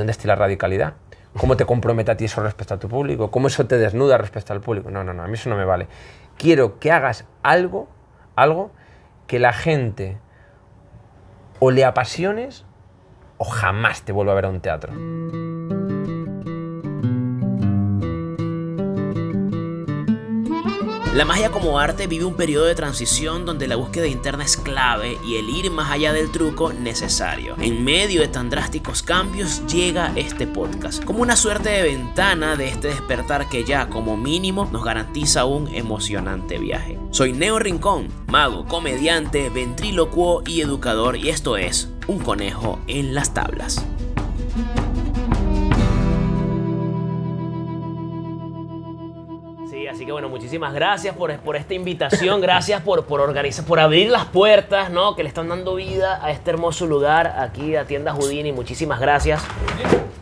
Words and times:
¿dónde 0.00 0.12
está 0.12 0.26
la 0.26 0.34
radicalidad? 0.34 0.94
¿Cómo 1.36 1.56
te 1.56 1.64
compromete 1.64 2.10
a 2.10 2.16
ti 2.16 2.24
eso 2.24 2.42
respecto 2.42 2.74
a 2.74 2.78
tu 2.78 2.88
público? 2.88 3.30
¿Cómo 3.30 3.46
eso 3.46 3.66
te 3.66 3.78
desnuda 3.78 4.18
respecto 4.18 4.52
al 4.52 4.60
público? 4.60 4.90
No, 4.90 5.04
no, 5.04 5.14
no, 5.14 5.22
a 5.22 5.28
mí 5.28 5.34
eso 5.34 5.48
no 5.48 5.56
me 5.56 5.64
vale. 5.64 5.86
Quiero 6.36 6.80
que 6.80 6.90
hagas 6.90 7.26
algo, 7.42 7.88
algo 8.34 8.72
que 9.26 9.38
la 9.38 9.52
gente 9.52 10.18
o 11.60 11.70
le 11.70 11.84
apasiones 11.84 12.64
o 13.38 13.44
jamás 13.44 14.02
te 14.02 14.12
vuelva 14.12 14.32
a 14.32 14.34
ver 14.34 14.46
a 14.46 14.48
un 14.48 14.60
teatro. 14.60 14.92
La 21.12 21.24
magia 21.24 21.50
como 21.50 21.80
arte 21.80 22.06
vive 22.06 22.24
un 22.24 22.34
periodo 22.34 22.66
de 22.66 22.76
transición 22.76 23.44
donde 23.44 23.66
la 23.66 23.74
búsqueda 23.74 24.06
interna 24.06 24.44
es 24.44 24.56
clave 24.56 25.18
y 25.26 25.38
el 25.38 25.50
ir 25.50 25.68
más 25.72 25.90
allá 25.90 26.12
del 26.12 26.30
truco 26.30 26.72
necesario. 26.72 27.56
En 27.58 27.82
medio 27.82 28.20
de 28.20 28.28
tan 28.28 28.48
drásticos 28.48 29.02
cambios 29.02 29.66
llega 29.66 30.12
este 30.14 30.46
podcast, 30.46 31.04
como 31.04 31.22
una 31.22 31.34
suerte 31.34 31.68
de 31.68 31.82
ventana 31.82 32.54
de 32.54 32.68
este 32.68 32.88
despertar 32.88 33.48
que 33.48 33.64
ya 33.64 33.88
como 33.88 34.16
mínimo 34.16 34.68
nos 34.70 34.84
garantiza 34.84 35.46
un 35.46 35.66
emocionante 35.74 36.58
viaje. 36.58 36.96
Soy 37.10 37.32
Neo 37.32 37.58
Rincón, 37.58 38.06
mago, 38.28 38.66
comediante, 38.66 39.50
ventrílocuo 39.50 40.44
y 40.46 40.60
educador 40.60 41.16
y 41.16 41.30
esto 41.30 41.56
es 41.56 41.88
Un 42.06 42.20
conejo 42.20 42.78
en 42.86 43.14
las 43.14 43.34
tablas. 43.34 43.84
Que 50.10 50.12
bueno, 50.12 50.28
muchísimas 50.28 50.74
gracias 50.74 51.14
por, 51.14 51.32
por 51.38 51.54
esta 51.54 51.72
invitación, 51.72 52.40
gracias 52.40 52.82
por, 52.82 53.04
por 53.04 53.20
organizar, 53.20 53.64
por 53.64 53.78
abrir 53.78 54.10
las 54.10 54.24
puertas, 54.24 54.90
¿no? 54.90 55.14
Que 55.14 55.22
le 55.22 55.28
están 55.28 55.48
dando 55.48 55.76
vida 55.76 56.18
a 56.20 56.32
este 56.32 56.50
hermoso 56.50 56.84
lugar 56.84 57.36
aquí 57.38 57.76
a 57.76 57.84
Tienda 57.84 58.12
Houdini. 58.12 58.50
Muchísimas 58.50 58.98
gracias 58.98 59.40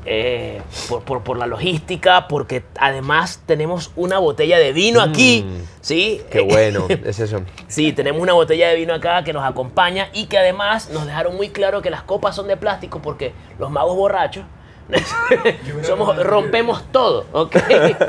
eh, 0.05 0.61
por, 0.91 1.05
por, 1.05 1.23
por, 1.23 1.39
la 1.39 1.47
logística, 1.47 2.29
porque 2.29 2.65
además 2.79 3.43
tenemos 3.47 3.91
una 3.97 4.19
botella 4.19 4.59
de 4.59 4.75
vino 4.75 5.01
aquí, 5.01 5.47
Mm, 5.47 5.63
¿sí? 5.81 6.21
Qué 6.31 6.41
bueno, 6.41 6.85
es 7.07 7.19
eso. 7.19 7.41
Sí, 7.67 7.95
tenemos 7.95 8.21
una 8.21 8.35
botella 8.35 8.69
de 8.69 8.77
vino 8.77 8.93
acá 8.93 9.25
que 9.25 9.33
nos 9.33 9.43
acompaña 9.43 10.11
y 10.13 10.27
que 10.27 10.37
además 10.37 10.91
nos 10.91 11.07
dejaron 11.07 11.35
muy 11.35 11.49
claro 11.49 11.81
que 11.81 11.89
las 11.89 12.03
copas 12.03 12.37
son 12.37 12.47
de 12.47 12.59
plástico 12.59 13.01
porque 13.01 13.33
los 13.59 13.71
magos 13.71 13.97
borrachos 13.97 14.45
somos, 15.83 16.17
rompemos 16.25 16.85
todo, 16.91 17.27
¿ok? 17.33 17.57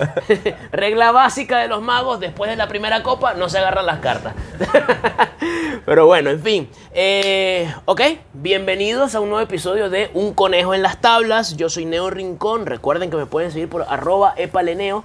Regla 0.72 1.12
básica 1.12 1.60
de 1.60 1.68
los 1.68 1.82
magos, 1.82 2.20
después 2.20 2.50
de 2.50 2.56
la 2.56 2.68
primera 2.68 3.04
copa 3.04 3.34
no 3.34 3.50
se 3.50 3.58
agarran 3.58 3.86
las 3.86 4.00
cartas. 4.00 4.34
Pero 5.86 6.06
bueno, 6.06 6.30
en 6.30 6.42
fin. 6.42 6.70
Eh, 6.94 7.74
ok, 7.86 8.02
bienvenidos 8.34 9.14
a 9.16 9.20
un 9.20 9.30
nuevo 9.30 9.44
episodio 9.44 9.90
de 9.90 10.10
Un 10.14 10.34
Conejo 10.34 10.74
en 10.74 10.82
las 10.82 11.02
Tablas. 11.02 11.58
Yo 11.58 11.70
soy 11.70 11.86
Neo 11.86 12.10
Rincón. 12.10 12.66
Recuerden 12.66 13.10
que 13.10 13.18
me 13.18 13.26
pueden 13.26 13.52
seguir 13.52 13.70
por 13.70 13.84
arroba 13.84 14.34
epaleneo. 14.38 15.04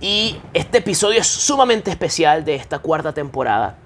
Y 0.00 0.38
este 0.54 0.78
episodio 0.78 1.20
es 1.20 1.26
sumamente 1.26 1.90
especial 1.90 2.44
de 2.44 2.54
esta 2.56 2.78
cuarta 2.78 3.12
temporada. 3.12 3.76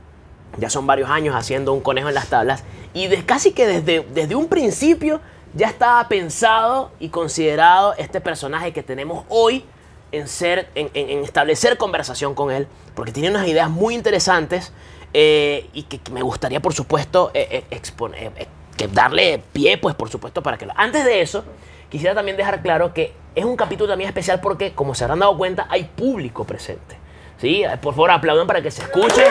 Ya 0.58 0.70
son 0.70 0.86
varios 0.86 1.10
años 1.10 1.34
haciendo 1.34 1.72
Un 1.72 1.80
Conejo 1.80 2.08
en 2.08 2.14
las 2.14 2.28
Tablas. 2.28 2.64
Y 2.92 3.08
casi 3.22 3.52
que 3.52 3.66
desde, 3.66 4.06
desde 4.14 4.34
un 4.36 4.48
principio 4.48 5.20
ya 5.54 5.68
estaba 5.68 6.06
pensado 6.08 6.90
y 6.98 7.08
considerado 7.08 7.94
este 7.96 8.20
personaje 8.20 8.72
que 8.72 8.82
tenemos 8.82 9.24
hoy 9.28 9.64
en, 10.12 10.28
ser, 10.28 10.68
en, 10.74 10.90
establecer 11.24 11.76
conversación 11.76 12.34
con 12.34 12.50
él, 12.50 12.68
porque 12.94 13.12
tiene 13.12 13.30
unas 13.30 13.46
ideas 13.46 13.70
muy 13.70 13.94
interesantes 13.94 14.72
eh, 15.12 15.68
y 15.72 15.84
que, 15.84 15.98
que, 15.98 16.10
me 16.10 16.22
gustaría, 16.22 16.60
por 16.60 16.74
supuesto, 16.74 17.30
eh, 17.34 17.48
eh, 17.50 17.64
exponer, 17.70 18.32
que 18.76 18.88
darle 18.88 19.42
pie, 19.52 19.78
pues, 19.78 19.94
por 19.94 20.08
supuesto, 20.08 20.42
para 20.42 20.58
que 20.58 20.66
lo... 20.66 20.72
Antes 20.76 21.04
de 21.04 21.20
eso, 21.20 21.44
quisiera 21.88 22.14
también 22.14 22.36
dejar 22.36 22.60
claro 22.62 22.92
que 22.92 23.12
es 23.34 23.44
un 23.44 23.56
capítulo 23.56 23.88
también 23.90 24.08
especial 24.08 24.40
porque, 24.40 24.72
como 24.72 24.94
se 24.94 25.04
habrán 25.04 25.20
dado 25.20 25.36
cuenta, 25.36 25.66
hay 25.70 25.84
público 25.84 26.44
presente. 26.44 26.98
¿Sí? 27.40 27.64
Por 27.82 27.94
favor, 27.94 28.10
aplaudan 28.12 28.46
para 28.46 28.62
que 28.62 28.70
se 28.70 28.82
escuche. 28.82 29.24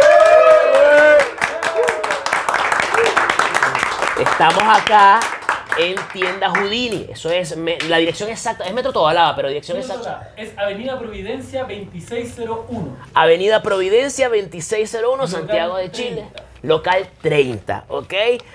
Estamos 4.20 4.64
acá 4.64 5.20
en 5.78 5.96
tienda 6.12 6.50
Houdini. 6.50 7.08
Eso 7.10 7.30
es 7.32 7.56
me, 7.58 7.78
la 7.90 7.98
dirección 7.98 8.30
exacta. 8.30 8.66
Es 8.66 8.74
Metro 8.74 8.92
Tobalaba, 8.94 9.36
pero 9.36 9.48
dirección 9.50 9.80
No, 9.80 9.86
no, 9.86 9.94
exacta. 9.94 10.32
no, 10.36 10.44
Es 10.44 10.58
Avenida 10.58 11.00
Providencia 11.00 11.62
2601. 11.62 12.98
Avenida 13.14 13.62
Providencia 13.62 14.30
2601, 14.30 15.12
Local 15.16 15.28
Santiago 15.28 15.78
de 15.78 15.92
Chile. 15.92 16.28
30. 16.34 16.44
Local 16.64 17.10
30, 17.22 17.86
¿ok? 17.90 18.14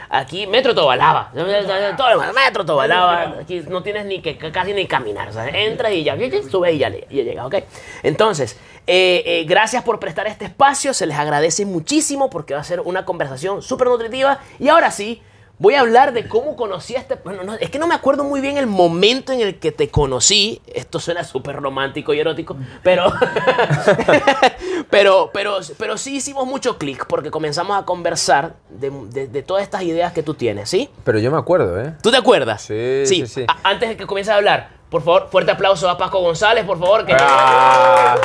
Aquí, 0.09 0.47
Metro 0.47 0.75
Tobalaba. 0.75 1.31
Metro 1.35 2.65
Tobalaba. 2.65 3.35
Aquí 3.43 3.63
no 3.69 3.83
tienes 3.83 4.07
ni 4.07 4.23
que 4.23 4.39
casi 4.39 4.73
ni 4.73 4.87
caminar. 4.87 5.29
O 5.29 5.33
sea, 5.33 5.47
entras 5.49 5.93
y 5.93 6.05
ya, 6.05 6.17
subes 6.51 6.75
y 6.75 6.79
ya, 6.79 6.89
ya 6.89 7.07
llegas, 7.09 7.45
¿ok? 7.45 7.57
Entonces, 8.03 8.59
eh, 8.87 9.23
eh, 9.27 9.45
gracias 9.45 9.85
por 9.85 10.01
prestar 10.01 10.27
este 10.27 10.47
espacio. 10.47 10.95
Se 10.95 11.05
les 11.05 11.19
agradece 11.19 11.67
muchísimo 11.67 12.31
porque 12.31 12.55
va 12.55 12.61
a 12.61 12.65
ser 12.65 12.81
una 12.81 13.05
conversación 13.05 13.61
súper 13.61 13.89
nutritiva. 13.89 14.39
Y 14.59 14.69
ahora 14.71 14.91
sí, 14.91 15.21
voy 15.59 15.75
a 15.75 15.81
hablar 15.81 16.13
de 16.13 16.29
cómo 16.29 16.55
conocí 16.57 16.95
a 16.97 17.01
este... 17.01 17.17
Bueno, 17.25 17.43
no, 17.45 17.55
es 17.55 17.69
que 17.71 17.79
no 17.79 17.87
me 17.87 17.95
acuerdo 17.95 18.23
muy 18.25 18.41
bien 18.41 18.57
el 18.59 18.67
momento 18.67 19.33
en 19.33 19.41
el 19.41 19.59
que 19.59 19.73
te 19.73 19.89
conocí. 19.91 20.63
Esto 20.73 21.01
suena 21.01 21.25
súper 21.25 21.57
romántico 21.57 22.15
y 22.15 22.21
erótico, 22.21 22.57
pero... 22.83 23.13
pero, 24.91 25.31
pero, 25.33 25.59
pero 25.77 25.99
sí 25.99 26.17
hicimos 26.17 26.47
mucho 26.47 26.79
clic 26.79 27.07
porque 27.07 27.31
comenzamos 27.31 27.77
a 27.81 27.85
conversar 27.85 28.55
de, 28.69 28.91
de- 29.11 29.27
de 29.27 29.43
todas 29.43 29.63
estas 29.63 29.83
ideas 29.83 30.13
que 30.13 30.23
tú 30.23 30.35
tienes, 30.35 30.69
¿sí? 30.71 30.89
Pero 31.05 31.19
yo 31.19 31.31
me 31.31 31.39
acuerdo, 31.39 31.81
¿eh? 31.81 31.95
¿Tú 32.03 32.11
te 32.11 32.17
acuerdas? 32.17 32.63
Sí, 32.63 33.03
sí, 33.07 33.45
antes 33.65 33.89
de 33.91 33.97
que 33.97 34.07
comiences 34.07 34.33
a 34.33 34.37
hablar, 34.37 34.71
por 34.91 35.03
favor, 35.03 35.29
fuerte 35.31 35.51
aplauso 35.51 35.89
a 35.91 35.99
Paco 35.99 36.21
González, 36.21 36.65
por 36.65 36.79
favor, 36.79 37.05
que 37.05 37.15
Ah, 37.19 38.17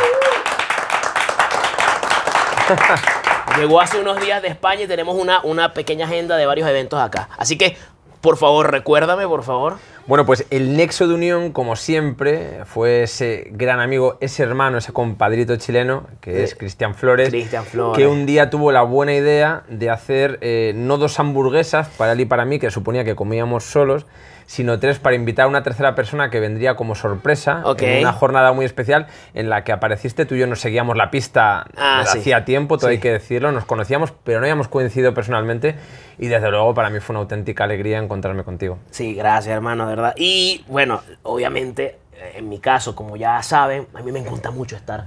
llegó 3.58 3.82
hace 3.82 4.00
unos 4.00 4.20
días 4.20 4.42
de 4.42 4.48
España 4.48 4.84
y 4.84 4.88
tenemos 4.88 5.16
una, 5.16 5.42
una 5.44 5.74
pequeña 5.74 6.06
agenda 6.06 6.38
de 6.38 6.46
varios 6.46 6.68
eventos 6.70 7.00
acá. 7.00 7.30
Así 7.38 7.58
que, 7.58 7.78
por 8.22 8.38
favor, 8.38 8.72
recuérdame, 8.72 9.28
por 9.28 9.44
favor. 9.44 9.78
Bueno, 10.06 10.26
pues 10.26 10.46
el 10.50 10.76
nexo 10.76 11.08
de 11.08 11.14
unión, 11.14 11.52
como 11.54 11.78
siempre, 11.78 12.66
fue 12.66 13.04
ese 13.04 13.48
gran 13.52 13.80
amigo, 13.80 14.18
ese 14.20 14.44
hermano, 14.44 14.78
ese 14.78 14.92
compadrito 14.92 15.56
chileno, 15.56 16.08
que 16.20 16.44
es 16.44 16.56
Cristian 16.56 16.94
Flores, 16.94 17.30
Cristian 17.30 17.64
Flores. 17.64 17.98
que 17.98 18.08
un 18.08 18.26
día 18.26 18.50
tuvo 18.50 18.74
la 18.74 18.82
buena 18.82 19.14
idea 19.14 19.64
de 19.70 19.90
hacer 19.90 20.40
eh, 20.42 20.74
no 20.76 20.98
dos 20.98 21.20
hamburguesas 21.20 21.88
para 21.98 22.14
él 22.14 22.20
y 22.20 22.26
para 22.26 22.44
mí, 22.44 22.60
que 22.60 22.70
suponía 22.70 23.06
que 23.06 23.16
comíamos 23.16 23.64
solos, 23.64 24.06
sino 24.46 24.80
tres 24.80 25.00
para 25.00 25.16
invitar 25.16 25.46
a 25.46 25.48
una 25.48 25.64
tercera 25.64 25.96
persona 25.96 26.30
que 26.30 26.40
vendría 26.40 26.76
como 26.76 26.96
sorpresa 26.96 27.62
Ok. 27.66 27.82
en 27.84 28.00
una 28.02 28.14
jornada 28.14 28.52
muy 28.54 28.66
especial 28.66 29.08
en 29.34 29.50
la 29.50 29.64
que 29.64 29.72
apareciste, 29.72 30.26
tú 30.26 30.36
y 30.36 30.40
yo 30.40 30.48
nos 30.48 30.60
seguíamos 30.60 30.98
la 30.98 31.12
pista 31.12 31.66
Ah, 31.78 32.04
sí. 32.06 32.20
hacía 32.20 32.46
tiempo, 32.46 32.78
todo 32.78 32.88
Sí. 32.90 32.94
hay 32.96 33.00
que 33.00 33.12
decirlo, 33.12 33.52
nos 33.52 33.66
conocíamos, 33.66 34.14
pero 34.24 34.40
no 34.40 34.46
habíamos 34.46 34.68
coincidido 34.68 35.14
personalmente 35.14 35.76
y 36.18 36.28
desde 36.28 36.50
luego 36.52 36.74
para 36.74 36.90
mí 36.90 37.00
fue 37.00 37.14
una 37.14 37.22
auténtica 37.22 37.64
alegría 37.64 37.98
encontrarme 38.00 38.44
contigo. 38.44 38.78
Sí, 38.92 39.14
gracias, 39.16 39.54
hermano, 39.54 39.88
de 39.88 39.96
verdad. 39.96 40.14
Y 40.18 40.64
bueno, 40.68 41.02
obviamente, 41.24 41.98
eh, 42.16 42.34
en 42.36 42.50
mi 42.50 42.60
caso, 42.60 42.96
como 42.96 43.16
ya 43.18 43.42
saben, 43.44 43.88
a 43.94 44.02
mí 44.02 44.12
me 44.12 44.20
encanta 44.20 44.52
mucho 44.52 44.76
estar 44.76 45.06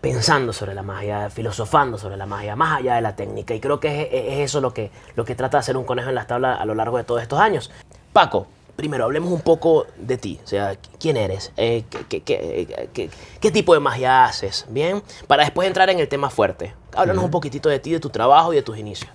pensando 0.00 0.52
sobre 0.54 0.74
la 0.74 0.82
magia, 0.82 1.28
filosofando 1.28 1.98
sobre 1.98 2.16
la 2.16 2.24
magia, 2.24 2.56
más 2.56 2.78
allá 2.78 2.94
de 2.94 3.02
la 3.02 3.14
técnica. 3.14 3.54
Y 3.54 3.60
creo 3.60 3.78
que 3.80 4.02
es, 4.02 4.08
es 4.12 4.38
eso 4.48 4.60
lo 4.62 4.72
que, 4.72 4.90
lo 5.14 5.24
que 5.26 5.34
trata 5.34 5.58
de 5.58 5.60
hacer 5.60 5.76
un 5.76 5.84
conejo 5.84 6.08
en 6.08 6.14
las 6.14 6.26
tablas 6.26 6.58
a 6.58 6.64
lo 6.64 6.74
largo 6.74 6.96
de 6.96 7.04
todos 7.04 7.20
estos 7.20 7.38
años. 7.38 7.70
Paco, 8.12 8.46
primero 8.80 9.04
hablemos 9.04 9.30
un 9.30 9.42
poco 9.42 9.86
de 9.98 10.16
ti. 10.16 10.40
O 10.42 10.46
sea, 10.46 10.74
¿quién 10.98 11.18
eres? 11.18 11.52
Eh, 11.58 11.84
¿qué, 11.90 11.98
qué- 12.08 12.22
qué- 12.24 12.88
qué- 12.94 13.10
qué 13.38 13.50
tipo 13.50 13.74
de 13.74 13.80
magia 13.80 14.24
haces? 14.24 14.64
¿Bien? 14.70 15.02
Para 15.26 15.42
después 15.44 15.68
entrar 15.68 15.90
en 15.90 15.98
el 16.00 16.08
tema 16.08 16.30
fuerte. 16.30 16.72
Háblanos 16.96 17.22
un 17.24 17.30
poquitito 17.30 17.68
de 17.68 17.78
ti, 17.78 17.92
de 17.92 18.00
tu 18.00 18.08
trabajo 18.08 18.54
y 18.54 18.56
de 18.56 18.62
tus 18.62 18.78
inicios. 18.78 19.10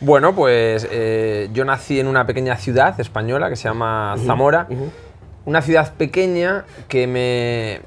Bueno, 0.00 0.34
pues 0.34 0.88
eh, 0.90 1.50
yo 1.52 1.66
nací 1.66 2.00
en 2.00 2.06
una 2.06 2.26
pequeña 2.26 2.56
ciudad 2.56 2.98
española 2.98 3.50
que 3.50 3.56
se 3.56 3.64
llama 3.68 4.16
Zamora. 4.24 4.66
Una 5.44 5.60
ciudad 5.60 5.92
pequeña 5.92 6.64
que 6.88 7.06
me, 7.06 7.82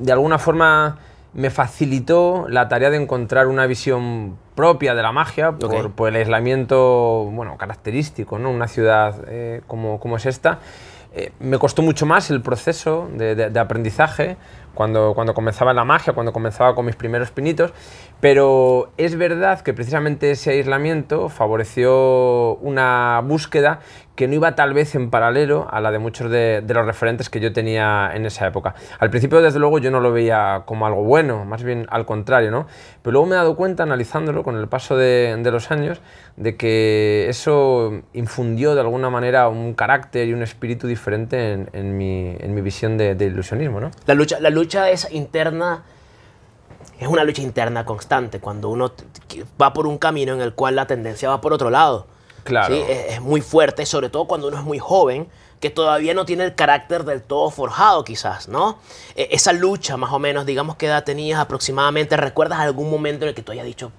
de 0.00 0.12
alguna 0.12 0.38
forma, 0.38 1.00
me 1.32 1.50
facilitó 1.50 2.46
la 2.48 2.68
tarea 2.68 2.90
de 2.90 2.96
encontrar 2.96 3.46
una 3.46 3.66
visión 3.66 4.36
propia 4.54 4.94
de 4.94 5.02
la 5.02 5.12
magia 5.12 5.52
por, 5.52 6.08
el 6.08 6.16
aislamiento, 6.16 7.28
bueno, 7.32 7.56
característico, 7.56 8.38
¿no? 8.38 8.50
Una 8.50 8.66
ciudad 8.68 9.16
eh, 9.28 9.62
como, 9.66 10.00
como 10.00 10.16
es 10.16 10.26
esta. 10.26 10.58
Eh, 11.12 11.32
me 11.40 11.58
costó 11.58 11.82
mucho 11.82 12.06
más 12.06 12.30
el 12.30 12.40
proceso 12.40 13.08
de, 13.14 13.34
de- 13.34 13.50
de 13.50 13.60
aprendizaje 13.60 14.36
cuando, 14.74 15.12
cuando 15.14 15.34
comenzaba 15.34 15.72
la 15.72 15.84
magia, 15.84 16.12
cuando 16.12 16.32
comenzaba 16.32 16.76
con 16.76 16.86
mis 16.86 16.94
primeros 16.94 17.32
pinitos, 17.32 17.72
pero 18.20 18.90
es 18.96 19.16
verdad 19.16 19.60
que 19.62 19.74
precisamente 19.74 20.30
ese 20.30 20.50
aislamiento 20.52 21.28
favoreció 21.28 22.54
una 22.56 23.20
búsqueda 23.24 23.80
que 24.20 24.28
no 24.28 24.34
iba 24.34 24.54
tal 24.54 24.74
vez 24.74 24.94
en 24.96 25.08
paralelo 25.08 25.66
a 25.70 25.80
la 25.80 25.90
de 25.90 25.98
muchos 25.98 26.30
de, 26.30 26.62
los 26.68 26.84
referentes 26.84 27.30
que 27.30 27.40
yo 27.40 27.54
tenía 27.54 28.10
en 28.14 28.26
esa 28.26 28.46
época. 28.46 28.74
Al 28.98 29.08
principio, 29.08 29.40
desde 29.40 29.58
luego, 29.58 29.78
yo 29.78 29.90
no 29.90 29.98
lo 29.98 30.12
veía 30.12 30.64
como 30.66 30.84
algo 30.84 31.02
bueno, 31.02 31.46
más 31.46 31.62
bien 31.62 31.86
al 31.88 32.04
contrario, 32.04 32.50
¿no? 32.50 32.66
Pero 33.00 33.12
luego 33.12 33.26
me 33.28 33.32
he 33.32 33.38
dado 33.38 33.56
cuenta, 33.56 33.84
analizándolo 33.84 34.44
con 34.44 34.58
el 34.58 34.68
paso 34.68 34.94
de, 34.94 35.40
los 35.50 35.70
años, 35.70 36.02
de 36.36 36.58
que 36.58 37.30
eso 37.30 38.02
infundió 38.12 38.74
de 38.74 38.82
alguna 38.82 39.08
manera 39.08 39.48
un 39.48 39.72
carácter 39.72 40.28
y 40.28 40.34
un 40.34 40.42
espíritu 40.42 40.86
diferente 40.86 41.54
en, 41.54 41.70
en, 41.72 41.96
mi, 41.96 42.36
en 42.38 42.54
mi, 42.54 42.60
visión 42.60 42.98
de, 42.98 43.14
de, 43.14 43.24
ilusionismo, 43.24 43.80
¿no? 43.80 43.90
La 44.04 44.12
lucha, 44.12 44.38
la 44.38 44.50
lucha 44.50 44.90
es 44.90 45.10
interna 45.10 45.84
es 46.98 47.08
una 47.08 47.24
lucha 47.24 47.40
interna 47.40 47.86
constante, 47.86 48.38
cuando 48.38 48.68
uno 48.68 48.92
va 49.58 49.72
por 49.72 49.86
un 49.86 49.96
camino 49.96 50.34
en 50.34 50.42
el 50.42 50.52
cual 50.52 50.76
la 50.76 50.86
tendencia 50.86 51.30
va 51.30 51.40
por 51.40 51.54
otro 51.54 51.70
lado. 51.70 52.19
Claro. 52.50 52.74
¿sí? 52.74 52.82
Es, 52.88 53.20
muy 53.20 53.40
fuerte, 53.40 53.86
sobre 53.86 54.08
todo 54.08 54.26
cuando 54.26 54.48
uno 54.48 54.58
es 54.58 54.64
muy 54.64 54.80
joven, 54.80 55.28
que 55.60 55.70
todavía 55.70 56.14
no 56.14 56.24
tiene 56.24 56.44
el 56.44 56.54
carácter 56.54 57.04
del 57.04 57.22
todo 57.22 57.50
forjado 57.50 58.02
quizás, 58.02 58.48
¿no? 58.48 58.78
E 59.14 59.28
esa 59.30 59.52
lucha, 59.52 59.96
más 59.96 60.12
o 60.12 60.18
menos, 60.18 60.46
digamos, 60.46 60.76
¿qué 60.76 60.86
edad 60.86 61.04
tenías 61.04 61.38
aproximadamente? 61.38 62.16
¿Recuerdas 62.16 62.58
algún 62.58 62.90
momento 62.90 63.24
en 63.24 63.28
el 63.28 63.34
que 63.34 63.42
tú 63.42 63.52
hayas 63.52 63.66
dicho, 63.66 63.92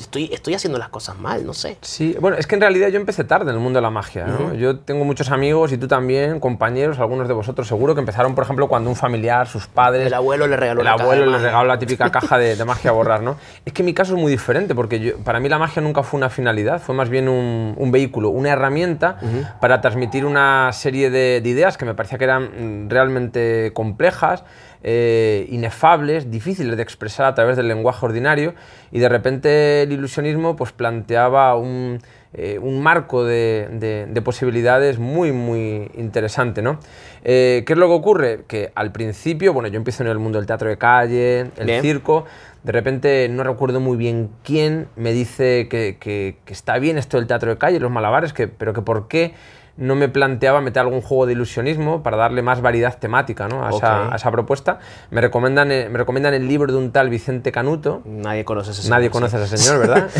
Estoy, 0.00 0.30
estoy, 0.32 0.54
haciendo 0.54 0.78
las 0.78 0.88
cosas 0.88 1.18
mal, 1.18 1.44
no 1.46 1.52
sé. 1.52 1.76
Sí, 1.82 2.16
bueno, 2.20 2.36
es 2.36 2.46
que 2.46 2.54
en 2.54 2.60
realidad 2.60 2.88
yo 2.88 2.98
empecé 2.98 3.24
tarde 3.24 3.50
en 3.50 3.56
el 3.56 3.60
mundo 3.62 3.78
de 3.78 3.82
la 3.82 3.90
magia. 3.90 4.26
¿no? 4.26 4.34
Uh 4.34 4.50
-huh. 4.50 4.56
Yo 4.56 4.78
tengo 4.78 5.04
muchos 5.04 5.30
amigos 5.30 5.72
y 5.72 5.78
tú 5.78 5.86
también, 5.88 6.40
compañeros, 6.40 6.98
algunos 6.98 7.28
de 7.28 7.34
vosotros 7.34 7.68
seguro, 7.68 7.94
que 7.94 8.00
empezaron, 8.00 8.34
por 8.34 8.44
ejemplo, 8.44 8.68
cuando 8.68 8.90
un 8.90 8.96
familiar, 8.96 9.46
sus 9.46 9.66
padres. 9.66 10.06
El 10.06 10.14
abuelo 10.14 10.46
le 10.46 10.56
regaló 10.56 10.80
El 10.80 10.86
la 10.86 10.92
abuelo 10.92 11.26
le 11.26 11.38
regaló 11.38 11.66
la 11.66 11.78
típica 11.78 12.10
caja 12.18 12.38
de, 12.38 12.56
de, 12.56 12.64
magia 12.64 12.90
a 12.90 12.94
borrar, 12.94 13.22
¿no? 13.22 13.36
Es 13.64 13.72
que 13.72 13.82
mi 13.82 13.94
caso 13.94 14.14
es 14.14 14.20
muy 14.20 14.30
diferente 14.32 14.74
porque 14.74 15.00
yo, 15.00 15.18
para 15.18 15.38
mí 15.40 15.48
la 15.48 15.58
magia 15.58 15.82
nunca 15.82 16.02
fue 16.02 16.18
una 16.18 16.30
finalidad, 16.30 16.80
fue 16.80 16.94
más 16.94 17.08
bien 17.08 17.28
un, 17.28 17.74
un 17.76 17.92
vehículo, 17.92 18.30
una 18.30 18.50
herramienta 18.50 19.18
uh 19.20 19.26
-huh. 19.26 19.58
para 19.60 19.80
transmitir 19.80 20.24
una 20.24 20.72
serie 20.72 21.10
de, 21.10 21.40
de 21.40 21.48
ideas 21.48 21.76
que 21.76 21.84
me 21.84 21.94
parecía 21.94 22.18
que 22.18 22.24
eran 22.24 22.88
realmente 22.88 23.72
complejas 23.74 24.44
eh, 24.82 25.46
inefables, 25.50 26.30
difíciles 26.30 26.76
de 26.76 26.82
expresar 26.82 27.26
a 27.26 27.34
través 27.34 27.56
del 27.56 27.68
lenguaje 27.68 28.04
ordinario 28.04 28.54
y 28.90 28.98
de 28.98 29.08
repente 29.08 29.82
el 29.82 29.92
ilusionismo 29.92 30.56
pues 30.56 30.72
planteaba 30.72 31.54
un, 31.56 32.00
eh, 32.32 32.58
un 32.60 32.82
marco 32.82 33.24
de, 33.24 33.68
de, 33.72 34.06
de, 34.08 34.22
posibilidades 34.22 34.98
muy 34.98 35.32
muy 35.32 35.90
interesante, 35.94 36.62
¿no? 36.62 36.78
Eh, 37.24 37.62
¿Qué 37.66 37.74
es 37.74 37.78
lo 37.78 37.88
que 37.88 37.92
ocurre? 37.92 38.44
Que 38.46 38.72
al 38.74 38.90
principio, 38.92 39.52
bueno, 39.52 39.68
yo 39.68 39.76
empiezo 39.76 40.02
en 40.02 40.08
el 40.08 40.18
mundo 40.18 40.38
del 40.38 40.46
teatro 40.46 40.68
de 40.68 40.78
calle, 40.78 41.40
el 41.56 41.66
bien. 41.66 41.82
circo, 41.82 42.24
de 42.62 42.72
repente 42.72 43.28
no 43.28 43.42
recuerdo 43.42 43.80
muy 43.80 43.96
bien 43.96 44.30
quién 44.44 44.88
me 44.96 45.12
dice 45.12 45.68
que, 45.68 45.98
que, 46.00 46.36
que 46.44 46.52
está 46.52 46.78
bien 46.78 46.98
esto 46.98 47.16
del 47.16 47.26
teatro 47.26 47.50
de 47.50 47.58
calle, 47.58 47.80
los 47.80 47.90
malabares, 47.90 48.32
que, 48.32 48.48
pero 48.48 48.72
que 48.72 48.82
por 48.82 49.08
qué 49.08 49.34
no 49.76 49.94
me 49.94 50.08
planteaba 50.08 50.60
meter 50.60 50.80
algún 50.80 51.00
juego 51.00 51.26
de 51.26 51.32
ilusionismo 51.32 52.02
para 52.02 52.16
darle 52.16 52.42
más 52.42 52.60
variedad 52.60 52.98
temática 52.98 53.48
¿no? 53.48 53.64
a, 53.64 53.68
okay. 53.68 53.78
esa, 53.78 54.12
a, 54.12 54.16
esa, 54.16 54.30
propuesta. 54.30 54.78
Me 55.10 55.20
recomiendan, 55.20 55.72
eh, 55.72 55.88
me 55.90 55.98
recomiendan 55.98 56.34
el 56.34 56.46
libro 56.46 56.72
de 56.72 56.78
un 56.78 56.92
tal 56.92 57.08
Vicente 57.08 57.52
Canuto. 57.52 58.02
Nadie 58.04 58.44
conoce 58.44 58.70
a 58.70 58.72
ese 58.72 58.82
señor. 58.82 58.98
Nadie 58.98 59.10
conoce 59.10 59.36
a 59.36 59.44
ese 59.44 59.56
señor, 59.56 59.78
¿verdad? 59.80 60.10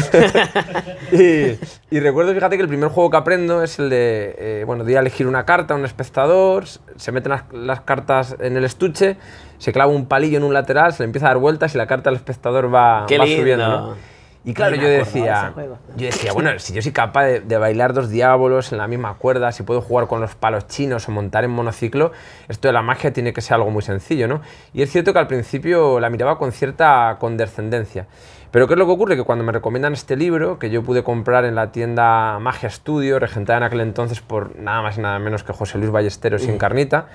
y, 1.12 1.94
y, 1.94 2.00
recuerdo, 2.00 2.32
fíjate, 2.32 2.56
que 2.56 2.62
el 2.62 2.69
primer 2.69 2.91
juego 2.91 3.11
que 3.11 3.17
aprendo 3.17 3.62
es 3.62 3.79
el 3.79 3.91
de, 3.91 4.37
eh, 4.38 4.64
bueno, 4.67 4.85
de 4.85 4.93
ir 4.93 4.99
a 4.99 5.00
elegir 5.00 5.26
una 5.26 5.44
carta 5.44 5.75
a 5.75 5.76
un 5.76 5.85
espectador, 5.85 6.64
se 6.67 7.12
meten 7.12 7.31
las, 7.31 7.43
las, 7.52 7.81
cartas 7.82 8.37
en 8.41 8.56
el 8.56 8.64
estuche, 8.64 9.17
se 9.58 9.73
clava 9.73 9.93
un 9.93 10.06
palillo 10.06 10.38
en 10.38 10.44
un 10.44 10.55
lateral, 10.55 10.93
se 10.93 11.02
le 11.02 11.06
empieza 11.06 11.26
a 11.26 11.31
dar 11.31 11.38
vueltas 11.38 11.75
y 11.75 11.79
la 11.79 11.87
carta 11.87 12.11
al 12.11 12.17
espectador 12.17 12.73
va, 12.73 13.05
Qué 13.06 13.19
va 13.19 13.25
lindo. 13.25 13.43
subiendo. 13.43 13.69
¿no? 13.69 14.10
Y 14.44 14.54
claro, 14.54 14.76
yo 14.76 14.88
decía, 14.88 15.52
yo 15.96 16.06
decía, 16.06 16.32
bueno, 16.32 16.58
si 16.58 16.72
yo 16.72 16.81
soy 16.81 16.92
capaz 16.92 17.25
de, 17.25 17.40
de, 17.40 17.58
bailar 17.58 17.92
dos 17.92 18.08
diablos 18.08 18.72
en 18.72 18.78
la 18.78 18.88
misma 18.88 19.14
cuerda, 19.14 19.52
si 19.52 19.62
puedo 19.62 19.82
jugar 19.82 20.06
con 20.06 20.20
los 20.20 20.34
palos 20.34 20.66
chinos 20.66 21.08
o 21.08 21.12
montar 21.12 21.44
en 21.44 21.50
monociclo, 21.50 22.12
esto 22.48 22.69
de 22.69 22.72
la 22.72 22.81
magia 22.81 23.12
tiene 23.12 23.32
que 23.34 23.42
ser 23.42 23.54
algo 23.54 23.70
muy 23.70 23.82
sencillo, 23.82 24.28
¿no? 24.28 24.40
Y 24.72 24.82
es 24.82 24.90
cierto 24.90 25.12
que 25.12 25.19
al 25.19 25.26
principio 25.26 26.00
la 26.00 26.08
miraba 26.08 26.38
con 26.38 26.52
cierta 26.52 27.16
condescendencia. 27.20 28.06
Pero 28.50 28.66
¿qué 28.66 28.75
es 28.75 28.78
lo 28.78 28.87
que 28.87 28.92
ocurre? 28.92 29.16
Que 29.16 29.22
cuando 29.22 29.44
me 29.44 29.52
recomiendan 29.52 29.92
este 29.92 30.16
libro, 30.16 30.58
que 30.58 30.70
yo 30.70 30.82
pude 30.82 31.04
comprar 31.04 31.44
en 31.44 31.54
la 31.54 31.70
tienda 31.70 32.38
Magia 32.40 32.69
Studio, 32.69 33.19
regentada 33.19 33.58
en 33.58 33.62
aquel 33.64 33.81
entonces 33.81 34.20
por 34.20 34.56
nada 34.56 34.82
más 34.82 34.98
y 34.98 35.00
nada 35.02 35.19
menos 35.19 35.44
que 35.44 35.52
José 35.52 35.78
Luis 35.78 35.90
Ballesteros 35.90 36.42
sin 36.42 36.58
carnita, 36.58 37.06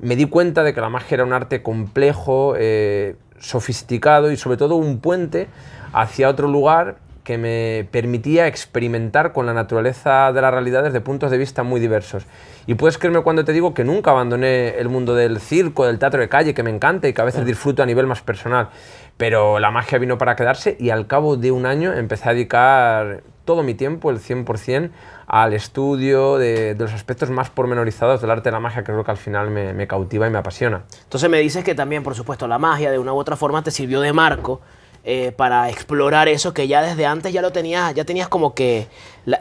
me 0.00 0.14
di 0.14 0.26
cuenta 0.26 0.62
de 0.62 0.74
que 0.74 0.80
la 0.80 0.88
magia 0.88 1.16
era 1.16 1.24
un 1.24 1.32
arte 1.32 1.62
complejo, 1.62 2.54
eh, 2.56 3.16
sofisticado 3.40 4.30
y 4.30 4.36
sobre 4.36 4.56
todo 4.56 4.76
un 4.76 5.00
puente 5.00 5.48
hacia 5.92 6.28
otro 6.28 6.48
lugar 6.48 6.96
que 7.28 7.36
me 7.36 7.86
permitía 7.90 8.46
experimentar 8.46 9.34
con 9.34 9.44
la 9.44 9.52
naturaleza 9.52 10.32
de 10.32 10.40
la 10.40 10.50
realidad 10.50 10.82
desde 10.82 11.02
puntos 11.02 11.30
de 11.30 11.36
vista 11.36 11.62
muy 11.62 11.78
diversos. 11.78 12.24
Y 12.66 12.74
puedes 12.74 12.96
creerme 12.96 13.22
cuando 13.22 13.44
te 13.44 13.52
digo 13.52 13.74
que 13.74 13.84
nunca 13.84 14.12
abandoné 14.12 14.78
el 14.78 14.88
mundo 14.88 15.14
del 15.14 15.38
circo, 15.38 15.84
del 15.84 15.98
teatro 15.98 16.20
de 16.20 16.30
calle, 16.30 16.54
que 16.54 16.62
me 16.62 16.70
encanta 16.70 17.06
y 17.06 17.12
que 17.12 17.20
a 17.20 17.26
veces 17.26 17.44
disfruto 17.44 17.82
a 17.82 17.86
nivel 17.86 18.06
más 18.06 18.22
personal. 18.22 18.70
Pero 19.18 19.58
la 19.58 19.70
magia 19.70 19.98
vino 19.98 20.16
para 20.16 20.36
quedarse 20.36 20.76
y 20.80 20.90
al 20.90 21.06
cabo 21.06 21.36
de 21.36 21.52
un 21.52 21.66
año 21.66 21.92
empecé 21.92 22.30
a 22.30 22.32
dedicar 22.32 23.22
todo 23.44 23.62
mi 23.62 23.74
tiempo, 23.74 24.10
el 24.10 24.20
100%, 24.20 24.90
al 25.26 25.54
estudio 25.54 26.38
de, 26.38 26.76
los 26.78 26.92
aspectos 26.92 27.28
más 27.30 27.50
pormenorizados 27.50 28.20
del 28.20 28.30
arte 28.30 28.48
de 28.48 28.52
la 28.52 28.60
magia, 28.60 28.82
que 28.82 28.92
creo 28.92 29.04
que 29.04 29.10
al 29.10 29.16
final 29.16 29.50
me, 29.50 29.86
cautiva 29.86 30.26
y 30.26 30.30
me 30.30 30.38
apasiona. 30.38 30.84
Entonces 31.02 31.28
me 31.28 31.38
dices 31.38 31.64
que 31.64 31.74
también, 31.74 32.02
por 32.02 32.14
supuesto, 32.14 32.46
la 32.46 32.58
magia 32.58 32.90
de 32.90 32.98
una 32.98 33.12
u 33.12 33.16
otra 33.16 33.36
forma 33.36 33.62
te 33.62 33.70
sirvió 33.70 34.00
de 34.00 34.12
marco 34.12 34.60
eh, 35.02 35.32
para 35.32 35.68
explorar 35.68 36.28
eso 36.28 36.54
que 36.54 36.68
ya 36.68 36.82
desde 36.82 37.06
antes 37.06 37.32
ya 37.32 37.42
lo 37.42 37.50
tenías, 37.50 37.94
ya 37.94 38.04
tenías 38.04 38.28
como 38.28 38.54
que 38.54 38.86
la, 39.24 39.38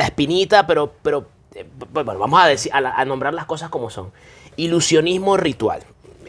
espinita, 0.00 0.66
pero, 0.66 0.92
pero 1.02 1.28
eh, 1.54 1.64
bueno, 1.92 2.18
vamos 2.18 2.42
a, 2.42 2.48
decir, 2.48 2.72
a, 2.74 3.04
nombrar 3.04 3.32
las 3.32 3.46
cosas 3.46 3.70
como 3.70 3.90
son. 3.90 4.10
Ilusionismo 4.56 5.36
ritual. 5.36 5.82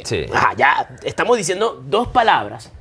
Sí. 0.03 0.25
Ajá, 0.33 0.53
ya 0.56 0.89
estamos 1.03 1.38
diciendo 1.38 1.81
dos 1.86 2.07
palabras 2.07 2.71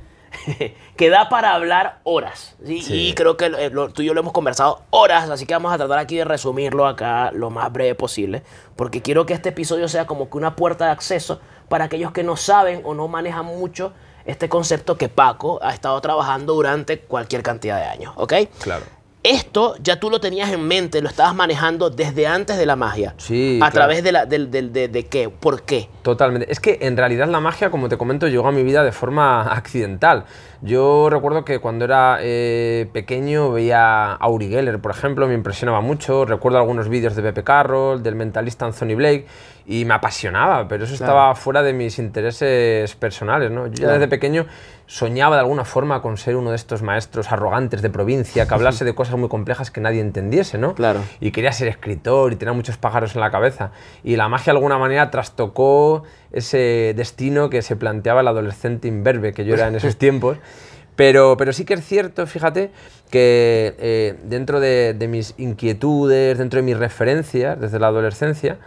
que 0.95 1.09
da 1.09 1.29
para 1.29 1.53
hablar 1.53 1.99
horas. 2.03 2.55
¿sí? 2.65 2.81
Sí. 2.81 2.93
Y 3.09 3.13
creo 3.13 3.37
que 3.37 3.45
eh, 3.45 3.69
lo, 3.69 3.89
tú 3.89 4.01
y 4.01 4.05
yo 4.05 4.13
lo 4.13 4.19
hemos 4.19 4.33
conversado 4.33 4.83
horas, 4.89 5.29
así 5.29 5.45
que 5.45 5.53
vamos 5.53 5.73
a 5.73 5.77
tratar 5.77 5.99
aquí 5.99 6.17
de 6.17 6.25
resumirlo 6.25 6.87
acá 6.87 7.31
lo 7.31 7.49
más 7.49 7.71
breve 7.71 7.95
posible, 7.95 8.43
porque 8.75 9.01
quiero 9.01 9.25
que 9.25 9.33
este 9.33 9.49
episodio 9.49 9.87
sea 9.87 10.05
como 10.05 10.29
que 10.29 10.37
una 10.37 10.55
puerta 10.55 10.85
de 10.85 10.91
acceso 10.91 11.39
para 11.69 11.85
aquellos 11.85 12.11
que 12.11 12.23
no 12.23 12.37
saben 12.37 12.81
o 12.83 12.93
no 12.93 13.07
manejan 13.07 13.45
mucho 13.45 13.93
este 14.25 14.49
concepto 14.49 14.97
que 14.97 15.07
Paco 15.07 15.59
ha 15.61 15.73
estado 15.73 15.99
trabajando 16.01 16.53
durante 16.53 16.99
cualquier 16.99 17.43
cantidad 17.43 17.77
de 17.77 17.85
años, 17.85 18.13
¿ok? 18.15 18.33
Claro. 18.59 18.85
Esto 19.25 19.73
ya 19.81 19.99
tú 19.99 20.11
lo 20.11 20.19
tenías 20.19 20.51
en 20.51 20.61
mente, 20.67 21.01
lo 21.01 21.09
estabas 21.09 21.33
manejando 21.33 21.89
desde 21.89 22.27
antes 22.27 22.57
de 22.57 22.65
la 22.67 22.75
magia. 22.75 23.15
Sí. 23.17 23.55
¿A 23.55 23.71
claro. 23.71 23.73
través 23.73 24.03
de, 24.03 24.11
la, 24.11 24.27
de, 24.27 24.45
de, 24.45 24.61
de, 24.69 24.87
de, 24.87 25.07
qué? 25.07 25.29
¿Por 25.29 25.63
qué? 25.63 25.89
Totalmente. 26.03 26.51
Es 26.51 26.59
que 26.59 26.77
en 26.81 26.95
realidad 26.95 27.27
la 27.27 27.39
magia, 27.39 27.71
como 27.71 27.89
te 27.89 27.97
comento, 27.97 28.27
llegó 28.27 28.47
a 28.47 28.51
mi 28.51 28.61
vida 28.61 28.83
de 28.83 28.91
forma 28.91 29.41
accidental. 29.51 30.25
Yo 30.61 31.09
recuerdo 31.09 31.43
que 31.43 31.57
cuando 31.57 31.85
era 31.85 32.19
eh, 32.21 32.87
pequeño 32.93 33.51
veía 33.51 34.13
a 34.13 34.29
Uri 34.29 34.49
Geller, 34.49 34.79
por 34.79 34.91
ejemplo, 34.91 35.27
me 35.27 35.33
impresionaba 35.33 35.81
mucho. 35.81 36.25
Recuerdo 36.25 36.59
algunos 36.59 36.87
vídeos 36.87 37.15
de 37.15 37.23
Pepe 37.23 37.43
Carroll, 37.43 38.03
del 38.03 38.15
mentalista 38.15 38.65
Anthony 38.65 38.95
Blake, 38.95 39.25
y 39.65 39.85
me 39.85 39.95
apasionaba, 39.95 40.67
pero 40.67 40.83
eso 40.83 40.95
claro. 40.95 41.11
estaba 41.11 41.35
fuera 41.35 41.63
de 41.63 41.73
mis 41.73 41.97
intereses 41.97 42.95
personales. 42.95 43.51
¿no? 43.51 43.67
Yo 43.67 43.73
ya 43.73 43.79
claro. 43.79 43.93
desde 43.93 44.07
pequeño 44.07 44.45
soñaba 44.87 45.35
de 45.35 45.41
alguna 45.41 45.65
forma 45.65 46.01
con 46.01 46.17
ser 46.17 46.35
uno 46.35 46.51
de 46.51 46.55
estos 46.55 46.81
maestros 46.81 47.31
arrogantes 47.31 47.81
de 47.81 47.89
provincia 47.89 48.47
que 48.47 48.53
hablase 48.53 48.85
de 48.85 48.93
cosas 48.93 49.14
muy 49.17 49.29
complejas 49.29 49.71
que 49.71 49.81
nadie 49.81 50.01
entendiese, 50.01 50.57
¿no? 50.57 50.75
Claro. 50.75 51.01
Y 51.19 51.31
quería 51.31 51.51
ser 51.51 51.67
escritor 51.67 52.33
y 52.33 52.35
tenía 52.35 52.53
muchos 52.53 52.77
pájaros 52.77 53.15
en 53.15 53.21
la 53.21 53.31
cabeza. 53.31 53.71
Y 54.03 54.15
la 54.15 54.27
magia 54.29 54.53
de 54.53 54.57
alguna 54.57 54.77
manera 54.77 55.11
trastocó 55.11 56.03
ese 56.31 56.93
destino 56.95 57.49
que 57.49 57.61
se 57.61 57.75
planteaba 57.75 58.21
el 58.21 58.27
adolescente 58.27 58.87
imberbe 58.87 59.33
que 59.33 59.45
yo 59.45 59.55
era 59.55 59.67
en 59.67 59.75
esos 59.75 59.97
tiempos. 59.97 60.37
Pero, 60.95 61.35
pero 61.37 61.51
sí 61.51 61.65
que 61.65 61.73
es 61.73 61.85
cierto, 61.85 62.25
fíjate, 62.25 62.71
que 63.09 63.75
eh, 63.79 64.15
dentro 64.23 64.59
de, 64.59 64.93
de 64.93 65.07
mis 65.07 65.33
inquietudes, 65.37 66.37
dentro 66.37 66.57
de 66.57 66.63
mis 66.63 66.77
referencias 66.77 67.59
desde 67.59 67.79
la 67.79 67.87
adolescencia, 67.87 68.57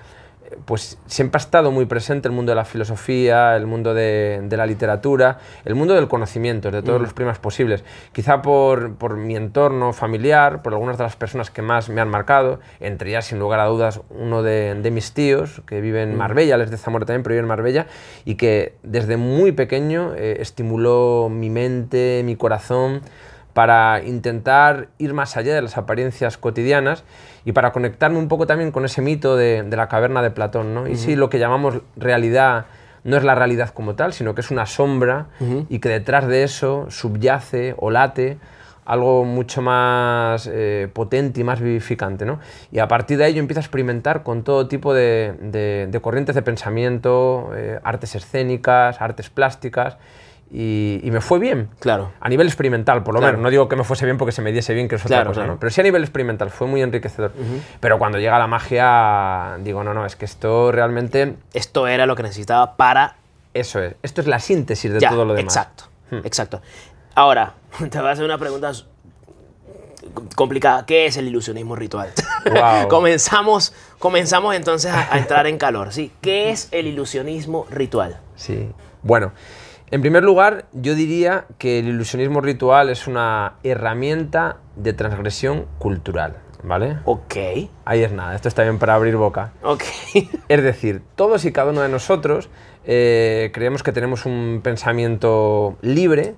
pues 0.64 0.98
siempre 1.06 1.38
ha 1.38 1.42
estado 1.42 1.70
muy 1.70 1.86
presente 1.86 2.28
el 2.28 2.34
mundo 2.34 2.52
de 2.52 2.56
la 2.56 2.64
filosofía, 2.64 3.56
el 3.56 3.66
mundo 3.66 3.94
de, 3.94 4.40
de 4.42 4.56
la 4.56 4.66
literatura, 4.66 5.38
el 5.64 5.74
mundo 5.74 5.94
del 5.94 6.08
conocimiento, 6.08 6.70
de 6.70 6.82
todos 6.82 7.00
mm. 7.00 7.02
los 7.02 7.12
primas 7.12 7.38
posibles. 7.38 7.84
Quizá 8.12 8.42
por, 8.42 8.94
por, 8.96 9.16
mi 9.16 9.36
entorno 9.36 9.92
familiar, 9.92 10.62
por 10.62 10.72
algunas 10.72 10.98
de 10.98 11.04
las 11.04 11.16
personas 11.16 11.50
que 11.50 11.62
más 11.62 11.88
me 11.88 12.00
han 12.00 12.08
marcado, 12.08 12.60
entre 12.80 13.10
ellas, 13.10 13.26
sin 13.26 13.38
lugar 13.38 13.60
a 13.60 13.66
dudas, 13.66 14.00
uno 14.10 14.42
de, 14.42 14.74
de 14.74 14.90
mis 14.90 15.12
tíos, 15.12 15.62
que 15.66 15.80
vive 15.80 16.02
en 16.02 16.14
mm. 16.14 16.18
Marbella, 16.18 16.56
les 16.56 16.70
de 16.70 16.76
Zamora 16.76 17.06
también, 17.06 17.22
pero 17.22 17.34
vive 17.34 17.42
en 17.42 17.48
Marbella, 17.48 17.86
y 18.24 18.36
que 18.36 18.76
desde 18.82 19.16
muy 19.16 19.52
pequeño 19.52 20.14
eh, 20.14 20.38
estimuló 20.40 21.28
mi 21.30 21.50
mente, 21.50 22.22
mi 22.24 22.36
corazón, 22.36 23.02
para 23.58 24.00
intentar 24.04 24.86
ir 24.98 25.14
más 25.14 25.36
allá 25.36 25.52
de 25.52 25.62
las 25.62 25.76
apariencias 25.76 26.38
cotidianas 26.38 27.02
y 27.44 27.50
para 27.50 27.72
conectarme 27.72 28.16
un 28.16 28.28
poco 28.28 28.46
también 28.46 28.70
con 28.70 28.84
ese 28.84 29.02
mito 29.02 29.34
de, 29.36 29.64
de 29.64 29.76
la 29.76 29.88
caverna 29.88 30.22
de 30.22 30.30
Platón, 30.30 30.74
¿no? 30.74 30.86
Y 30.86 30.90
uh 30.92 30.94
-huh. 30.94 30.96
sí, 30.96 31.16
lo 31.16 31.28
que 31.28 31.40
llamamos 31.40 31.80
realidad 31.96 32.66
no 33.02 33.16
es 33.16 33.24
la 33.24 33.34
realidad 33.34 33.70
como 33.70 33.96
tal, 33.96 34.12
sino 34.12 34.32
que 34.36 34.42
es 34.42 34.52
una 34.52 34.64
sombra 34.66 35.26
y 35.68 35.80
que 35.80 35.88
detrás 35.88 36.28
de 36.28 36.44
eso 36.44 36.86
subyace 36.88 37.74
o 37.78 37.90
late 37.90 38.38
algo 38.84 39.24
mucho 39.24 39.60
más 39.60 40.48
eh, 40.52 40.86
potente 40.92 41.40
y 41.40 41.44
más 41.44 41.60
vivificante. 41.60 42.24
¿no? 42.24 42.38
Y 42.70 42.78
a 42.78 42.86
partir 42.86 43.18
de 43.18 43.24
ahí 43.24 43.34
yo 43.34 43.40
empiezo 43.40 43.58
a 43.58 43.64
experimentar 43.66 44.22
con 44.22 44.44
todo 44.44 44.68
tipo 44.68 44.94
de, 44.94 45.34
de- 45.40 45.88
de 45.90 46.00
corrientes 46.00 46.36
de 46.36 46.42
pensamiento, 46.42 47.50
eh, 47.56 47.80
artes 47.82 48.14
escénicas, 48.14 49.00
artes 49.00 49.30
plásticas, 49.30 49.96
y, 50.50 51.00
y 51.02 51.10
me 51.10 51.20
fue 51.20 51.38
bien. 51.38 51.68
Claro. 51.80 52.12
A 52.20 52.28
nivel 52.28 52.46
experimental, 52.46 53.02
por 53.02 53.14
lo 53.14 53.20
Claro. 53.20 53.32
menos. 53.38 53.44
No 53.44 53.50
digo 53.50 53.68
que 53.68 53.76
me 53.76 53.84
fuese 53.84 54.04
bien 54.06 54.16
porque 54.18 54.32
se 54.32 54.40
me 54.42 54.50
diese 54.52 54.72
bien, 54.74 54.88
que 54.88 54.94
es 54.96 55.02
otra 55.04 55.18
Claro, 55.18 55.30
cosa, 55.30 55.40
claro. 55.40 55.52
¿no? 55.54 55.60
Pero 55.60 55.70
sí 55.70 55.80
a 55.80 55.84
nivel 55.84 56.02
experimental, 56.02 56.50
fue 56.50 56.66
muy 56.66 56.82
enriquecedor. 56.82 57.32
Pero 57.80 57.98
cuando 57.98 58.18
llega 58.18 58.38
la 58.38 58.46
magia, 58.46 59.56
digo, 59.60 59.84
no, 59.84 59.92
no, 59.94 60.06
es 60.06 60.16
que 60.16 60.24
esto 60.24 60.72
realmente, 60.72 61.36
Esto 61.54 61.86
era 61.86 62.06
lo 62.06 62.16
que 62.16 62.22
necesitaba 62.22 62.76
para 62.76 63.16
eso 63.54 63.80
es. 63.82 63.94
Esto 64.02 64.20
es 64.20 64.26
la 64.26 64.38
síntesis 64.38 64.92
de 64.92 65.00
ya, 65.00 65.10
todo 65.10 65.24
lo 65.24 65.34
demás. 65.34 65.54
Exacto, 65.56 65.84
exacto. 66.24 66.62
Ahora, 67.14 67.54
te 67.90 67.98
voy 67.98 68.08
a 68.08 68.12
hacer 68.12 68.24
una 68.24 68.38
pregunta 68.38 68.72
complicada. 70.34 70.86
¿Qué 70.86 71.06
es 71.06 71.16
el 71.16 71.28
ilusionismo 71.28 71.74
ritual? 71.76 72.10
Guau. 72.50 72.88
comenzamos, 72.88 73.72
comenzamos 73.98 74.54
entonces 74.54 74.92
a, 74.92 75.12
a 75.12 75.18
entrar 75.18 75.46
en 75.46 75.58
calor. 75.58 75.92
¿sí? 75.92 76.12
¿Qué 76.20 76.50
es 76.50 76.68
el 76.72 76.86
ilusionismo 76.86 77.66
ritual? 77.70 78.18
Sí. 78.36 78.70
Bueno, 79.02 79.32
en 79.90 80.00
primer 80.00 80.22
lugar, 80.24 80.66
yo 80.72 80.94
diría 80.94 81.46
que 81.58 81.78
el 81.78 81.88
ilusionismo 81.88 82.40
ritual 82.40 82.90
es 82.90 83.06
una 83.06 83.54
herramienta 83.62 84.58
de 84.76 84.92
transgresión 84.92 85.66
cultural, 85.78 86.36
¿vale? 86.62 86.98
Ok, 87.04 87.36
Ahí 87.84 88.02
es 88.02 88.12
nada, 88.12 88.34
esto 88.34 88.48
está 88.48 88.62
bien 88.62 88.78
para 88.78 88.94
abrir 88.94 89.16
boca. 89.16 89.52
ok. 89.62 89.82
Es 90.48 90.62
decir, 90.62 91.02
todos 91.14 91.44
y 91.44 91.52
cada 91.52 91.70
uno 91.70 91.80
de 91.82 91.88
nosotros 91.88 92.48
eh, 92.84 93.50
creemos 93.52 93.82
que 93.82 93.92
tenemos 93.92 94.26
un 94.26 94.60
pensamiento 94.62 95.76
libre 95.82 96.34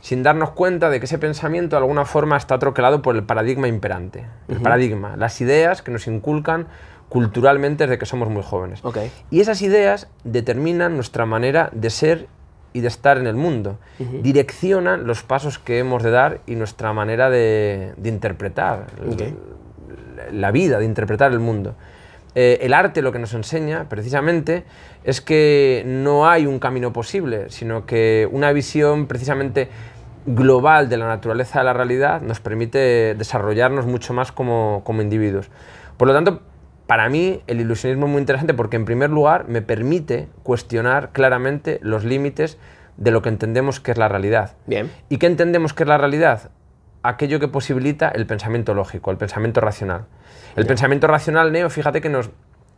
sin 0.00 0.22
darnos 0.22 0.50
cuenta 0.50 0.90
de 0.90 0.98
que 1.00 1.06
ese 1.06 1.18
pensamiento 1.18 1.76
de 1.76 1.80
alguna 1.80 2.04
forma 2.04 2.36
está 2.36 2.58
troquelado 2.58 3.00
por 3.00 3.16
el 3.16 3.22
paradigma 3.24 3.68
imperante. 3.68 4.26
El 4.48 4.60
paradigma, 4.60 5.16
las 5.16 5.40
ideas 5.40 5.80
que 5.80 5.90
nos 5.90 6.06
inculcan 6.06 6.66
culturalmente 7.08 7.84
desde 7.86 7.98
que 7.98 8.04
somos 8.04 8.28
muy 8.28 8.42
jóvenes. 8.42 8.84
Ok. 8.84 8.98
Y 9.30 9.40
esas 9.40 9.62
ideas 9.62 10.08
determinan 10.24 10.96
nuestra 10.96 11.24
manera 11.24 11.70
de 11.72 11.88
ser 11.88 12.28
y 12.74 12.80
de 12.80 12.88
estar 12.88 13.16
en 13.16 13.26
el 13.26 13.36
mundo. 13.36 13.78
Direccionan 14.22 15.06
los 15.06 15.22
pasos 15.22 15.58
que 15.58 15.78
hemos 15.78 16.02
de 16.02 16.10
dar 16.10 16.40
y 16.46 16.56
nuestra 16.56 16.92
manera 16.92 17.30
de, 17.30 17.94
de 17.96 18.08
interpretar 18.10 18.88
la 20.30 20.50
vida, 20.50 20.78
de 20.78 20.84
interpretar 20.84 21.32
el 21.32 21.38
mundo. 21.38 21.74
Eh, 22.34 22.58
el 22.62 22.74
arte 22.74 23.00
lo 23.00 23.12
que 23.12 23.20
nos 23.20 23.32
enseña, 23.32 23.88
precisamente, 23.88 24.64
es 25.04 25.20
que 25.20 25.84
no 25.86 26.28
hay 26.28 26.46
un 26.46 26.58
camino 26.58 26.92
posible, 26.92 27.48
sino 27.48 27.86
que 27.86 28.28
una 28.30 28.52
visión 28.52 29.06
precisamente 29.06 29.68
global 30.26 30.88
de 30.88 30.96
la 30.96 31.06
naturaleza 31.06 31.60
de 31.60 31.66
la 31.66 31.74
realidad 31.74 32.22
nos 32.22 32.40
permite 32.40 33.14
desarrollarnos 33.14 33.86
mucho 33.86 34.12
más 34.14 34.32
como, 34.32 34.82
como 34.84 35.00
individuos. 35.00 35.48
Por 35.96 36.08
lo 36.08 36.14
tanto, 36.14 36.40
para 36.86 37.08
mí 37.08 37.42
el 37.46 37.60
ilusionismo 37.60 38.06
es 38.06 38.12
muy 38.12 38.20
interesante 38.20 38.54
porque 38.54 38.76
en 38.76 38.84
primer 38.84 39.10
lugar 39.10 39.48
me 39.48 39.62
permite 39.62 40.28
cuestionar 40.42 41.10
claramente 41.12 41.78
los 41.82 42.04
límites 42.04 42.58
de 42.96 43.10
lo 43.10 43.22
que 43.22 43.28
entendemos 43.28 43.80
que 43.80 43.90
es 43.92 43.98
la 43.98 44.08
realidad. 44.08 44.52
Bien. 44.66 44.90
¿Y 45.08 45.18
qué 45.18 45.26
entendemos 45.26 45.72
que 45.72 45.84
es 45.84 45.88
la 45.88 45.98
realidad? 45.98 46.50
Aquello 47.02 47.40
que 47.40 47.48
posibilita 47.48 48.08
el 48.08 48.26
pensamiento 48.26 48.74
lógico, 48.74 49.10
el 49.10 49.16
pensamiento 49.16 49.60
racional. 49.60 50.06
El 50.56 50.66
pensamiento 50.66 51.06
racional, 51.06 51.52
Neo, 51.52 51.68
fíjate 51.68 52.00
que 52.00 52.08
nos, 52.08 52.30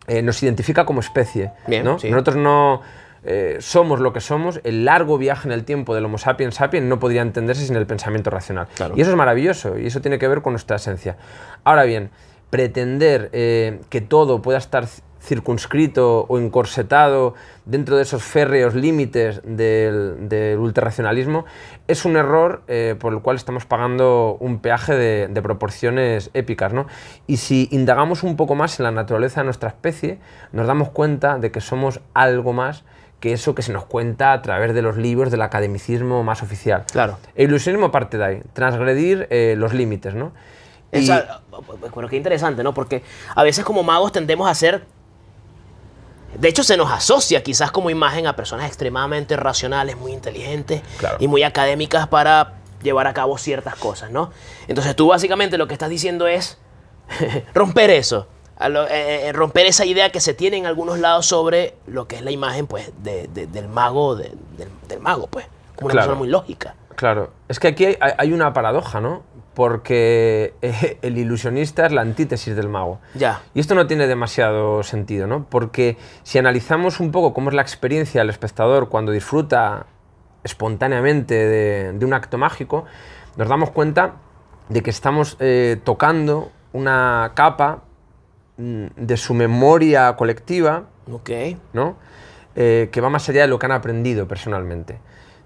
eh, 0.07 0.23
nos 0.23 0.43
identifica 0.43 0.85
como 0.87 1.01
especie. 1.01 1.53
Bien, 1.67 1.85
¿no? 1.85 1.99
sí. 1.99 2.11
Nosotros 2.11 2.37
no 2.37 2.83
eh, 3.25 3.57
somos 3.61 4.01
lo 4.01 4.13
que 4.13 4.21
somos. 4.21 4.61
El 4.65 4.85
largo 4.85 5.19
viaje 5.19 5.49
en 5.49 5.53
el 5.53 5.65
tiempo 5.65 5.95
del 5.95 6.05
Homo 6.05 6.17
sapiens 6.17 6.55
sapiens 6.55 6.87
no 6.87 6.99
podría 6.99 7.23
entenderse 7.23 7.67
sin 7.67 7.77
el 7.77 7.87
pensamiento 7.87 8.31
racional. 8.31 8.69
Claro. 8.75 8.95
Y 8.97 9.01
eso 9.01 9.11
es 9.11 9.17
maravilloso 9.17 9.79
y 9.79 9.87
eso 9.87 10.01
tiene 10.01 10.19
que 10.19 10.29
ver 10.29 10.43
con 10.43 10.53
nuestra 10.53 10.77
esencia. 10.77 11.17
Ahora 11.65 11.85
bien, 11.85 12.11
pretender 12.51 13.31
eh, 13.33 13.81
que 13.91 14.01
todo 14.01 14.43
pueda 14.43 14.59
estar 14.59 14.87
circunscrito 15.27 16.25
o 16.29 16.39
encorsetado 16.39 17.35
dentro 17.65 17.97
de 17.97 18.03
esos 18.03 18.23
férreos 18.23 18.75
límites 18.75 19.41
del, 19.45 20.29
del 20.29 20.73
es 21.89 22.05
un 22.05 22.17
error 22.17 22.63
eh, 22.69 22.95
por 22.99 23.13
el 23.13 23.21
cual 23.21 23.37
estamos 23.37 23.67
pagando 23.67 24.37
un 24.39 24.61
peaje 24.61 24.95
de, 24.95 25.29
de 25.29 25.43
proporciones 25.43 26.31
épicas. 26.33 26.73
¿no? 26.73 26.87
Y 27.27 27.39
si 27.39 27.69
indagamos 27.73 28.23
un 28.23 28.37
poco 28.37 28.55
más 28.55 28.79
en 28.79 28.85
la 28.85 28.93
naturaleza 28.93 29.41
de 29.41 29.47
nuestra 29.47 29.69
especie, 29.69 30.19
nos 30.53 30.69
damos 30.69 30.91
cuenta 30.91 31.39
de 31.39 31.51
que 31.51 31.61
somos 31.61 32.01
algo 32.15 32.53
más 32.53 32.85
que 33.19 33.33
eso 33.33 33.55
que 33.55 33.63
se 33.63 33.73
nos 33.73 33.87
cuenta 33.87 34.33
a 34.33 34.43
través 34.43 34.75
de 34.75 34.83
los 34.83 34.97
libros 34.97 35.31
del 35.31 35.43
academicismo 35.43 36.23
más 36.23 36.43
oficial. 36.43 36.85
Claro. 36.93 37.19
El 37.35 37.49
ilusionismo 37.49 37.91
parte 37.91 38.19
de 38.19 38.25
ahí, 38.25 38.43
transgredir 38.53 39.27
eh, 39.31 39.55
los 39.57 39.73
límites, 39.73 40.15
¿no? 40.15 40.33
Esa- 40.93 41.41
pero 41.95 42.09
qué 42.09 42.17
interesante, 42.17 42.63
¿no? 42.63 42.73
Porque 42.75 43.03
a 43.35 43.43
veces 43.43 43.65
como 43.65 43.83
magos 43.83 44.13
tendemos 44.13 44.49
a 44.49 44.55
ser... 44.55 44.85
De 46.39 46.49
hecho, 46.49 46.63
se 46.63 46.77
nos 46.77 46.91
asocia 46.91 47.43
quizás 47.43 47.71
como 47.71 47.89
imagen 47.89 48.27
a 48.27 48.37
personas 48.37 48.67
extremadamente 48.67 49.37
racionales, 49.37 49.97
muy 49.97 50.13
inteligentes 50.13 50.83
Claro. 50.99 51.17
y 51.19 51.29
muy 51.29 51.43
académicas 51.43 52.09
para 52.09 52.55
llevar 52.83 53.07
a 53.07 53.15
cabo 53.15 53.39
ciertas 53.39 53.75
cosas, 53.77 54.11
¿no? 54.11 54.31
Entonces 54.69 54.95
tú 54.95 55.09
básicamente 55.09 55.57
lo 55.57 55.67
que 55.67 55.73
estás 55.73 55.89
diciendo 55.89 56.27
es 56.27 56.59
romper 57.55 57.89
eso, 57.91 58.27
lo- 58.69 58.87
eh, 58.87 59.29
eh, 59.29 59.33
romper 59.33 59.65
esa 59.67 59.87
idea 59.87 60.11
que 60.13 60.21
se 60.21 60.35
tiene 60.35 60.59
en 60.59 60.67
algunos 60.67 60.99
lados 60.99 61.25
sobre 61.27 61.75
lo 61.87 62.07
que 62.07 62.17
es 62.17 62.23
la 62.23 62.31
imagen, 62.31 62.67
pues, 62.67 62.91
de- 63.03 63.29
de- 63.29 63.47
del 63.47 63.69
mago, 63.69 64.15
de- 64.15 64.35
del, 64.59 64.69
del 64.89 65.01
mago, 65.01 65.29
pues, 65.29 65.47
como 65.75 65.87
una 65.87 65.93
Claro. 65.93 66.07
persona 66.09 66.19
muy 66.19 66.29
lógica. 66.29 66.75
Claro, 66.97 67.31
es 67.49 67.59
que 67.59 67.69
aquí 67.69 67.87
hay, 67.87 67.97
hay 68.01 68.33
una 68.33 68.53
paradoja, 68.53 69.01
¿no? 69.01 69.23
Porque 69.57 70.55
eh, 70.61 70.99
el 71.01 71.17
ilusionista 71.17 71.87
es 71.87 71.93
la 71.93 72.03
antítesis 72.03 72.55
del 72.55 72.69
mago. 72.69 73.01
Ya. 73.15 73.41
Y 73.55 73.61
esto 73.61 73.75
no 73.75 73.87
tiene 73.87 74.07
demasiado 74.07 74.83
sentido, 74.83 75.27
¿no? 75.27 75.47
Porque 75.49 75.97
si 76.23 76.39
analizamos 76.39 77.01
un 77.01 77.11
poco 77.11 77.33
cómo 77.33 77.49
es 77.49 77.57
la 77.57 77.63
experiencia 77.63 78.21
del 78.21 78.29
espectador 78.29 78.91
cuando 78.91 79.13
disfruta 79.13 79.87
espontáneamente 80.45 81.35
de, 81.35 81.93
de 81.95 82.05
un 82.05 82.13
acto 82.13 82.37
mágico, 82.37 82.85
nos 83.37 83.49
damos 83.49 83.71
cuenta 83.71 84.17
de 84.69 84.83
que 84.83 84.91
estamos 84.91 85.39
eh, 85.41 85.81
tocando 85.85 86.53
una 86.75 87.33
capa 87.35 87.85
mm, 88.59 88.87
de 88.95 89.17
su 89.17 89.33
memoria 89.33 90.15
colectiva. 90.17 90.85
¿no? 91.73 91.97
Eh, 92.59 92.89
que 92.91 93.03
va 93.03 93.11
más 93.11 93.29
allá 93.29 93.43
de 93.43 93.49
lo 93.49 93.59
que 93.59 93.67
han 93.67 93.73
aprendido 93.73 94.27
personalmente. 94.27 94.99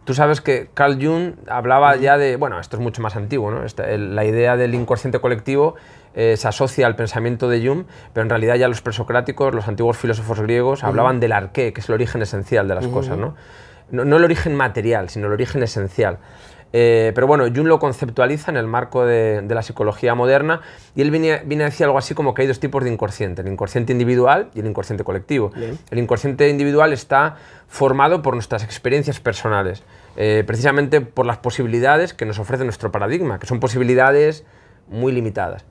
Tú 0.05 0.15
sabes 0.15 0.41
que 0.41 0.69
Carl 0.75 0.99
Jung 1.01 1.35
hablaba 1.49 1.95
ya 1.97 2.17
de, 2.19 2.37
bueno, 2.37 2.59
esto 2.59 2.77
es 2.77 2.83
mucho 2.83 3.01
más 3.03 3.17
antiguo, 3.17 3.51
¿no? 3.51 3.65
Esta- 3.65 3.89
el- 3.91 4.17
la 4.17 4.25
idea 4.25 4.57
del 4.57 4.75
inconsciente 4.75 5.21
colectivo 5.21 5.75
eh, 6.15 6.37
se 6.37 6.49
asocia 6.49 6.87
al 6.87 6.97
pensamiento 6.97 7.49
de 7.49 7.65
Jung, 7.65 7.85
pero 8.13 8.23
en 8.25 8.31
realidad 8.31 8.57
ya 8.57 8.67
los 8.67 8.81
presocráticos, 8.83 9.55
los 9.55 9.69
antiguos 9.69 9.97
filósofos 9.97 10.41
griegos, 10.41 10.83
hablaban 10.83 11.21
del 11.21 11.31
arqué, 11.33 11.73
que 11.73 11.81
es 11.81 11.89
el 11.89 11.95
origen 11.95 12.23
esencial 12.23 12.67
de 12.67 12.75
las 12.75 12.87
cosas, 12.89 13.17
¿no? 13.17 13.35
¿no? 13.93 14.05
no 14.05 14.17
el 14.17 14.25
origen 14.25 14.55
material, 14.57 15.09
sino 15.11 15.27
el 15.29 15.33
origen 15.35 15.63
esencial. 15.63 16.19
Eh, 16.73 17.11
pero 17.15 17.27
bueno, 17.27 17.45
Jung 17.47 17.67
lo 17.67 17.79
conceptualiza 17.81 18.51
en 18.51 18.57
el 18.57 18.67
marco 18.67 19.05
de, 19.05 19.43
de 19.43 19.55
la 19.55 19.63
psicología 19.63 20.15
moderna 20.15 20.61
y 20.95 21.03
él 21.03 21.11
viene, 21.11 21.43
viene 21.45 21.65
a 21.65 21.67
decir 21.67 21.85
algo 21.85 21.99
así 21.99 22.15
como 22.15 22.33
que 22.33 22.43
hay 22.43 22.49
dos 22.49 22.61
tipos 22.61 22.85
de 22.85 22.91
inconsciente, 22.93 23.43
el 23.43 23.49
inconsciente 23.49 23.93
individual 23.93 24.51
y 24.55 24.61
el 24.61 24.67
inconsciente 24.67 25.03
colectivo. 25.03 25.51
Bien. 25.57 25.77
El 25.91 25.99
inconsciente 25.99 26.49
individual 26.49 26.93
está 26.93 27.37
formado 27.67 28.23
por 28.23 28.35
nuestras 28.35 28.63
experiencias 28.63 29.19
personales, 29.21 29.83
eh, 30.17 30.45
precisamente 30.47 31.01
por 31.01 31.27
las 31.27 31.39
posibilidades 31.39 32.15
que 32.15 32.25
nos 32.25 32.39
ofrece 32.39 32.65
nuestro 32.65 32.93
paradigma, 32.93 33.39
que 33.41 33.47
son 33.47 33.59
posibilidades 33.59 34.45
muy 34.89 35.13
limitadas. 35.13 35.65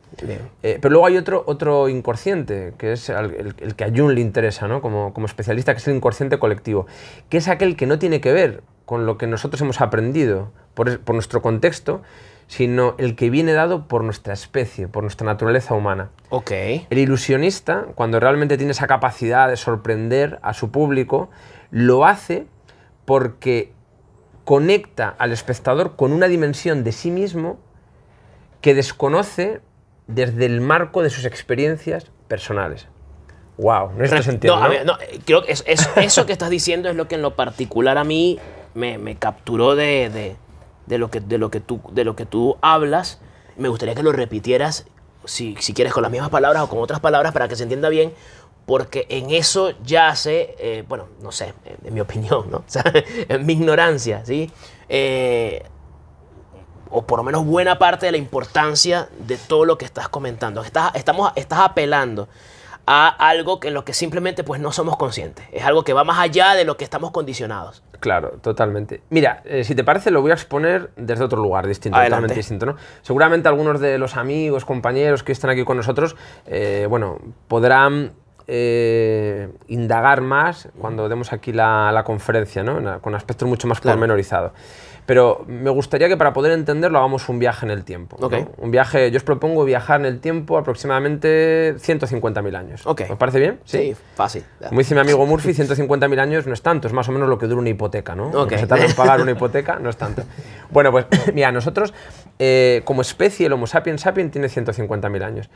Eh, 0.64 0.80
pero 0.82 0.92
luego 0.94 1.06
hay 1.08 1.18
otro, 1.18 1.44
otro 1.46 1.88
inconsciente, 1.90 2.74
que 2.78 2.94
es 2.94 3.10
el, 3.10 3.34
el- 3.36 3.56
el 3.60 3.76
que 3.76 3.84
a 3.84 3.88
Jung 3.90 4.12
le 4.12 4.22
interesa 4.22 4.68
¿no? 4.68 4.82
como, 4.82 5.14
como 5.14 5.26
especialista, 5.28 5.74
que 5.74 5.80
es 5.80 5.88
el 5.88 5.96
inconsciente 5.96 6.40
colectivo, 6.40 6.88
que 7.30 7.38
es 7.38 7.48
aquel 7.48 7.76
que 7.76 7.86
no 7.86 8.00
tiene 8.00 8.22
que 8.22 8.32
ver 8.34 8.64
con 8.90 9.06
lo 9.06 9.20
que 9.20 9.28
nosotros 9.28 9.62
hemos 9.62 9.82
aprendido 9.82 10.52
por, 10.74 10.90
es- 10.90 10.98
por 10.98 11.14
nuestro 11.14 11.44
contexto, 11.44 12.02
sino 12.48 12.96
el 12.98 13.16
que 13.16 13.30
viene 13.30 13.54
dado 13.54 13.88
por 13.88 14.04
nuestra 14.04 14.34
especie, 14.34 14.88
por 14.88 15.04
nuestra 15.04 15.28
naturaleza 15.28 15.76
humana. 15.76 16.10
Ok. 16.32 16.50
El 16.90 16.98
ilusionista, 16.98 17.86
cuando 17.94 18.20
realmente 18.20 18.58
tiene 18.58 18.72
esa 18.72 18.88
capacidad 18.88 19.48
de 19.48 19.58
sorprender 19.58 20.40
a 20.42 20.56
su 20.56 20.72
público, 20.72 21.30
lo 21.70 22.04
hace 22.08 22.48
porque 23.06 23.74
conecta 24.44 25.14
al 25.20 25.32
espectador 25.34 25.96
con 25.96 26.12
una 26.12 26.28
dimensión 26.28 26.84
de 26.84 26.92
sí 26.92 27.12
mismo 27.12 27.60
que 28.62 28.74
desconoce 28.74 29.62
desde 30.08 30.48
el 30.48 30.62
marco 30.62 31.04
de 31.04 31.12
sus 31.12 31.26
experiencias 31.26 32.08
personales. 32.28 32.88
Wow, 33.60 33.92
no 33.96 34.04
esto 34.04 34.24
se 34.24 34.32
entiende, 34.32 34.58
No, 34.58 34.64
a 34.64 34.68
¿no? 34.68 34.70
ver, 34.74 34.86
no, 34.86 34.94
eh, 35.00 35.20
creo 35.26 35.44
que 35.46 35.52
es- 35.52 35.64
es- 35.68 35.88
eso 35.98 36.26
que 36.26 36.32
estás 36.32 36.50
diciendo 36.50 36.90
es 36.90 36.96
lo 36.96 37.08
que 37.08 37.14
en 37.16 37.22
lo 37.22 37.36
particular 37.36 38.00
a 38.00 38.04
mí 38.04 38.40
me, 38.74 39.16
capturó 39.18 39.76
de, 39.76 40.36
de- 40.88 40.98
lo 40.98 41.10
que, 41.12 41.20
de, 41.20 41.38
lo 41.38 41.52
que 41.52 41.60
tú, 41.60 41.82
de 41.92 42.04
lo 42.04 42.16
que 42.16 42.26
tú 42.26 42.58
hablas. 42.62 43.20
Me 43.58 43.70
gustaría 43.70 43.96
que 43.96 44.04
lo 44.04 44.12
repitieras, 44.12 44.86
si, 45.26 45.56
si 45.60 45.74
quieres, 45.74 45.94
con 45.94 46.04
las 46.04 46.12
mismas 46.12 46.30
palabras 46.30 46.64
o 46.64 46.70
con 46.70 46.80
otras 46.80 47.00
palabras 47.00 47.34
para 47.34 47.48
que 47.48 47.56
se 47.56 47.64
entienda 47.64 47.90
bien, 47.90 48.14
porque 48.66 49.06
en 49.10 49.32
eso 49.32 49.72
yace, 49.84 50.56
eh, 50.60 50.84
bueno, 50.88 51.08
no 51.22 51.32
sé, 51.32 51.54
eh, 51.66 51.78
en 51.84 51.94
mi 51.94 52.00
opinión, 52.08 52.50
¿no? 52.50 52.64
En 53.28 53.46
mi 53.46 53.54
ignorancia, 53.54 54.26
¿sí? 54.26 54.52
Eh, 54.88 55.64
o 56.92 57.04
por 57.06 57.20
lo 57.20 57.24
menos 57.24 57.46
buena 57.46 57.78
parte 57.78 58.06
de 58.08 58.12
la 58.14 58.18
importancia 58.18 59.10
de 59.20 59.38
todo 59.38 59.66
lo 59.66 59.78
que 59.78 59.86
estás 59.86 60.10
comentando. 60.10 60.64
Estás, 60.64 60.96
estamos, 60.96 61.32
estás 61.36 61.60
apelando 61.60 62.28
a 62.88 63.08
algo 63.10 63.60
en 63.62 63.76
lo 63.76 63.86
que 63.86 63.94
simplemente 63.94 64.44
pues 64.44 64.60
no 64.60 64.72
somos 64.72 64.98
conscientes. 64.98 65.46
Es 65.52 65.64
algo 65.64 65.84
que 65.84 65.94
va 65.94 66.04
más 66.04 66.18
allá 66.18 66.56
de 66.56 66.66
lo 66.66 66.78
que 66.78 66.84
estamos 66.84 67.12
condicionados. 67.12 67.84
Claro, 68.00 68.38
totalmente. 68.42 69.02
Mira, 69.10 69.42
eh, 69.46 69.64
si 69.64 69.76
te 69.76 69.84
parece, 69.84 70.12
lo 70.12 70.22
voy 70.22 70.32
a 70.32 70.34
exponer 70.36 70.92
desde 70.96 71.24
otro 71.24 71.42
lugar 71.42 71.68
distinto, 71.68 71.98
Adelante. 71.98 72.12
totalmente 72.12 72.40
distinto, 72.40 72.66
¿no? 72.66 72.76
Seguramente 73.02 73.48
algunos 73.50 73.80
de 73.82 73.98
los 73.98 74.16
amigos, 74.18 74.64
compañeros 74.66 75.24
que 75.24 75.32
están 75.32 75.50
aquí 75.50 75.64
con 75.66 75.78
nosotros, 75.78 76.16
eh, 76.46 76.86
bueno, 76.90 77.20
podrán 77.48 78.12
eh, 78.52 79.50
indagar 79.68 80.22
más 80.22 80.70
cuando 80.80 81.08
demos 81.08 81.34
aquí 81.34 81.52
la, 81.54 81.92
la 81.92 82.04
conferencia, 82.04 82.64
¿no? 82.64 83.00
Con 83.02 83.14
aspectos 83.16 83.48
mucho 83.48 83.68
más 83.68 83.80
Claro. 83.80 83.98
pormenorizados. 83.98 84.54
Pero 85.10 85.44
me 85.48 85.72
gustaría 85.72 86.08
que 86.08 86.18
para 86.18 86.34
poder 86.34 86.52
entenderlo 86.52 87.00
hagamos 87.00 87.30
un 87.30 87.40
viaje 87.40 87.66
en 87.66 87.72
el 87.72 87.84
tiempo. 87.84 88.16
¿no? 88.20 88.28
Ok. 88.28 88.36
Un 88.60 88.70
viaje, 88.70 89.10
yo 89.10 89.18
os 89.18 89.24
propongo 89.24 89.66
viajar 89.66 90.00
en 90.02 90.06
el 90.06 90.20
tiempo 90.20 90.56
aproximadamente 90.56 91.78
150.000 91.78 92.56
años. 92.56 92.86
Ok. 92.86 93.02
¿Os 93.10 93.18
parece 93.18 93.40
bien? 93.40 93.60
Sí, 93.66 93.96
fácil. 94.14 94.44
Como 94.68 94.78
dice 94.78 94.94
mi 94.94 95.02
amigo 95.02 95.26
Murphy, 95.26 95.54
150.000 95.54 96.20
años 96.20 96.46
no 96.46 96.54
es 96.54 96.62
tanto, 96.62 96.88
es 96.88 96.94
más 96.94 97.10
o 97.10 97.12
menos 97.12 97.28
lo 97.28 97.40
que 97.40 97.48
dura 97.48 97.60
una 97.60 97.70
hipoteca, 97.70 98.14
¿no? 98.14 98.32
Lo 98.32 98.46
que 98.46 98.54
Ok. 98.54 98.62
se 98.62 98.68
tarda 98.68 98.86
en 98.86 98.94
pagar 98.94 99.20
una 99.20 99.32
hipoteca 99.32 99.80
no 99.80 99.90
es 99.90 99.98
tanto. 99.98 100.22
Bueno, 100.70 100.92
pues 100.92 101.08
mira, 101.34 101.52
nosotros 101.52 101.92
eh, 102.38 102.84
como 102.86 103.02
especie, 103.02 103.48
el 103.48 103.54
Homo 103.54 103.66
sapiens 103.66 104.02
sapiens 104.02 104.32
tiene 104.32 104.48
150.000 104.48 105.24
años. 105.24 105.50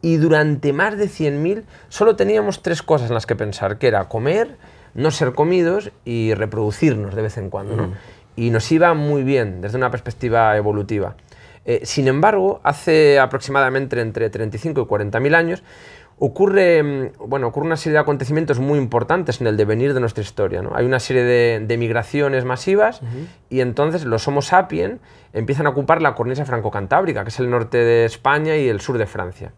Y 0.00 0.18
durante 0.18 0.72
más 0.72 0.96
de 0.96 1.06
100.000 1.06 1.64
solo 1.88 2.14
teníamos 2.14 2.62
tres 2.62 2.82
cosas 2.82 3.08
en 3.08 3.14
las 3.14 3.26
que 3.26 3.34
pensar, 3.34 3.78
que 3.78 3.88
era 3.88 4.04
comer, 4.08 4.58
no 4.94 5.10
ser 5.10 5.32
comidos 5.32 5.90
y 6.04 6.34
reproducirnos 6.34 7.16
de 7.16 7.22
vez 7.22 7.36
en 7.36 7.50
cuando, 7.50 7.76
¿no? 7.76 7.90
Y 8.36 8.50
nos 8.50 8.70
iba 8.70 8.94
muy 8.94 9.22
bien 9.22 9.60
desde 9.60 9.78
una 9.78 9.90
perspectiva 9.90 10.56
evolutiva. 10.56 11.16
Eh, 11.64 11.80
sin 11.84 12.06
embargo, 12.06 12.60
hace 12.62 13.18
aproximadamente 13.18 14.00
entre 14.00 14.30
35 14.30 14.82
y 14.82 14.84
40.000 14.84 15.34
años, 15.34 15.62
ocurre, 16.18 16.82
mm, 16.82 17.28
bueno, 17.28 17.48
ocurre 17.48 17.66
una 17.66 17.76
serie 17.76 17.94
de 17.94 17.98
acontecimientos 18.00 18.58
muy 18.58 18.78
importantes 18.78 19.40
en 19.40 19.46
el 19.46 19.56
devenir 19.56 19.92
de 19.92 20.00
nuestra 20.00 20.22
historia. 20.22 20.62
¿no? 20.62 20.72
Hay 20.74 20.86
una 20.86 21.00
serie 21.00 21.24
de, 21.24 21.64
de 21.66 21.76
migraciones 21.76 22.44
masivas 22.44 23.00
y 23.50 23.60
entonces 23.60 24.04
los 24.04 24.26
Homo 24.28 24.42
sapiens 24.42 25.00
empiezan 25.32 25.66
a 25.66 25.70
ocupar 25.70 26.00
la 26.00 26.14
cornisa 26.14 26.44
franco-cantábrica, 26.44 27.24
que 27.24 27.28
es 27.30 27.40
el 27.40 27.50
norte 27.50 27.78
de 27.78 28.04
España 28.04 28.56
y 28.56 28.68
el 28.68 28.80
sur 28.80 28.96
de 28.96 29.06
Francia. 29.06 29.52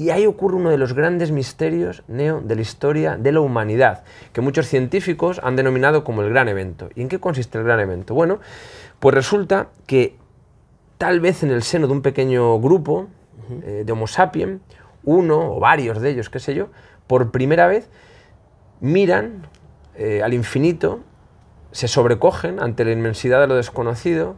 Y 0.00 0.08
ahí 0.08 0.24
ocurre 0.24 0.56
uno 0.56 0.70
de 0.70 0.78
los 0.78 0.94
grandes 0.94 1.30
misterios 1.30 2.04
neo 2.08 2.40
de 2.40 2.54
la 2.54 2.62
historia 2.62 3.18
de 3.18 3.32
la 3.32 3.40
humanidad, 3.40 4.02
que 4.32 4.40
muchos 4.40 4.66
científicos 4.66 5.42
han 5.44 5.56
denominado 5.56 6.04
como 6.04 6.22
el 6.22 6.30
gran 6.30 6.48
evento. 6.48 6.88
¿Y 6.94 7.02
en 7.02 7.10
qué 7.10 7.20
consiste 7.20 7.58
el 7.58 7.64
gran 7.64 7.80
evento? 7.80 8.14
Bueno, 8.14 8.40
pues 8.98 9.14
resulta 9.14 9.68
que 9.86 10.16
tal 10.96 11.20
vez 11.20 11.42
en 11.42 11.50
el 11.50 11.62
seno 11.62 11.86
de 11.86 11.92
un 11.92 12.00
pequeño 12.00 12.58
grupo 12.60 13.08
eh, 13.62 13.82
de 13.84 13.92
Homo 13.92 14.06
sapiens, 14.06 14.62
uno 15.04 15.56
o 15.56 15.60
varios 15.60 16.00
de 16.00 16.08
ellos, 16.08 16.30
qué 16.30 16.40
sé 16.40 16.54
yo, 16.54 16.68
por 17.06 17.30
primera 17.30 17.66
vez 17.66 17.90
miran 18.80 19.48
eh, 19.96 20.22
al 20.22 20.32
infinito, 20.32 21.00
se 21.72 21.88
sobrecogen 21.88 22.58
ante 22.58 22.86
la 22.86 22.92
inmensidad 22.92 23.38
de 23.38 23.48
lo 23.48 23.56
desconocido 23.56 24.36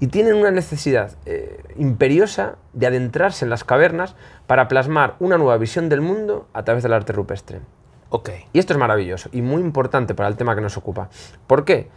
y 0.00 0.06
tienen 0.06 0.34
una 0.34 0.50
necesidad 0.50 1.12
eh, 1.26 1.62
imperiosa 1.76 2.56
de 2.72 2.86
adentrarse 2.86 3.44
en 3.44 3.50
las 3.50 3.64
cavernas 3.64 4.16
para 4.46 4.66
plasmar 4.66 5.14
una 5.20 5.36
nueva 5.36 5.58
visión 5.58 5.88
del 5.88 6.00
mundo 6.00 6.48
a 6.54 6.64
través 6.64 6.82
del 6.82 6.94
arte 6.94 7.12
rupestre. 7.12 7.60
Ok. 8.08 8.30
Y 8.52 8.58
esto 8.58 8.72
es 8.72 8.78
maravilloso 8.78 9.28
y 9.30 9.42
muy 9.42 9.60
importante 9.60 10.14
para 10.14 10.28
el 10.28 10.36
tema 10.36 10.54
que 10.54 10.62
nos 10.62 10.76
ocupa. 10.76 11.10
¿Por 11.46 11.64
qué? 11.64 11.88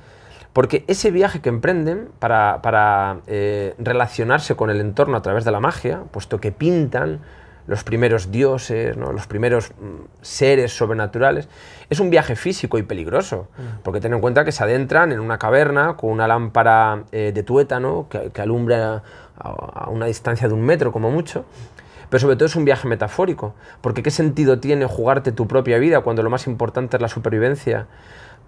Porque 0.51 0.83
ese 0.87 1.09
viaje 1.09 1.41
que 1.41 1.49
emprenden 1.49 2.09
para, 2.19 2.61
para, 2.61 3.21
eh, 3.25 3.73
relacionarse 3.79 4.55
con 4.55 4.69
el 4.69 4.81
entorno 4.81 5.17
a 5.17 5.21
través 5.21 5.45
de 5.45 5.51
la 5.51 5.59
magia, 5.59 6.03
puesto 6.11 6.39
que 6.39 6.51
pintan 6.51 7.21
los 7.67 7.83
primeros 7.83 8.31
dioses, 8.31 8.97
¿no? 8.97 9.13
los 9.13 9.27
primeros 9.27 9.71
mm, 9.71 10.21
seres 10.21 10.75
sobrenaturales, 10.75 11.47
es 11.89 11.99
un 11.99 12.09
viaje 12.09 12.35
físico 12.35 12.77
y 12.77 12.83
peligroso, 12.83 13.47
porque 13.83 14.01
ten 14.01 14.13
en 14.13 14.19
cuenta 14.21 14.43
que 14.43 14.51
se 14.51 14.63
adentran 14.63 15.11
en 15.11 15.19
una 15.19 15.37
caverna 15.37 15.95
con 15.95 16.09
una 16.11 16.27
lámpara 16.27 17.03
eh, 17.11 17.31
de 17.33 17.43
tuétano 17.43 18.07
que, 18.09 18.31
que 18.31 18.41
alumbra 18.41 19.03
a, 19.37 19.49
a 19.49 19.89
una 19.89 20.07
distancia 20.07 20.47
de 20.47 20.53
un 20.53 20.61
metro 20.61 20.91
como 20.91 21.09
mucho, 21.11 21.45
pero 22.09 22.19
sobre 22.19 22.35
todo 22.35 22.45
es 22.45 22.55
un 22.55 22.65
viaje 22.65 22.87
metafórico, 22.87 23.55
porque 23.81 24.03
¿qué 24.03 24.11
sentido 24.11 24.59
tiene 24.59 24.85
jugarte 24.85 25.31
tu 25.31 25.47
propia 25.47 25.77
vida 25.77 26.01
cuando 26.01 26.21
lo 26.21 26.29
más 26.29 26.47
importante 26.47 26.97
es 26.97 27.01
la 27.01 27.07
supervivencia 27.09 27.87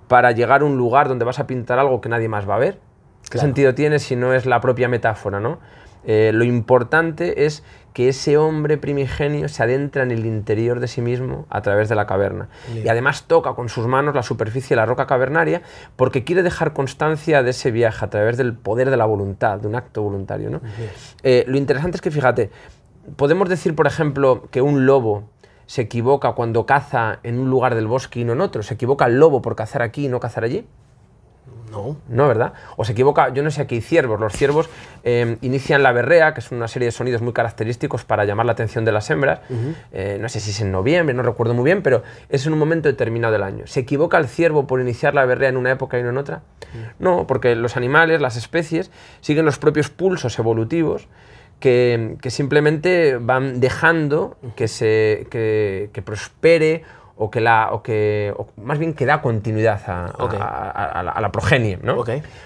para 0.08 0.32
llegar 0.34 0.62
a 0.62 0.66
un 0.66 0.78
lugar 0.78 1.08
donde 1.08 1.26
vas 1.26 1.40
a 1.40 1.48
pintar 1.48 1.80
algo 1.80 2.02
que 2.02 2.10
nadie 2.10 2.28
más 2.30 2.48
va 2.48 2.56
a 2.56 2.60
ver? 2.60 2.80
¿Qué 3.24 3.30
Claro. 3.32 3.48
sentido 3.48 3.74
tiene 3.74 3.98
si 3.98 4.16
no 4.16 4.34
es 4.36 4.46
la 4.46 4.62
propia 4.62 4.88
metáfora, 4.88 5.40
no? 5.40 5.58
Eh, 6.06 6.32
lo 6.34 6.44
importante 6.44 7.46
es 7.46 7.64
que 7.94 8.10
ese 8.10 8.38
hombre 8.38 8.78
primigenio 8.78 9.48
se 9.48 9.64
adentra 9.64 10.04
en 10.04 10.12
el 10.12 10.26
interior 10.26 10.82
de 10.82 10.88
sí 10.90 11.02
mismo 11.02 11.46
a 11.50 11.62
través 11.62 11.88
de 11.88 11.96
la 11.96 12.06
caverna. 12.06 12.50
Y 12.84 12.88
además 12.90 13.24
toca 13.24 13.54
con 13.54 13.70
sus 13.70 13.88
manos 13.88 14.14
la 14.14 14.22
superficie 14.22 14.70
de 14.70 14.76
la 14.76 14.86
roca 14.86 15.08
cavernaria 15.08 15.62
porque 15.96 16.26
quiere 16.26 16.44
dejar 16.44 16.74
constancia 16.74 17.42
de 17.42 17.52
ese 17.52 17.72
viaje 17.72 18.04
a 18.04 18.10
través 18.10 18.36
del 18.36 18.54
poder 18.54 18.90
de 18.90 18.98
la 18.98 19.06
voluntad, 19.06 19.60
de 19.60 19.68
un 19.68 19.76
acto 19.76 20.02
voluntario. 20.02 20.50
¿no? 20.50 20.60
Eh, 21.24 21.46
lo 21.48 21.58
interesante 21.58 21.96
es 21.96 22.02
que, 22.02 22.12
fíjate, 22.12 22.52
podemos 23.16 23.48
decir, 23.48 23.76
por 23.76 23.88
ejemplo, 23.88 24.50
que 24.52 24.62
un 24.62 24.86
lobo 24.86 25.30
se 25.66 25.84
equivoca 25.84 26.34
cuando 26.34 26.66
caza 26.66 27.20
en 27.24 27.40
un 27.40 27.50
lugar 27.50 27.76
del 27.76 27.88
bosque 27.88 28.20
y 28.20 28.26
no 28.26 28.34
en 28.34 28.42
otro. 28.42 28.62
Se 28.62 28.74
equivoca 28.74 29.06
el 29.06 29.18
lobo 29.20 29.42
por 29.42 29.56
cazar 29.56 29.82
aquí 29.82 30.06
y 30.06 30.10
no 30.10 30.20
cazar 30.20 30.44
allí. 30.44 30.68
No. 31.76 31.98
No, 32.08 32.28
¿verdad? 32.28 32.54
O 32.78 32.86
se 32.86 32.94
equivoca, 32.94 33.34
yo 33.34 33.44
no 33.44 33.52
sé, 33.52 33.62
aquí 33.62 33.82
ciervos. 33.82 34.20
Los 34.20 34.34
ciervos 34.34 34.70
eh, 35.04 35.38
inician 35.42 35.84
la 35.84 35.92
berrea, 35.92 36.34
que 36.34 36.40
es 36.40 36.52
una 36.52 36.68
serie 36.70 36.86
de 36.88 36.92
sonidos 36.92 37.22
muy 37.22 37.34
característicos 37.34 38.06
para 38.06 38.24
llamar 38.24 38.46
la 38.46 38.54
atención 38.54 38.86
de 38.86 38.92
las 38.94 39.10
hembras. 39.10 39.42
Eh, 39.92 40.18
no 40.22 40.30
sé 40.30 40.40
si 40.40 40.52
es 40.52 40.62
en 40.62 40.72
noviembre, 40.72 41.14
no 41.14 41.24
recuerdo 41.24 41.54
muy 41.54 41.66
bien, 41.66 41.82
pero 41.82 42.04
es 42.30 42.46
en 42.46 42.54
un 42.54 42.60
momento 42.60 42.88
determinado 42.88 43.34
del 43.34 43.44
año. 43.44 43.68
¿Se 43.68 43.82
equivoca 43.82 44.18
el 44.18 44.28
ciervo 44.28 44.68
por 44.68 44.80
iniciar 44.80 45.14
la 45.14 45.26
berrea 45.26 45.50
en 45.50 45.58
una 45.58 45.72
época 45.72 46.00
y 46.00 46.04
no 46.04 46.10
en 46.10 46.18
otra? 46.18 46.42
No, 47.00 47.28
porque 47.28 47.56
los 47.56 47.78
animales, 47.78 48.22
las 48.22 48.38
especies, 48.38 48.92
siguen 49.22 49.46
los 49.46 49.58
propios 49.58 49.90
pulsos 49.90 50.40
evolutivos 50.40 51.08
que, 51.60 52.18
que 52.22 52.32
simplemente 52.32 53.18
van 53.18 53.60
dejando 53.60 54.38
que, 54.56 54.68
se, 54.68 55.28
que, 55.30 55.90
que 55.94 56.02
prospere 56.02 56.84
o 57.18 57.32
que, 57.32 57.42
la, 57.42 57.70
o 57.72 57.82
que 57.82 58.34
o 58.38 58.48
más 58.58 58.78
bien 58.78 58.94
que 58.94 59.06
da 59.06 59.22
continuidad 59.22 59.82
a, 59.88 61.04
la, 61.04 61.12
a 61.12 61.22
la 61.22 61.32
progenie. 61.32 61.78
¿no? 61.82 62.04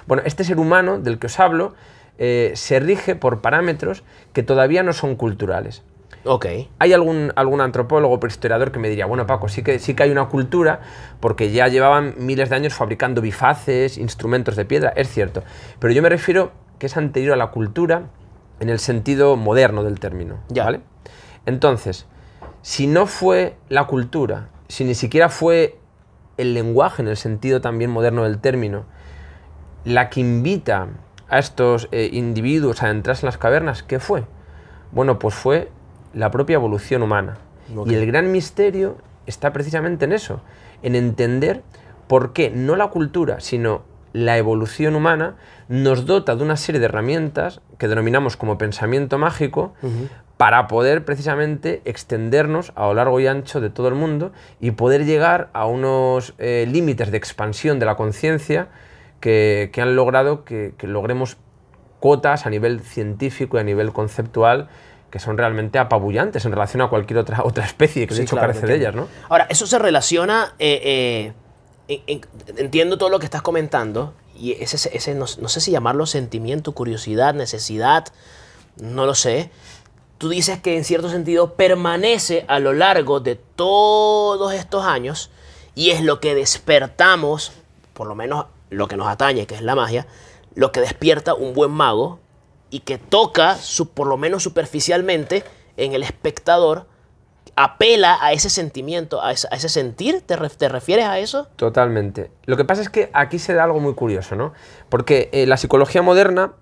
Bueno, 0.07 0.23
este 0.25 0.43
ser 0.43 0.59
humano 0.59 0.99
del 0.99 1.19
que 1.19 1.27
os 1.27 1.39
hablo 1.39 1.73
eh, 2.17 2.51
se 2.55 2.79
rige 2.79 3.15
por 3.15 3.41
parámetros 3.41 4.03
que 4.33 4.43
todavía 4.43 4.83
no 4.83 4.93
son 4.93 5.15
culturales. 5.15 5.83
Ok. 6.25 6.45
Hay 6.79 6.93
algún, 6.93 7.31
algún 7.35 7.61
antropólogo, 7.61 8.19
prehistoriador 8.19 8.71
que 8.71 8.79
me 8.79 8.89
diría, 8.89 9.05
bueno 9.05 9.25
Paco, 9.25 9.47
sí 9.47 9.63
que, 9.63 9.79
sí 9.79 9.93
que 9.93 10.03
hay 10.03 10.11
una 10.11 10.27
cultura 10.27 10.81
porque 11.21 11.51
ya 11.51 11.69
llevaban 11.69 12.13
miles 12.17 12.49
de 12.49 12.57
años 12.57 12.73
fabricando 12.73 13.21
bifaces, 13.21 13.97
instrumentos 13.97 14.57
de 14.57 14.65
piedra, 14.65 14.91
es 14.97 15.07
cierto, 15.09 15.43
pero 15.79 15.93
yo 15.93 16.01
me 16.01 16.09
refiero 16.09 16.51
que 16.77 16.87
es 16.87 16.97
anterior 16.97 17.33
a 17.33 17.37
la 17.37 17.47
cultura 17.47 18.03
en 18.59 18.69
el 18.69 18.79
sentido 18.79 19.37
moderno 19.37 19.83
del 19.83 19.99
término, 20.01 20.39
Ya. 20.49 20.65
¿vale? 20.65 20.81
Entonces, 21.45 22.05
si 22.61 22.87
no 22.87 23.05
fue 23.05 23.55
la 23.69 23.87
cultura, 23.87 24.49
si 24.69 24.85
ni 24.85 24.95
siquiera 24.95 25.27
fue 25.27 25.77
el 26.37 26.53
lenguaje 26.53 27.01
en 27.01 27.09
el 27.09 27.17
sentido 27.17 27.59
también 27.59 27.91
moderno 27.91 28.23
del 28.23 28.39
término, 28.39 28.85
la 29.83 30.09
que 30.09 30.21
invita 30.21 30.87
a 31.27 31.39
estos 31.39 31.89
eh, 31.91 32.09
individuos 32.13 32.81
a 32.81 32.85
adentrarse 32.85 33.25
en 33.25 33.27
las 33.27 33.37
cavernas, 33.37 33.83
¿qué 33.83 33.99
fue? 33.99 34.23
Bueno, 34.91 35.19
pues 35.19 35.35
fue 35.35 35.69
la 36.13 36.31
propia 36.31 36.55
evolución 36.55 37.03
humana. 37.03 37.37
Y 37.85 37.93
el 37.93 38.05
gran 38.07 38.31
misterio 38.31 38.97
está 39.27 39.53
precisamente 39.53 40.05
en 40.05 40.13
eso, 40.13 40.41
en 40.81 40.95
entender 40.95 41.61
por 42.07 42.33
qué 42.33 42.49
no 42.49 42.75
la 42.75 42.87
cultura, 42.87 43.39
sino 43.41 43.83
la 44.13 44.37
evolución 44.37 44.95
humana 44.95 45.35
nos 45.67 46.05
dota 46.05 46.35
de 46.35 46.43
una 46.43 46.57
serie 46.57 46.79
de 46.79 46.85
herramientas 46.85 47.61
que 47.77 47.87
denominamos 47.87 48.37
como 48.37 48.57
pensamiento 48.57 49.17
mágico 49.17 49.73
para 50.37 50.67
poder 50.67 51.03
precisamente 51.05 51.81
extendernos 51.85 52.71
a 52.75 52.87
lo 52.87 52.93
largo 52.93 53.19
y 53.19 53.27
ancho 53.27 53.59
de 53.61 53.69
todo 53.69 53.87
el 53.89 53.95
mundo 53.95 54.31
y 54.59 54.71
poder 54.71 55.05
llegar 55.05 55.49
a 55.53 55.65
unos 55.65 56.33
eh, 56.37 56.65
límites 56.71 57.11
de 57.11 57.17
expansión 57.17 57.77
de 57.79 57.85
la 57.85 57.95
conciencia 57.95 58.69
que, 59.19 59.69
que 59.73 59.81
han 59.81 59.95
logrado 59.95 60.45
que, 60.45 60.73
que 60.77 60.87
logremos 60.87 61.37
cotas 61.99 62.45
a 62.45 62.49
nivel 62.49 62.79
científico 62.79 63.57
y 63.57 63.59
a 63.59 63.63
nivel 63.63 63.91
conceptual 63.91 64.69
que 65.11 65.19
son 65.19 65.37
realmente 65.37 65.77
apabullantes 65.79 66.45
en 66.45 66.51
relación 66.51 66.81
a 66.81 66.87
cualquier 66.87 67.19
otra, 67.19 67.43
otra 67.43 67.65
especie 67.65 68.07
que 68.07 68.13
de 68.13 68.17
Sí, 68.19 68.21
hecho 68.23 68.35
claro, 68.37 68.47
carece 68.53 68.65
de 68.67 68.75
ellas. 68.75 68.95
¿no? 68.95 69.07
Ahora, 69.27 69.47
eso 69.49 69.65
se 69.67 69.77
relaciona. 69.79 70.53
eh, 70.59 70.79
eh, 70.83 71.33
en- 71.89 72.01
en- 72.07 72.21
entiendo 72.57 72.97
todo 72.97 73.09
lo 73.09 73.19
que 73.19 73.25
estás 73.25 73.41
comentando. 73.41 74.13
Y 74.37 74.53
ese, 74.53 74.95
ese 74.95 75.15
no, 75.15 75.25
no 75.39 75.49
sé 75.49 75.59
si 75.59 75.71
llamarlo 75.71 76.05
sentimiento, 76.05 76.71
curiosidad, 76.71 77.33
necesidad. 77.33 78.05
No 78.77 79.05
lo 79.05 79.15
sé. 79.15 79.51
Tú 80.17 80.29
dices 80.29 80.59
que 80.61 80.77
en 80.77 80.83
cierto 80.85 81.09
sentido 81.09 81.55
permanece 81.55 82.45
a 82.47 82.59
lo 82.59 82.71
largo 82.73 83.19
de 83.19 83.35
todos 83.35 84.53
estos 84.53 84.85
años 84.85 85.29
y 85.75 85.89
es 85.91 86.01
lo 86.01 86.19
que 86.19 86.35
despertamos, 86.35 87.51
por 87.93 88.07
lo 88.07 88.15
menos 88.15 88.45
lo 88.69 88.87
que 88.87 88.97
nos 88.97 89.07
atañe, 89.07 89.47
que 89.47 89.55
es 89.55 89.61
la 89.61 89.75
magia, 89.75 90.07
lo 90.55 90.71
que 90.71 90.81
despierta 90.81 91.33
un 91.33 91.53
buen 91.53 91.71
mago 91.71 92.19
y 92.69 92.81
que 92.81 92.97
toca, 92.97 93.57
por 93.93 94.07
lo 94.07 94.17
menos 94.17 94.43
superficialmente, 94.43 95.43
en 95.77 95.93
el 95.93 96.03
espectador, 96.03 96.85
apela 97.61 98.17
a 98.21 98.31
ese 98.31 98.49
sentimiento, 98.49 99.21
a 99.21 99.31
ese, 99.33 99.69
sentir, 99.69 100.21
¿Te, 100.21 100.37
ref- 100.37 100.55
¿te 100.55 100.69
refieres 100.69 101.05
a 101.05 101.19
eso? 101.19 101.47
Totalmente. 101.57 102.31
Lo 102.45 102.55
que 102.55 102.63
pasa 102.63 102.81
es 102.81 102.89
que 102.89 103.09
aquí 103.13 103.37
se 103.37 103.53
da 103.53 103.65
algo 103.65 103.79
muy 103.81 103.95
curioso, 103.95 104.35
¿no? 104.35 104.53
Porque 104.87 105.29
eh, 105.33 105.45
la 105.45 105.57
psicología 105.57 106.01
moderna 106.01 106.53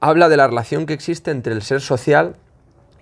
habla 0.00 0.28
de 0.28 0.36
la 0.36 0.46
relación 0.46 0.86
que 0.86 0.92
existe 0.92 1.32
entre 1.32 1.52
el 1.52 1.62
ser 1.62 1.80
social 1.80 2.36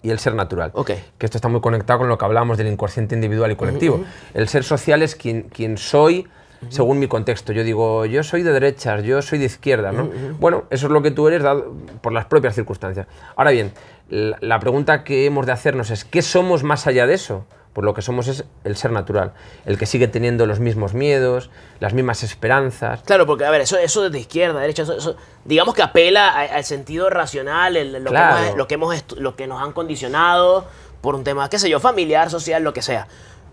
y 0.03 0.11
el 0.11 0.19
ser 0.19 0.35
natural. 0.35 0.71
Ok. 0.75 0.93
Que 1.19 1.27
esto 1.27 1.37
está 1.37 1.49
muy 1.49 1.61
conectado 1.61 1.99
con 1.99 2.09
lo 2.09 2.17
que 2.17 2.25
hablamos 2.25 2.57
del 2.57 2.69
inconsciente 2.69 3.15
individual 3.15 3.51
y 3.51 3.57
colectivo. 3.57 4.03
El 4.33 4.49
ser 4.49 4.65
social 4.65 5.03
es 5.03 5.15
quien, 5.15 5.43
quien 5.43 5.77
soy 5.77 6.27
según 6.71 6.99
mi 6.99 7.07
contexto. 7.07 7.53
Yo 7.53 7.65
digo, 7.65 8.07
yo 8.07 8.23
soy 8.25 8.43
de 8.43 8.51
derechas, 8.53 9.03
yo 9.03 9.21
soy 9.21 9.39
de 9.39 9.45
izquierdas, 9.45 9.93
¿no? 9.95 10.09
Bueno, 10.41 10.65
eso 10.71 10.87
es 10.87 10.93
lo 10.93 11.03
que 11.03 11.11
tú 11.11 11.29
eres 11.29 11.43
dado 11.43 11.75
por 12.01 12.13
las 12.13 12.25
propias 12.25 12.55
circunstancias. 12.55 13.07
Ahora 13.37 13.51
bien, 13.51 13.73
la, 14.09 14.61
pregunta 14.61 15.05
que 15.05 15.27
hemos 15.27 15.47
de 15.47 15.53
hacernos 15.53 15.91
es, 15.91 16.05
¿qué 16.05 16.23
somos 16.23 16.63
más 16.63 16.87
allá 16.87 17.07
de 17.07 17.15
eso? 17.15 17.45
Pues 17.73 17.85
lo 17.85 17.93
que 17.93 18.01
somos 18.01 18.27
es 18.29 18.45
el 18.65 18.77
ser 18.77 18.91
natural, 18.93 19.35
el 19.67 19.77
que 19.77 19.85
sigue 19.85 20.09
teniendo 20.09 20.47
los 20.47 20.61
mismos 20.61 20.95
miedos, 20.95 21.51
las 21.79 21.93
mismas 21.93 22.23
esperanzas. 22.23 23.03
Claro, 23.03 23.27
porque 23.27 23.45
a 23.45 23.51
ver, 23.51 23.61
eso, 23.61 23.77
eso 23.77 24.09
de 24.09 24.19
izquierda, 24.19 24.61
derecha, 24.61 24.85
eso, 24.85 24.97
eso- 24.97 25.17
digamos 25.45 25.75
que 25.75 25.83
apela 25.83 26.29
al 26.31 26.65
sentido 26.65 27.11
racional, 27.11 27.77
el- 27.77 28.03
lo, 28.03 28.11
Claro. 28.11 28.37
que 28.37 28.45
hemos, 28.47 28.57
lo, 28.57 28.67
que 28.67 28.75
hemos 28.75 29.05
lo 29.19 29.37
que 29.37 29.47
nos 29.47 29.63
han 29.63 29.73
condicionado 29.73 30.67
por 31.03 31.15
un 31.15 31.23
tema, 31.25 31.51
qué 31.51 31.59
sé 31.59 31.69
yo, 31.69 31.79
familiar, 31.79 32.31
social, 32.31 32.63
lo 32.63 32.73
que 32.73 32.81
sea. 32.81 33.09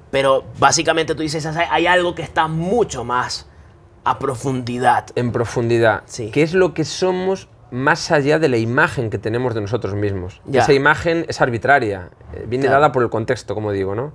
Pero 0.10 0.46
básicamente 0.58 1.16
tú 1.16 1.22
dices, 1.24 1.46
hay 1.46 1.88
algo 1.88 2.16
que 2.16 2.22
está 2.22 2.48
mucho 2.48 3.04
más 3.04 3.48
a 4.06 4.20
profundidad. 4.20 5.08
En 5.16 5.32
profundidad, 5.34 6.04
Sí. 6.06 6.30
¿qué 6.32 6.44
es 6.44 6.54
lo 6.54 6.74
que 6.74 6.86
somos 6.86 7.50
más 7.74 8.12
allá 8.12 8.38
de 8.38 8.50
la 8.50 8.58
imagen 8.58 9.10
que 9.10 9.18
tenemos 9.18 9.56
de 9.56 9.62
nosotros 9.62 9.96
mismos? 9.96 10.42
Ya. 10.46 10.62
Esa 10.62 10.74
imagen 10.74 11.26
es 11.28 11.42
arbitraria, 11.42 12.12
eh, 12.34 12.46
viene 12.48 12.66
Claro. 12.66 12.82
dada 12.82 12.92
por 12.92 13.02
el 13.02 13.10
contexto, 13.10 13.56
como 13.56 13.72
digo, 13.72 13.96
¿no? 13.96 14.14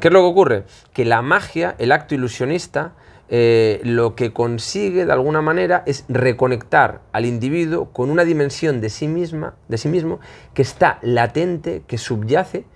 ¿Qué 0.00 0.08
es 0.08 0.12
lo 0.12 0.20
que 0.20 0.26
ocurre? 0.26 0.64
Que 0.92 1.04
la 1.06 1.22
magia, 1.22 1.74
el 1.78 1.92
acto 1.92 2.14
ilusionista, 2.14 2.92
eh, 3.30 3.80
lo 3.84 4.14
que 4.14 4.34
consigue 4.34 5.06
de 5.06 5.12
alguna 5.12 5.40
manera 5.40 5.82
es 5.86 6.04
reconectar 6.08 7.00
al 7.12 7.24
individuo 7.24 7.90
con 7.90 8.10
una 8.10 8.24
dimensión 8.24 8.82
de 8.82 8.90
sí 8.90 9.08
misma, 9.08 9.54
de 9.68 9.78
sí 9.78 9.88
mismo, 9.88 10.20
que 10.52 10.60
está 10.60 10.98
latente, 11.00 11.84
que 11.86 11.96
subyace, 11.96 12.66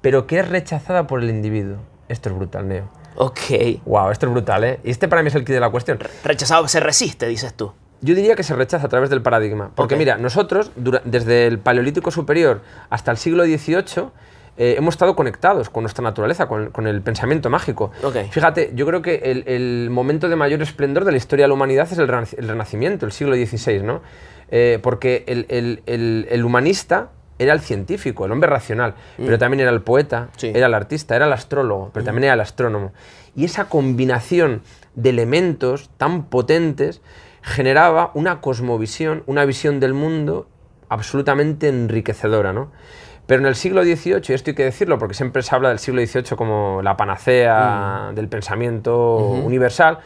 pero 0.00 0.28
que 0.28 0.38
es 0.38 0.48
rechazada 0.48 1.08
por 1.08 1.20
el 1.22 1.28
individuo. 1.28 1.78
Esto 2.08 2.28
es 2.28 2.36
brutal, 2.36 2.68
Neo. 2.68 2.88
Ok. 3.16 3.82
Wow, 3.84 4.10
esto 4.10 4.26
es 4.26 4.32
brutal, 4.32 4.62
¿eh? 4.62 4.80
Y 4.84 4.90
este 4.90 5.08
para 5.08 5.22
mí 5.22 5.28
es 5.28 5.34
el 5.34 5.44
kit 5.44 5.54
de 5.54 5.60
la 5.60 5.70
cuestión. 5.70 5.98
Rechazado 6.22 6.68
se 6.68 6.78
resiste, 6.78 7.26
dices 7.26 7.52
tú. 7.54 7.72
Yo 8.02 8.14
diría 8.14 8.34
que 8.34 8.42
se 8.42 8.54
rechaza 8.56 8.86
a 8.86 8.88
través 8.88 9.10
del 9.10 9.22
paradigma. 9.22 9.70
Porque 9.74 9.96
mira, 9.96 10.16
nosotros, 10.16 10.70
desde 11.04 11.46
el 11.46 11.58
Paleolítico 11.58 12.10
Superior 12.10 12.62
hasta 12.88 13.10
el 13.10 13.16
siglo 13.18 13.44
XVIII, 13.44 14.08
eh, 14.56 14.74
hemos 14.76 14.94
estado 14.94 15.14
conectados 15.16 15.70
con 15.70 15.82
nuestra 15.84 16.02
naturaleza, 16.02 16.46
con, 16.48 16.70
con 16.70 16.86
el 16.86 17.00
pensamiento 17.02 17.48
mágico. 17.50 17.92
Ok. 18.02 18.16
Fíjate, 18.30 18.72
yo 18.74 18.84
creo 18.86 19.00
que 19.02 19.16
el, 19.24 19.44
el 19.46 19.88
momento 19.90 20.28
de 20.28 20.36
mayor 20.36 20.60
esplendor 20.62 21.04
de 21.04 21.12
la 21.12 21.16
historia 21.18 21.44
de 21.44 21.48
la 21.48 21.54
humanidad 21.54 21.88
es 21.90 21.98
el, 21.98 22.08
renac- 22.08 22.34
el 22.38 22.48
Renacimiento, 22.48 23.06
el 23.06 23.12
siglo 23.12 23.34
XVI, 23.36 23.82
¿no? 23.82 24.02
Eh, 24.50 24.78
porque 24.82 25.24
el, 25.26 26.44
humanista 26.44 27.10
era 27.38 27.52
el 27.54 27.60
científico, 27.60 28.26
el 28.26 28.32
hombre 28.32 28.50
racional, 28.50 28.94
pero 29.16 29.38
también 29.38 29.60
era 29.60 29.70
el 29.70 29.80
poeta, 29.80 30.24
Mm. 30.24 30.38
Sí. 30.38 30.52
era 30.54 30.66
el 30.66 30.74
artista, 30.74 31.16
era 31.16 31.26
el 31.26 31.32
astrólogo, 31.32 31.90
pero 31.94 32.04
también 32.04 32.24
era 32.24 32.34
el 32.34 32.40
astrónomo. 32.40 32.92
Y 33.36 33.44
esa 33.44 33.66
combinación 33.66 34.62
de 34.94 35.10
elementos 35.10 35.88
tan 35.96 36.24
potentes 36.24 37.00
generaba 37.42 38.10
una 38.14 38.40
cosmovisión, 38.40 39.22
una 39.26 39.44
visión 39.44 39.80
del 39.80 39.94
mundo 39.94 40.48
absolutamente 40.88 41.68
enriquecedora, 41.68 42.52
¿no? 42.52 42.70
Pero 43.26 43.42
en 43.42 43.46
el 43.46 43.54
siglo 43.54 43.82
XVIII, 43.84 44.22
y 44.28 44.32
esto 44.32 44.50
hay 44.50 44.56
que 44.56 44.64
decirlo 44.64 44.98
porque 44.98 45.14
siempre 45.14 45.42
se 45.42 45.54
habla 45.54 45.68
del 45.68 45.78
siglo 45.78 46.04
XVIII 46.04 46.36
como 46.36 46.80
la 46.82 46.96
panacea 46.96 48.10
del 48.14 48.28
pensamiento 48.28 49.16
universal, 49.16 49.98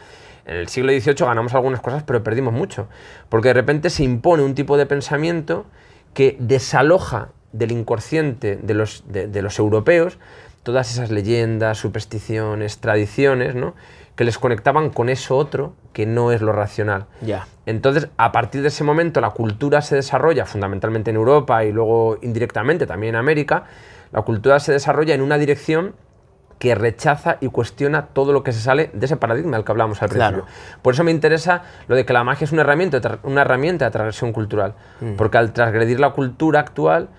en 0.45 0.57
el 0.57 0.67
siglo 0.67 0.91
XVIII 0.91 1.25
ganamos 1.25 1.55
algunas 1.55 1.81
cosas, 1.81 2.03
pero 2.03 2.23
perdimos 2.23 2.53
mucho. 2.53 2.87
Porque 3.29 3.47
de 3.47 3.55
repente 3.55 3.89
se 3.89 4.03
impone 4.03 4.43
un 4.43 4.53
tipo 4.53 4.77
de 4.77 4.85
pensamiento 4.85 5.65
que 6.13 6.37
desaloja 6.39 7.29
del 7.51 7.71
inconsciente 7.71 8.57
de 8.57 8.73
los, 8.75 9.03
de, 9.07 9.27
de 9.27 9.41
los 9.41 9.57
europeos 9.57 10.19
todas 10.65 10.91
esas 10.91 11.11
leyendas, 11.11 11.77
supersticiones, 11.77 12.79
tradiciones, 12.79 13.53
¿no? 13.53 13.75
Que 14.15 14.23
les 14.23 14.37
conectaban 14.37 14.89
con 14.89 15.09
eso 15.09 15.35
otro 15.37 15.73
que 15.93 16.05
no 16.05 16.31
es 16.31 16.41
lo 16.41 16.51
racional. 16.53 17.05
Ya. 17.21 17.47
Entonces, 17.65 18.07
a 18.17 18.31
partir 18.31 18.61
de 18.61 18.69
ese 18.69 18.83
momento, 18.83 19.19
la 19.21 19.31
cultura 19.31 19.81
se 19.81 19.95
desarrolla 19.95 20.45
fundamentalmente 20.45 21.09
en 21.11 21.17
Europa 21.17 21.63
y 21.65 21.71
luego 21.71 22.17
indirectamente 22.21 22.85
también 22.87 23.15
en 23.15 23.19
América. 23.19 23.63
La 24.11 24.21
cultura 24.21 24.59
se 24.59 24.71
desarrolla 24.71 25.13
en 25.15 25.21
una 25.21 25.37
dirección 25.37 25.95
que 26.59 26.73
rechaza 26.73 27.35
y 27.41 27.47
cuestiona 27.49 28.05
todo 28.07 28.31
lo 28.31 28.41
que 28.43 28.53
se 28.53 28.61
sale 28.61 28.89
de 28.93 29.05
ese 29.05 29.17
paradigma 29.17 29.57
del 29.57 29.65
que 29.65 29.71
hablamos 29.73 30.01
al 30.01 30.09
Claro. 30.09 30.43
principio. 30.45 30.79
Por 30.81 30.93
eso 30.93 31.03
me 31.03 31.11
interesa 31.11 31.63
lo 31.89 31.95
de 31.97 32.05
que 32.05 32.13
la 32.13 32.23
magia 32.23 32.45
es 32.45 32.53
una 32.53 32.61
herramienta, 32.61 33.19
una 33.23 33.41
herramienta 33.41 33.83
de 33.83 33.91
transgresión 33.91 34.31
cultural. 34.31 34.73
Porque 35.17 35.37
al 35.37 35.51
transgredir 35.51 35.99
la 35.99 36.11
cultura 36.11 36.61
actual, 36.61 37.09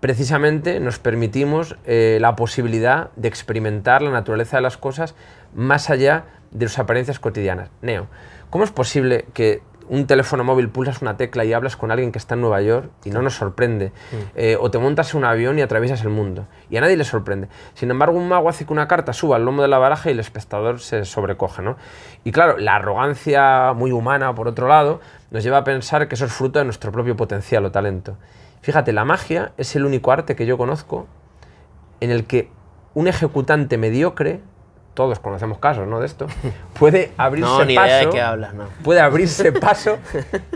precisamente 0.00 0.80
nos 0.80 0.98
permitimos 0.98 1.76
eh, 1.84 2.18
la 2.20 2.34
posibilidad 2.34 3.10
de 3.16 3.28
experimentar 3.28 4.02
la 4.02 4.10
naturaleza 4.10 4.56
de 4.56 4.62
las 4.62 4.76
cosas 4.76 5.14
más 5.54 5.90
allá 5.90 6.24
de 6.50 6.68
sus 6.68 6.78
apariencias 6.78 7.18
cotidianas. 7.18 7.70
Neo, 7.82 8.06
¿cómo 8.50 8.64
es 8.64 8.70
posible 8.70 9.26
que 9.34 9.62
un 9.88 10.06
teléfono 10.06 10.44
móvil 10.44 10.68
pulsas 10.68 11.02
una 11.02 11.16
tecla 11.16 11.44
y 11.44 11.52
hablas 11.52 11.76
con 11.76 11.90
alguien 11.90 12.12
que 12.12 12.18
está 12.18 12.34
en 12.34 12.42
Nueva 12.42 12.60
York 12.62 12.90
y 13.04 13.10
no 13.10 13.22
nos 13.22 13.34
sorprende? 13.34 13.92
Eh, 14.36 14.56
o 14.60 14.70
te 14.70 14.78
montas 14.78 15.12
en 15.12 15.18
un 15.18 15.24
avión 15.24 15.58
y 15.58 15.62
atraviesas 15.62 16.02
el 16.02 16.10
mundo 16.10 16.46
y 16.70 16.76
a 16.76 16.80
nadie 16.80 16.96
le 16.96 17.04
sorprende. 17.04 17.48
Sin 17.74 17.90
embargo, 17.90 18.16
un 18.16 18.28
mago 18.28 18.48
hace 18.48 18.64
que 18.64 18.72
una 18.72 18.86
carta 18.86 19.12
suba 19.12 19.36
al 19.36 19.44
lomo 19.44 19.62
de 19.62 19.68
la 19.68 19.78
baraja 19.78 20.08
y 20.10 20.12
el 20.12 20.20
espectador 20.20 20.80
se 20.80 21.04
sobrecoge, 21.04 21.62
¿no? 21.62 21.76
Y 22.24 22.32
claro, 22.32 22.56
la 22.58 22.76
arrogancia 22.76 23.72
muy 23.74 23.90
humana, 23.90 24.34
por 24.34 24.46
otro 24.46 24.68
lado, 24.68 25.00
nos 25.30 25.42
lleva 25.42 25.58
a 25.58 25.64
pensar 25.64 26.06
que 26.06 26.14
eso 26.14 26.24
es 26.24 26.32
fruto 26.32 26.58
de 26.58 26.64
nuestro 26.64 26.92
propio 26.92 27.16
potencial 27.16 27.64
o 27.64 27.72
talento. 27.72 28.16
Fíjate, 28.62 28.92
la 28.92 29.04
magia 29.04 29.52
es 29.56 29.74
el 29.74 29.86
único 29.86 30.12
arte 30.12 30.36
que 30.36 30.46
yo 30.46 30.58
conozco 30.58 31.06
en 32.00 32.10
el 32.10 32.26
que 32.26 32.50
un 32.94 33.08
ejecutante 33.08 33.78
mediocre, 33.78 34.40
todos 35.00 35.18
conocemos 35.18 35.56
casos, 35.58 35.88
¿no? 35.88 35.98
De 35.98 36.04
esto, 36.04 36.26
puede 36.78 37.12
abrirse 37.16 37.48
No, 37.50 37.64
ni 37.64 37.74
paso. 37.74 37.86
idea 37.86 37.96
de 38.00 38.08
qué 38.10 38.20
hablas, 38.20 38.52
no. 38.52 38.64
Puede 38.84 39.00
abrirse 39.00 39.50
paso 39.52 39.96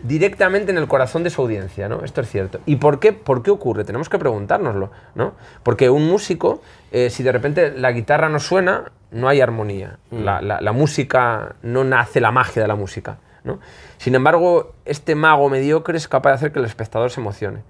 directamente 0.02 0.70
en 0.70 0.76
el 0.78 0.86
corazón 0.86 1.22
de 1.22 1.30
su 1.30 1.40
audiencia, 1.40 1.88
¿no? 1.88 2.04
Esto 2.04 2.20
es 2.20 2.28
cierto. 2.30 2.60
¿Y 2.66 2.76
por 2.76 3.00
qué, 3.00 3.12
por 3.14 3.42
qué 3.42 3.50
ocurre? 3.50 3.84
Tenemos 3.84 4.08
que 4.10 4.18
preguntárnoslo, 4.18 4.90
¿no? 5.14 5.32
Porque 5.62 5.88
un 5.88 6.06
músico, 6.06 6.60
eh, 6.92 7.08
si 7.08 7.22
de 7.22 7.32
repente 7.32 7.70
la 7.76 7.92
guitarra 7.92 8.28
no 8.28 8.38
suena, 8.38 8.92
no 9.10 9.28
hay 9.28 9.40
armonía. 9.40 9.98
La, 10.10 10.42
la- 10.42 10.60
la 10.60 10.72
música, 10.72 11.54
no 11.62 11.84
nace 11.84 12.20
la 12.20 12.32
magia 12.32 12.60
de 12.60 12.68
la 12.68 12.74
música, 12.76 13.16
¿no? 13.44 13.60
Sin 13.96 14.14
embargo, 14.14 14.74
este 14.84 15.14
mago 15.14 15.48
mediocre 15.48 15.96
es 15.96 16.06
capaz 16.06 16.30
de 16.30 16.34
hacer 16.34 16.52
que 16.52 16.58
el 16.58 16.66
espectador 16.66 17.10
se 17.10 17.20
emocione. 17.20 17.62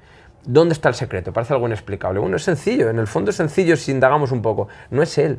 ¿Dónde 0.45 0.73
está 0.75 0.89
el 0.91 0.95
secreto? 0.95 1.33
Parece 1.33 1.55
algo 1.55 1.67
inexplicable. 1.67 2.19
Bueno, 2.21 2.37
es 2.37 2.43
sencillo, 2.43 2.91
en 2.91 2.99
el 2.99 3.07
fondo 3.07 3.31
es 3.31 3.37
sencillo 3.37 3.77
si 3.77 3.93
indagamos 3.93 4.33
un 4.33 4.43
poco. 4.43 4.69
No 4.91 5.03
es 5.03 5.17
él. 5.19 5.39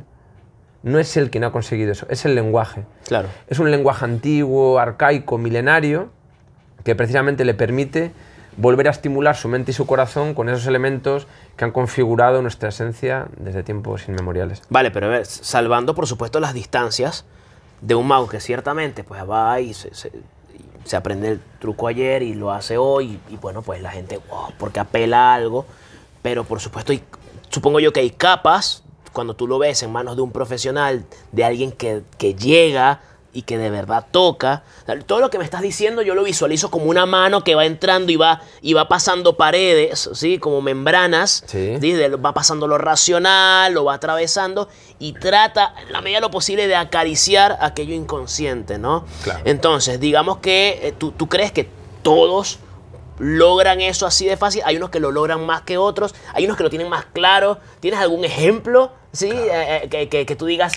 No 0.85 0.99
es 0.99 1.17
él 1.17 1.29
quien 1.31 1.43
ha 1.43 1.51
conseguido 1.51 1.91
eso, 1.91 2.05
es 2.09 2.23
el 2.25 2.33
lenguaje. 2.35 2.83
Claro. 3.07 3.27
Es 3.47 3.59
un 3.59 3.69
lenguaje 3.71 4.05
antiguo, 4.05 4.79
arcaico, 4.79 5.37
milenario, 5.37 6.09
que 6.85 6.95
precisamente 6.95 7.43
le 7.43 7.53
permite 7.55 8.11
volver 8.57 8.87
a 8.87 8.91
estimular 8.91 9.35
su 9.35 9.49
mente 9.49 9.71
y 9.71 9.73
su 9.73 9.85
corazón 9.85 10.33
con 10.33 10.47
esos 10.47 10.65
elementos 10.67 11.27
que 11.57 11.65
han 11.65 11.71
configurado 11.71 12.41
nuestra 12.41 12.69
esencia 12.69 13.25
desde 13.37 13.63
tiempos 13.63 14.07
inmemoriales. 14.07 14.61
Vale, 14.69 14.91
pero 14.91 15.07
a 15.07 15.09
ver, 15.09 15.25
salvando 15.25 15.93
por 15.95 16.07
supuesto 16.07 16.39
las 16.39 16.53
distancias 16.53 17.25
de 17.81 17.95
un 17.95 18.07
mago 18.07 18.29
que 18.29 18.39
ciertamente 18.39 19.03
pues 19.03 19.21
va 19.29 19.59
y 19.59 19.73
se, 19.73 19.93
se- 19.93 20.07
y 20.09 20.87
se 20.87 20.95
aprende 20.95 21.31
el 21.31 21.41
truco 21.59 21.87
ayer 21.87 22.21
y 22.23 22.33
lo 22.35 22.51
hace 22.53 22.77
hoy 22.77 23.19
y, 23.29 23.35
bueno, 23.35 23.61
pues 23.61 23.81
la 23.81 23.91
gente, 23.91 24.19
wow, 24.29 24.53
porque 24.57 24.79
apela 24.79 25.31
a 25.31 25.35
algo, 25.35 25.65
pero 26.21 26.45
por 26.45 26.61
supuesto 26.61 26.93
hay- 26.93 27.03
supongo 27.49 27.81
yo 27.81 27.91
que 27.91 27.99
hay 27.99 28.11
capas 28.11 28.83
cuando 29.15 29.33
tú 29.35 29.47
lo 29.47 29.57
ves 29.57 29.81
en 29.81 29.91
manos 29.91 30.15
de 30.15 30.21
un 30.21 30.31
profesional, 30.31 31.03
de 31.31 31.43
alguien 31.43 31.71
que, 31.71 32.03
que 32.19 32.35
llega 32.35 33.01
y 33.33 33.41
que 33.41 33.57
de 33.57 33.69
verdad 33.69 34.05
toca. 34.11 34.63
Todo 35.07 35.19
lo 35.19 35.29
que 35.29 35.37
me 35.37 35.43
estás 35.43 35.61
diciendo 35.61 36.01
yo 36.01 36.15
lo 36.15 36.23
visualizo 36.23 36.71
como 36.71 36.85
una 36.85 37.05
mano 37.05 37.43
que 37.43 37.53
va 37.53 37.65
entrando 37.65 38.09
y 38.13 38.15
va, 38.15 38.41
y 38.61 38.71
va 38.73 38.87
pasando 38.87 39.35
paredes, 39.35 40.09
¿sí? 40.13 40.37
como 40.37 40.61
membranas, 40.61 41.43
Sí. 41.45 41.75
¿sí? 41.81 41.91
De- 41.91 42.15
va 42.15 42.33
pasando 42.33 42.65
lo 42.67 42.77
racional, 42.77 43.73
lo 43.73 43.83
va 43.83 43.95
atravesando 43.95 44.69
y 44.99 45.11
trata, 45.11 45.73
en 45.85 45.91
la 45.91 45.99
medida 45.99 46.19
de 46.19 46.21
lo 46.21 46.31
posible, 46.31 46.67
de 46.67 46.75
acariciar 46.77 47.57
aquello 47.59 47.93
inconsciente, 47.93 48.77
¿no? 48.77 49.03
Claro. 49.23 49.41
Entonces, 49.43 49.99
digamos 49.99 50.37
que 50.37 50.79
eh, 50.83 50.93
tú, 50.97 51.11
tú 51.11 51.27
crees 51.27 51.51
que 51.51 51.67
todos 52.03 52.59
logran 53.19 53.81
eso 53.81 54.05
así 54.05 54.25
de 54.25 54.37
fácil. 54.37 54.61
Hay 54.65 54.77
unos 54.77 54.89
que 54.89 54.99
lo 54.99 55.11
logran 55.11 55.45
más 55.45 55.61
que 55.61 55.77
otros, 55.77 56.15
hay 56.33 56.45
unos 56.45 56.57
que 56.57 56.63
lo 56.63 56.69
tienen 56.69 56.89
más 56.89 57.05
claro. 57.05 57.59
¿Tienes 57.79 57.99
algún 57.99 58.25
ejemplo? 58.25 58.91
¿Sí? 59.15 59.29
Eh, 59.31 59.81
eh, 59.83 59.87
que, 59.89 60.09
que- 60.09 60.25
que 60.25 60.35
tú 60.35 60.45
digas, 60.45 60.73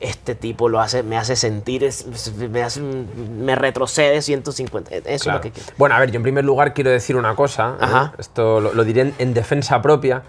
este 0.00 0.34
tipo 0.34 0.68
lo 0.68 0.80
hace, 0.80 1.02
me 1.02 1.16
hace 1.16 1.36
sentir, 1.36 1.84
es- 1.84 2.06
me, 2.50 2.62
hace, 2.62 2.80
me 2.80 3.54
retrocede 3.54 4.20
150. 4.22 4.90
Eso 4.96 5.06
es 5.06 5.26
lo 5.26 5.40
que 5.40 5.50
quiero. 5.52 5.68
Bueno, 5.76 5.94
a 5.94 6.00
ver, 6.00 6.10
yo 6.10 6.16
en 6.16 6.22
primer 6.24 6.44
lugar 6.44 6.74
quiero 6.74 6.90
decir 6.90 7.16
una 7.16 7.34
cosa. 7.36 7.76
¿eh? 7.80 8.16
Esto 8.18 8.60
lo, 8.60 8.72
lo 8.74 8.84
diré 8.84 9.02
en, 9.02 9.14
en 9.18 9.34
defensa 9.34 9.80
propia. 9.82 10.22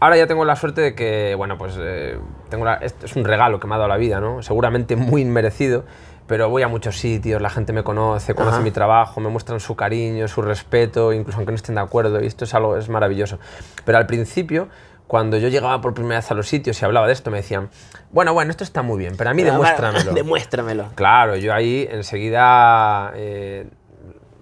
Ahora 0.00 0.16
ya 0.16 0.26
tengo 0.26 0.44
la 0.44 0.56
suerte 0.56 0.80
de 0.80 0.94
que, 0.96 1.34
bueno, 1.36 1.56
pues 1.56 1.74
eh, 1.78 2.18
tengo 2.48 2.64
la- 2.64 2.74
esto 2.76 3.06
es 3.06 3.14
un 3.14 3.24
regalo 3.24 3.60
que 3.60 3.68
me 3.68 3.76
ha 3.76 3.78
dado 3.78 3.88
la 3.88 3.96
vida, 3.96 4.20
¿no? 4.20 4.42
Seguramente 4.42 4.96
muy 4.96 5.22
inmerecido, 5.22 5.84
pero 6.26 6.48
voy 6.50 6.62
a 6.62 6.68
muchos 6.68 6.98
sitios, 6.98 7.40
la 7.40 7.50
gente 7.50 7.72
me 7.72 7.84
conoce, 7.84 8.34
conoce 8.34 8.56
Ajá. 8.56 8.64
mi 8.64 8.72
trabajo, 8.72 9.20
me 9.20 9.28
muestran 9.28 9.60
su 9.60 9.76
cariño, 9.76 10.26
su 10.26 10.42
respeto, 10.42 11.12
incluso 11.12 11.38
aunque 11.38 11.52
no 11.52 11.56
estén 11.56 11.76
de 11.76 11.82
acuerdo, 11.82 12.20
y 12.20 12.26
esto 12.26 12.44
es 12.46 12.54
algo, 12.54 12.76
es 12.76 12.88
maravilloso. 12.88 13.38
Pero 13.84 13.98
al 13.98 14.06
principio, 14.06 14.66
cuando 15.12 15.36
yo 15.36 15.48
llegaba 15.48 15.78
por 15.82 15.92
primera 15.92 16.20
vez 16.20 16.30
a 16.30 16.34
los 16.34 16.48
sitios 16.48 16.80
y 16.80 16.84
hablaba 16.86 17.06
de 17.06 17.12
esto, 17.12 17.30
me 17.30 17.36
decían, 17.36 17.68
bueno, 18.12 18.32
bueno, 18.32 18.50
esto 18.50 18.64
está 18.64 18.80
muy 18.80 18.98
bien, 18.98 19.12
pero 19.18 19.28
a 19.28 19.34
mí 19.34 19.42
demuéstramelo. 19.42 20.10
Demuéstramelo. 20.14 20.86
Claro, 20.94 21.36
yo 21.36 21.52
ahí 21.52 21.86
enseguida, 21.90 23.12
eh, 23.14 23.68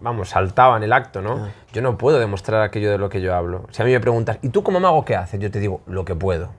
vamos, 0.01 0.29
saltaba 0.29 0.77
en 0.77 0.85
el 0.85 0.93
acto, 0.93 1.23
¿no? 1.23 1.49
Yo 1.73 1.83
no 1.83 1.99
puedo 1.99 2.21
demostrar 2.21 2.63
aquello 2.63 2.93
de 2.93 2.99
lo 2.99 3.09
que 3.09 3.21
yo 3.21 3.35
hablo. 3.35 3.67
Si 3.73 3.83
a 3.83 3.85
mí 3.85 3.91
me 3.91 3.99
preguntas, 3.99 4.39
¿y 4.43 4.51
tú 4.51 4.63
como 4.63 4.79
mago 4.79 5.05
qué 5.05 5.17
haces? 5.17 5.41
Yo 5.41 5.51
te 5.51 5.59
digo, 5.59 5.81
lo 5.89 6.05
que 6.05 6.15
puedo. 6.15 6.51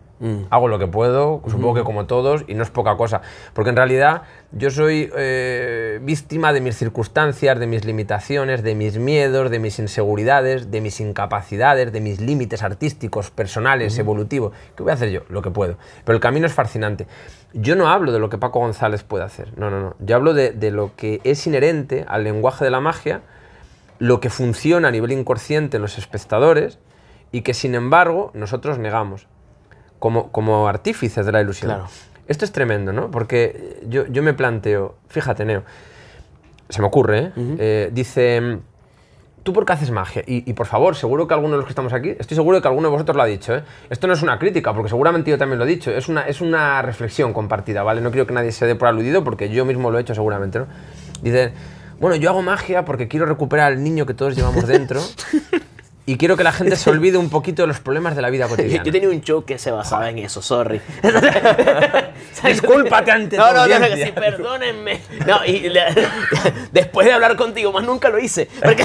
Hago 0.51 0.67
lo 0.67 0.77
que 0.77 0.85
puedo, 0.85 1.41
supongo 1.47 1.73
que 1.73 1.83
como 1.83 2.05
todos, 2.05 2.43
y 2.47 2.53
no 2.53 2.61
es 2.61 2.69
poca 2.69 2.95
cosa. 2.95 3.21
Porque 3.53 3.71
en 3.71 3.75
realidad 3.75 4.21
yo 4.51 4.69
soy 4.69 5.09
eh, 5.17 5.99
víctima 6.03 6.53
de 6.53 6.61
mis 6.61 6.77
circunstancias, 6.77 7.59
de 7.59 7.65
mis 7.65 7.85
limitaciones, 7.85 8.61
de 8.61 8.75
mis 8.75 8.99
miedos, 8.99 9.49
de 9.49 9.57
mis 9.57 9.79
inseguridades, 9.79 10.69
de 10.69 10.79
mis 10.79 10.99
incapacidades, 10.99 11.91
de 11.91 12.01
mis 12.01 12.21
límites 12.21 12.61
artísticos, 12.61 13.31
personales, 13.31 13.97
evolutivos. 13.97 14.53
¿Qué 14.75 14.83
voy 14.83 14.91
a 14.91 14.93
hacer 14.93 15.09
yo? 15.09 15.21
Lo 15.29 15.41
que 15.41 15.49
puedo. 15.49 15.77
Pero 16.05 16.15
el 16.15 16.21
camino 16.21 16.45
es 16.45 16.53
fascinante. 16.53 17.07
Yo 17.53 17.75
no 17.75 17.89
hablo 17.89 18.11
de 18.11 18.19
lo 18.19 18.29
que 18.29 18.37
Paco 18.37 18.59
González 18.59 19.03
puede 19.03 19.23
hacer. 19.23 19.57
No, 19.57 19.71
no, 19.71 19.79
no. 19.79 19.95
Yo 19.99 20.15
hablo 20.15 20.35
de, 20.35 20.51
de 20.51 20.69
lo 20.69 20.95
que 20.95 21.19
es 21.23 21.47
inherente 21.47 22.05
al 22.07 22.23
lenguaje 22.23 22.63
de 22.63 22.69
la 22.69 22.79
magia, 22.79 23.21
lo 23.97 24.19
que 24.19 24.29
funciona 24.29 24.89
a 24.89 24.91
nivel 24.91 25.11
inconsciente 25.13 25.77
en 25.77 25.81
los 25.81 25.97
espectadores 25.97 26.77
y 27.31 27.41
que 27.41 27.53
sin 27.53 27.73
embargo 27.75 28.31
nosotros 28.33 28.77
negamos 28.77 29.27
como, 30.01 30.31
como 30.31 30.67
artífices 30.67 31.27
de 31.27 31.31
la 31.31 31.41
ilusión. 31.41 31.69
Claro. 31.69 31.87
Esto 32.27 32.43
es 32.43 32.51
tremendo, 32.51 32.91
¿no? 32.91 33.11
Porque 33.11 33.79
yo, 33.87 34.07
yo 34.07 34.23
me 34.23 34.33
planteo, 34.33 34.95
fíjate, 35.07 35.45
Neo, 35.45 35.61
se 36.69 36.81
me 36.81 36.87
ocurre, 36.87 37.19
¿eh? 37.19 37.31
Eh, 37.37 37.89
dice, 37.93 38.57
¿tú 39.43 39.53
por 39.53 39.63
qué 39.63 39.73
haces 39.73 39.91
magia? 39.91 40.23
Y, 40.25 40.49
y, 40.49 40.53
por 40.53 40.65
favor, 40.65 40.95
seguro 40.95 41.27
que 41.27 41.35
alguno 41.35 41.51
de 41.51 41.57
los 41.57 41.65
que 41.65 41.71
estamos 41.71 41.93
aquí, 41.93 42.15
estoy 42.17 42.33
seguro 42.33 42.57
de 42.57 42.63
que 42.63 42.67
alguno 42.67 42.87
de 42.87 42.93
vosotros 42.93 43.15
lo 43.15 43.21
ha 43.21 43.27
dicho, 43.27 43.55
¿eh? 43.55 43.63
Esto 43.91 44.07
no 44.07 44.13
es 44.13 44.23
una 44.23 44.39
crítica, 44.39 44.73
porque 44.73 44.89
seguramente 44.89 45.29
yo 45.29 45.37
también 45.37 45.59
lo 45.59 45.65
he 45.65 45.67
dicho, 45.67 45.91
es 45.91 46.09
una, 46.09 46.23
es 46.23 46.41
una 46.41 46.81
reflexión 46.81 47.31
compartida, 47.31 47.83
¿vale? 47.83 48.01
No 48.01 48.09
quiero 48.09 48.25
que 48.25 48.33
nadie 48.33 48.51
se 48.51 48.65
dé 48.65 48.73
por 48.73 48.87
aludido, 48.87 49.23
porque 49.23 49.49
yo 49.49 49.65
mismo 49.65 49.91
lo 49.91 49.99
he 49.99 50.01
hecho 50.01 50.15
seguramente, 50.15 50.57
¿no? 50.57 50.65
Dice, 51.21 51.53
bueno, 51.99 52.15
yo 52.15 52.31
hago 52.31 52.41
magia 52.41 52.85
porque 52.85 53.07
quiero 53.07 53.27
recuperar 53.27 53.71
al 53.71 53.83
niño 53.83 54.07
que 54.07 54.15
todos 54.15 54.35
llevamos 54.35 54.65
dentro 54.65 54.99
y 56.05 56.17
quiero 56.17 56.35
que 56.37 56.43
la 56.43 56.51
gente 56.51 56.75
se 56.75 56.89
olvide 56.91 57.17
un 57.17 57.29
poquito 57.29 57.61
de 57.63 57.67
los 57.67 57.79
problemas 57.79 58.15
de 58.15 58.21
la 58.21 58.29
vida 58.29 58.47
cotidiana. 58.47 58.83
yo 58.83 58.91
tenía 58.91 59.09
un 59.09 59.21
show 59.21 59.43
que 59.45 59.57
se 59.57 59.71
basaba 59.71 60.09
en 60.09 60.17
eso, 60.19 60.41
sorry. 60.41 60.81
Discúlpate 62.43 63.11
ante 63.11 63.37
No, 63.37 63.53
no, 63.53 63.67
no, 63.67 63.79
no, 63.79 63.85
sí, 63.95 64.11
perdónenme. 64.13 65.01
No, 65.27 65.45
y 65.45 65.69
la- 65.69 65.93
después 66.71 67.05
de 67.07 67.13
hablar 67.13 67.35
contigo, 67.35 67.71
más 67.71 67.83
nunca 67.83 68.09
lo 68.09 68.19
hice. 68.19 68.47
Porque, 68.63 68.83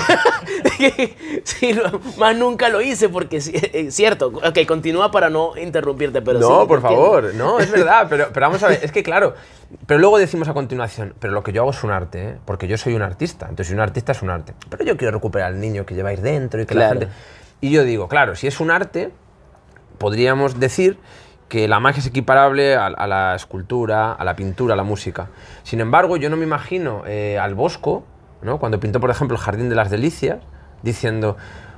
sí, 1.44 1.78
más 2.18 2.36
nunca 2.36 2.68
lo 2.68 2.80
hice 2.80 3.08
porque 3.08 3.40
sí, 3.40 3.52
es 3.72 3.94
cierto. 3.94 4.28
Ok, 4.28 4.58
continúa 4.66 5.10
para 5.10 5.30
no 5.30 5.56
interrumpirte, 5.56 6.22
pero 6.22 6.40
sí, 6.40 6.46
No, 6.48 6.62
te 6.62 6.66
por 6.68 6.82
favor, 6.82 7.34
no, 7.34 7.58
es 7.58 7.70
verdad, 7.70 8.06
pero, 8.08 8.28
pero 8.32 8.46
vamos 8.46 8.62
a 8.62 8.68
ver, 8.68 8.80
es 8.82 8.92
que 8.92 9.02
claro, 9.02 9.34
pero 9.86 9.98
luego 10.00 10.18
decimos 10.18 10.48
a 10.48 10.54
continuación, 10.54 11.14
pero 11.18 11.32
lo 11.32 11.42
que 11.42 11.52
yo 11.52 11.62
hago 11.62 11.70
es 11.70 11.82
un 11.82 11.90
arte, 11.90 12.22
¿eh? 12.30 12.36
porque 12.44 12.68
yo 12.68 12.76
soy 12.78 12.94
un 12.94 13.02
artista, 13.02 13.46
entonces 13.48 13.68
si 13.68 13.74
un 13.74 13.80
artista 13.80 14.12
es 14.12 14.22
un 14.22 14.30
arte, 14.30 14.54
pero 14.70 14.84
yo 14.84 14.96
quiero 14.96 15.12
recuperar 15.12 15.48
al 15.52 15.60
niño 15.60 15.84
que 15.86 15.94
lleváis 15.94 16.22
dentro 16.22 16.60
y 16.60 16.66
que 16.66 16.74
la 16.74 16.90
Claro. 16.90 17.05
Y 17.60 17.70
yo 17.70 17.84
digo, 17.84 18.08
claro, 18.08 18.36
si 18.36 18.46
es 18.46 18.60
un 18.60 18.70
arte, 18.70 19.12
podríamos 19.98 20.60
decir 20.60 20.98
que 21.48 21.68
la 21.68 21.80
magia 21.80 22.00
es 22.00 22.06
equiparable 22.06 22.74
a, 22.74 23.06
la 23.06 23.34
escultura, 23.34 24.12
a 24.12 24.24
la 24.24 24.34
pintura, 24.34 24.74
a 24.74 24.76
la 24.76 24.82
música. 24.82 25.30
Sin 25.62 25.80
embargo, 25.80 26.16
yo 26.16 26.28
no 26.28 26.36
me 26.36 26.44
imagino 26.44 27.02
eh, 27.06 27.38
al 27.38 27.54
Bosco, 27.54 28.04
¿no? 28.42 28.58
cuando 28.58 28.80
pintó, 28.80 29.00
por 29.00 29.10
ejemplo, 29.10 29.36
el 29.36 29.42
Jardín 29.42 29.68
de 29.68 29.76
las 29.76 29.90
Delicias, 29.90 30.38
diciendo, 30.82 31.36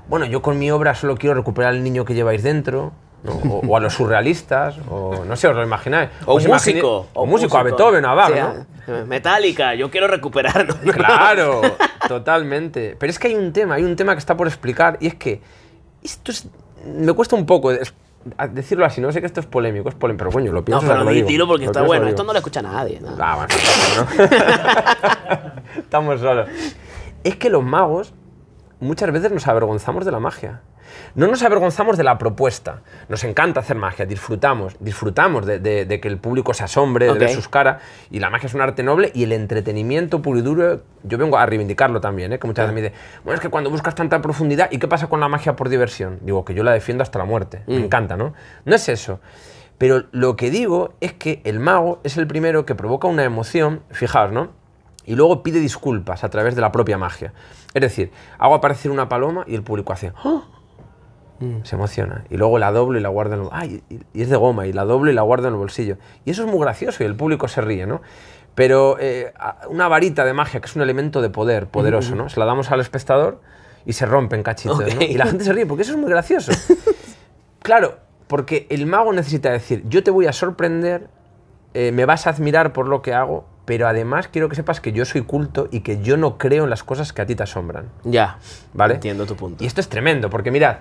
bueno, 0.09 0.25
yo 0.25 0.41
con 0.41 0.59
mi 0.59 0.71
obra 0.71 0.95
solo 0.95 1.17
quiero 1.17 1.35
recuperar 1.35 1.75
al 1.75 1.83
niño 1.83 2.07
que 2.07 2.15
lleváis 2.15 2.43
dentro. 2.43 2.93
O, 3.27 3.61
o 3.67 3.77
a 3.77 3.81
los 3.81 3.95
surrealistas, 3.95 4.77
o 4.89 5.25
no 5.25 5.37
sé, 5.37 5.49
os 5.49 5.57
lo 5.57 5.63
imagináis. 5.63 6.11
O 6.27 6.39
imaginé- 6.41 6.81
músico. 6.83 7.07
o 7.15 7.27
músico, 7.27 7.59
a 7.59 7.63
Beethoven, 7.63 8.05
a 8.05 8.15
Bach, 8.15 8.33
Sí, 8.33 8.41
¿no? 8.91 9.07
Metallica, 9.07 9.75
yo 9.75 9.91
quiero 9.91 10.07
recuperarlo. 10.09 10.75
Claro, 10.93 11.61
totalmente. 12.09 12.97
Pero 12.99 13.11
es 13.11 13.19
que 13.19 13.29
hay 13.29 13.35
un 13.35 13.53
tema, 13.53 13.75
hay 13.75 13.85
un 13.85 13.97
tema 13.97 14.15
que 14.15 14.19
está 14.21 14.37
por 14.37 14.47
explicar 14.47 14.97
y 15.01 15.09
es 15.09 15.15
que 15.15 15.41
esto 16.03 16.31
es, 16.33 16.47
me 16.87 17.13
cuesta 17.13 17.35
un 17.37 17.45
poco 17.45 17.71
es- 17.73 17.93
a- 18.37 18.47
decirlo 18.47 18.85
así, 18.87 19.01
no 19.01 19.11
sé 19.13 19.21
que 19.21 19.27
esto 19.27 19.41
es 19.41 19.47
polémico, 19.47 19.89
es 19.89 19.95
polémico, 19.95 20.25
pero 20.25 20.33
coño, 20.33 20.53
lo 20.53 20.61
No, 20.61 20.65
pienso. 20.65 20.85
o 20.85 20.89
sea, 20.89 20.99
pero 21.01 21.11
digo. 21.11 21.29
dilo 21.29 21.47
porque 21.47 21.65
Lo 21.67 21.71
está 21.73 21.83
bueno. 21.83 22.07
Esto 22.09 22.25
no 22.25 22.33
lo 22.33 22.39
escucha 22.39 22.63
nadie. 22.63 23.01
¿no? 23.01 23.09
Ah, 23.19 23.37
bueno, 23.37 23.55
¿no? 24.17 24.25
Estamos 25.79 26.21
solos. 26.21 26.49
Es 27.25 27.37
que 27.37 27.51
los 27.51 27.63
magos 27.65 28.15
muchas 28.81 29.11
veces 29.13 29.33
nos 29.33 29.47
avergonzamos 29.49 30.05
de 30.05 30.13
la 30.13 30.21
magia. 30.21 30.61
No 31.15 31.27
nos 31.27 31.43
avergonzamos 31.43 31.97
de 31.97 32.05
la 32.05 32.19
propuesta. 32.19 32.83
Nos 33.09 33.25
encanta 33.25 33.61
hacer 33.61 33.77
magia, 33.77 34.07
disfrutamos, 34.07 34.77
disfrutamos 34.81 35.47
de, 35.47 35.59
de- 35.59 35.85
de 35.85 36.01
que 36.01 36.09
el 36.09 36.19
público 36.19 36.55
se 36.55 36.65
asombre, 36.65 37.07
de 37.07 37.13
ver 37.19 37.29
sus 37.35 37.49
caras. 37.49 37.83
Y 38.11 38.19
la 38.21 38.31
magia 38.31 38.47
es 38.47 38.55
un 38.55 38.61
arte 38.61 38.83
noble 38.83 39.11
y 39.15 39.25
el 39.25 39.33
entretenimiento 39.33 40.23
puro 40.23 40.39
y 40.39 40.43
duro, 40.43 40.83
yo 41.03 41.19
vengo 41.19 41.37
a 41.39 41.47
reivindicarlo 41.47 42.01
también, 42.01 42.33
¿eh? 42.33 42.39
que 42.39 42.47
muchas 42.47 42.67
veces 42.67 42.75
me 42.75 42.83
dicen, 42.89 42.99
bueno, 43.25 43.35
es 43.37 43.41
que 43.41 43.49
cuando 43.49 43.71
buscas 43.71 43.95
tanta 43.95 44.21
profundidad, 44.23 44.69
¿y 44.71 44.79
qué 44.79 44.89
pasa 44.89 45.07
con 45.09 45.21
la 45.21 45.29
magia 45.29 45.57
por 45.57 45.69
diversión? 45.69 46.19
Digo, 46.23 46.45
que 46.45 46.55
yo 46.55 46.63
la 46.63 46.73
defiendo 46.73 47.03
hasta 47.03 47.19
la 47.19 47.25
muerte. 47.25 47.63
Me 47.67 47.77
encanta, 47.85 48.17
¿no? 48.17 48.35
No 48.65 48.75
es 48.75 48.89
eso. 48.89 49.21
Pero 49.79 50.05
lo 50.11 50.35
que 50.37 50.51
digo 50.51 50.95
es 51.01 51.13
que 51.13 51.41
el 51.45 51.61
mago 51.61 52.01
es 52.03 52.17
el 52.17 52.27
primero 52.27 52.67
que 52.67 52.75
provoca 52.75 53.07
una 53.07 53.23
emoción, 53.25 53.81
fijaos, 53.91 54.33
¿no? 54.33 54.49
Y 55.05 55.15
luego 55.15 55.43
pide 55.43 55.61
disculpas 55.61 56.25
a 56.25 56.29
través 56.31 56.55
de 56.55 56.61
la 56.61 56.73
propia 56.73 56.99
magia. 56.99 57.33
Es 57.73 57.81
decir, 57.81 58.11
hago 58.39 58.55
aparecer 58.57 58.91
una 58.91 59.09
paloma 59.09 59.45
y 59.47 59.55
el 59.55 59.63
público 59.63 59.93
hace... 59.93 60.13
"¡Ah!". 61.41 61.61
Se 61.65 61.77
emociona. 61.77 62.25
Y 62.31 62.37
luego 62.37 62.59
la 62.59 62.73
doblo 62.73 62.99
y 62.99 63.03
la 63.03 63.09
guardo 63.09 63.35
en 63.35 63.41
el... 63.43 63.49
¡Ay! 63.53 63.83
Y 63.89 64.01
y 64.13 64.23
es 64.23 64.31
de 64.31 64.37
goma. 64.37 64.67
Y 64.67 64.73
la 64.73 64.85
doblo 64.85 65.11
y 65.11 65.15
la 65.15 65.23
guardo 65.23 65.49
en 65.49 65.55
el 65.55 65.59
bolsillo. 65.59 65.97
Y 66.25 66.31
eso 66.31 66.45
es 66.45 66.51
muy 66.51 66.61
gracioso 66.61 67.03
y 67.03 67.07
el 67.07 67.15
público 67.15 67.49
se 67.49 67.61
ríe, 67.61 67.87
¿no? 67.87 68.01
Pero 68.55 68.97
eh, 68.99 69.33
una 69.69 69.87
varita 69.87 70.25
de 70.25 70.33
magia, 70.33 70.61
que 70.61 70.67
es 70.67 70.75
un 70.75 70.83
elemento 70.83 71.23
de 71.23 71.31
poder 71.31 71.69
poderoso, 71.69 72.17
¿no? 72.17 72.29
Se 72.29 72.41
la 72.41 72.47
damos 72.47 72.73
al 72.73 72.81
espectador 72.81 73.41
y 73.87 73.93
se 73.93 74.05
rompe 74.05 74.35
en 74.35 74.43
cachitos, 74.43 74.81
¿no? 74.81 75.03
Y 75.03 75.15
la 75.15 75.27
gente 75.27 75.45
se 75.45 75.53
ríe 75.53 75.65
porque 75.65 75.83
eso 75.83 75.93
es 75.93 75.99
muy 75.99 76.11
gracioso. 76.11 76.53
Claro, 77.61 77.99
porque 78.29 78.67
el 78.71 78.87
mago 78.87 79.13
necesita 79.13 79.51
decir, 79.51 79.83
yo 79.89 80.03
te 80.03 80.11
voy 80.11 80.27
a 80.27 80.33
sorprender, 80.33 81.09
eh, 81.75 81.93
me 81.93 82.05
vas 82.05 82.27
a 82.27 82.31
admirar 82.31 82.73
por 82.73 82.89
lo 82.89 83.03
que 83.03 83.13
hago, 83.13 83.47
pero 83.65 83.87
además 83.87 84.29
quiero 84.29 84.49
que 84.49 84.57
sepas 84.57 84.81
que 84.81 84.93
yo 84.93 85.05
soy 85.05 85.23
culto 85.23 85.69
y 85.71 85.81
que 85.81 86.01
yo 86.01 86.17
no 86.17 86.39
creo 86.39 86.65
en 86.65 86.71
las 86.71 86.83
cosas 86.83 87.13
que 87.13 87.21
a 87.21 87.27
ti 87.27 87.35
te 87.35 87.43
asombran. 87.43 87.91
Ya. 88.05 88.39
¿Vale? 88.73 88.95
Entiendo 88.95 89.27
tu 89.27 89.37
punto. 89.37 89.63
Y 89.63 89.67
esto 89.67 89.81
es 89.81 89.89
tremendo, 89.89 90.31
porque 90.31 90.51
mirad, 90.51 90.79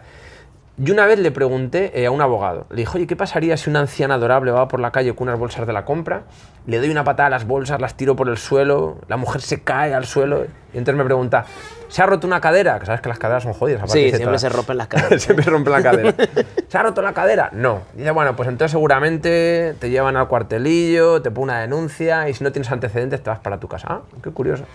yo 0.80 0.94
una 0.94 1.08
vez 1.08 1.18
le 1.18 1.32
pregunté 1.32 2.00
eh, 2.00 2.06
a 2.06 2.12
un 2.12 2.22
abogado, 2.22 2.68
le 2.70 2.78
dije, 2.78 2.98
oye, 2.98 3.08
¿qué 3.08 3.16
pasaría 3.16 3.58
si 3.58 3.70
una 3.70 3.80
anciana 3.80 4.14
adorable 4.14 4.52
va 4.52 4.68
por 4.68 4.80
la 4.80 4.92
calle 4.92 5.16
con 5.16 5.28
unas 5.28 5.40
bolsas 5.40 5.66
de 5.66 5.74
la 5.74 5.86
compra? 5.86 6.24
Le 6.68 6.78
doy 6.78 6.90
una 6.90 7.04
patada 7.04 7.28
a 7.28 7.30
las 7.32 7.48
bolsas, 7.48 7.82
las 7.82 7.96
tiro 7.96 8.16
por 8.16 8.30
el 8.30 8.38
suelo, 8.38 9.00
la 9.08 9.18
mujer 9.18 9.42
se 9.42 9.64
cae 9.64 9.96
al 9.96 10.06
suelo, 10.06 10.46
y 10.74 10.78
entonces 10.78 10.96
me 10.96 11.04
pregunta, 11.06 11.46
¿se 11.88 12.04
ha 12.04 12.06
roto 12.06 12.28
una 12.28 12.40
cadera? 12.40 12.78
Que 12.78 12.86
sabes 12.86 13.02
que 13.02 13.10
las 13.10 13.18
caderas 13.18 13.42
son 13.42 13.54
jodidas. 13.54 13.90
Sí, 13.92 14.10
siempre 14.10 14.26
todas. 14.26 14.42
se 14.42 14.50
rompen 14.50 14.78
las 14.78 14.88
caderas. 14.90 15.22
Siempre 15.24 15.46
rompe 15.46 15.72
la 15.72 15.82
cadera. 15.82 16.14
¿Se 16.68 16.78
ha 16.78 16.84
roto 16.84 17.02
la 17.02 17.14
cadera? 17.14 17.50
No. 17.54 17.82
Dice, 17.96 18.12
bueno, 18.12 18.36
pues 18.36 18.48
entonces 18.48 18.72
seguramente 18.72 19.74
te 19.80 19.90
llevan 19.90 20.16
al 20.16 20.28
cuartelillo, 20.28 21.24
te 21.24 21.32
ponen 21.32 21.56
una 21.56 21.62
denuncia 21.62 22.30
y 22.30 22.36
si 22.36 22.44
no 22.44 22.52
tienes 22.52 22.72
antecedentes 22.72 23.24
te 23.24 23.30
vas 23.32 23.40
para 23.40 23.60
tu 23.60 23.68
casa. 23.68 23.88
Ah, 23.90 24.02
qué 24.22 24.30
curioso. 24.30 24.66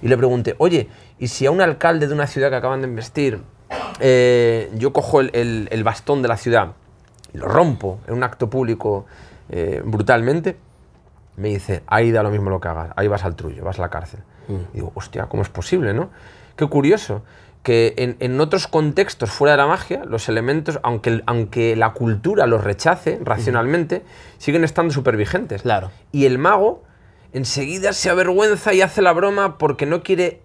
Y 0.00 0.06
le 0.06 0.16
pregunté, 0.16 0.54
oye, 0.58 0.88
¿y 1.18 1.26
si 1.26 1.46
a 1.46 1.50
un 1.50 1.60
alcalde 1.60 2.06
de 2.06 2.14
una 2.14 2.28
ciudad 2.28 2.50
que 2.50 2.56
acaban 2.56 2.82
de 2.82 2.86
investir, 2.86 3.40
eh, 4.00 4.70
yo 4.74 4.92
cojo 4.92 5.20
el, 5.20 5.30
el- 5.34 5.68
el 5.70 5.84
bastón 5.84 6.22
de 6.22 6.28
la 6.28 6.36
ciudad 6.36 6.72
y 7.32 7.38
lo 7.38 7.46
rompo 7.46 8.00
en 8.06 8.14
un 8.14 8.22
acto 8.24 8.48
público 8.50 9.06
eh, 9.48 9.82
brutalmente? 9.84 10.56
Me 11.36 11.48
dice, 11.48 11.82
ahí 11.86 12.10
da 12.10 12.22
lo 12.22 12.30
mismo 12.30 12.50
lo 12.50 12.60
que 12.60 12.68
hagas, 12.68 12.90
ahí 12.96 13.08
vas 13.08 13.24
al 13.24 13.34
trullo, 13.36 13.64
vas 13.64 13.78
a 13.78 13.82
la 13.82 13.90
cárcel. 13.90 14.20
Y 14.72 14.76
digo, 14.78 14.90
hostia, 14.96 15.26
¿cómo 15.26 15.42
es 15.42 15.48
posible, 15.48 15.94
no? 15.94 16.10
Qué 16.56 16.66
curioso 16.66 17.22
que 17.62 17.94
en, 17.98 18.16
en 18.20 18.40
otros 18.40 18.66
contextos 18.66 19.30
fuera 19.30 19.52
de 19.52 19.58
la 19.58 19.66
magia, 19.66 20.02
los 20.04 20.28
elementos, 20.28 20.80
aunque, 20.82 21.22
aunque 21.26 21.76
la 21.76 21.92
cultura 21.92 22.46
los 22.46 22.64
rechace 22.64 23.20
racionalmente, 23.22 24.02
siguen 24.38 24.64
estando 24.64 24.92
súper 24.92 25.16
vigentes. 25.16 25.62
Claro. 25.62 25.90
Y 26.10 26.26
el 26.26 26.38
mago 26.38 26.82
enseguida 27.32 27.92
se 27.92 28.10
avergüenza 28.10 28.72
y 28.74 28.82
hace 28.82 29.02
la 29.02 29.12
broma 29.12 29.56
porque 29.58 29.86
no 29.86 30.02
quiere 30.02 30.40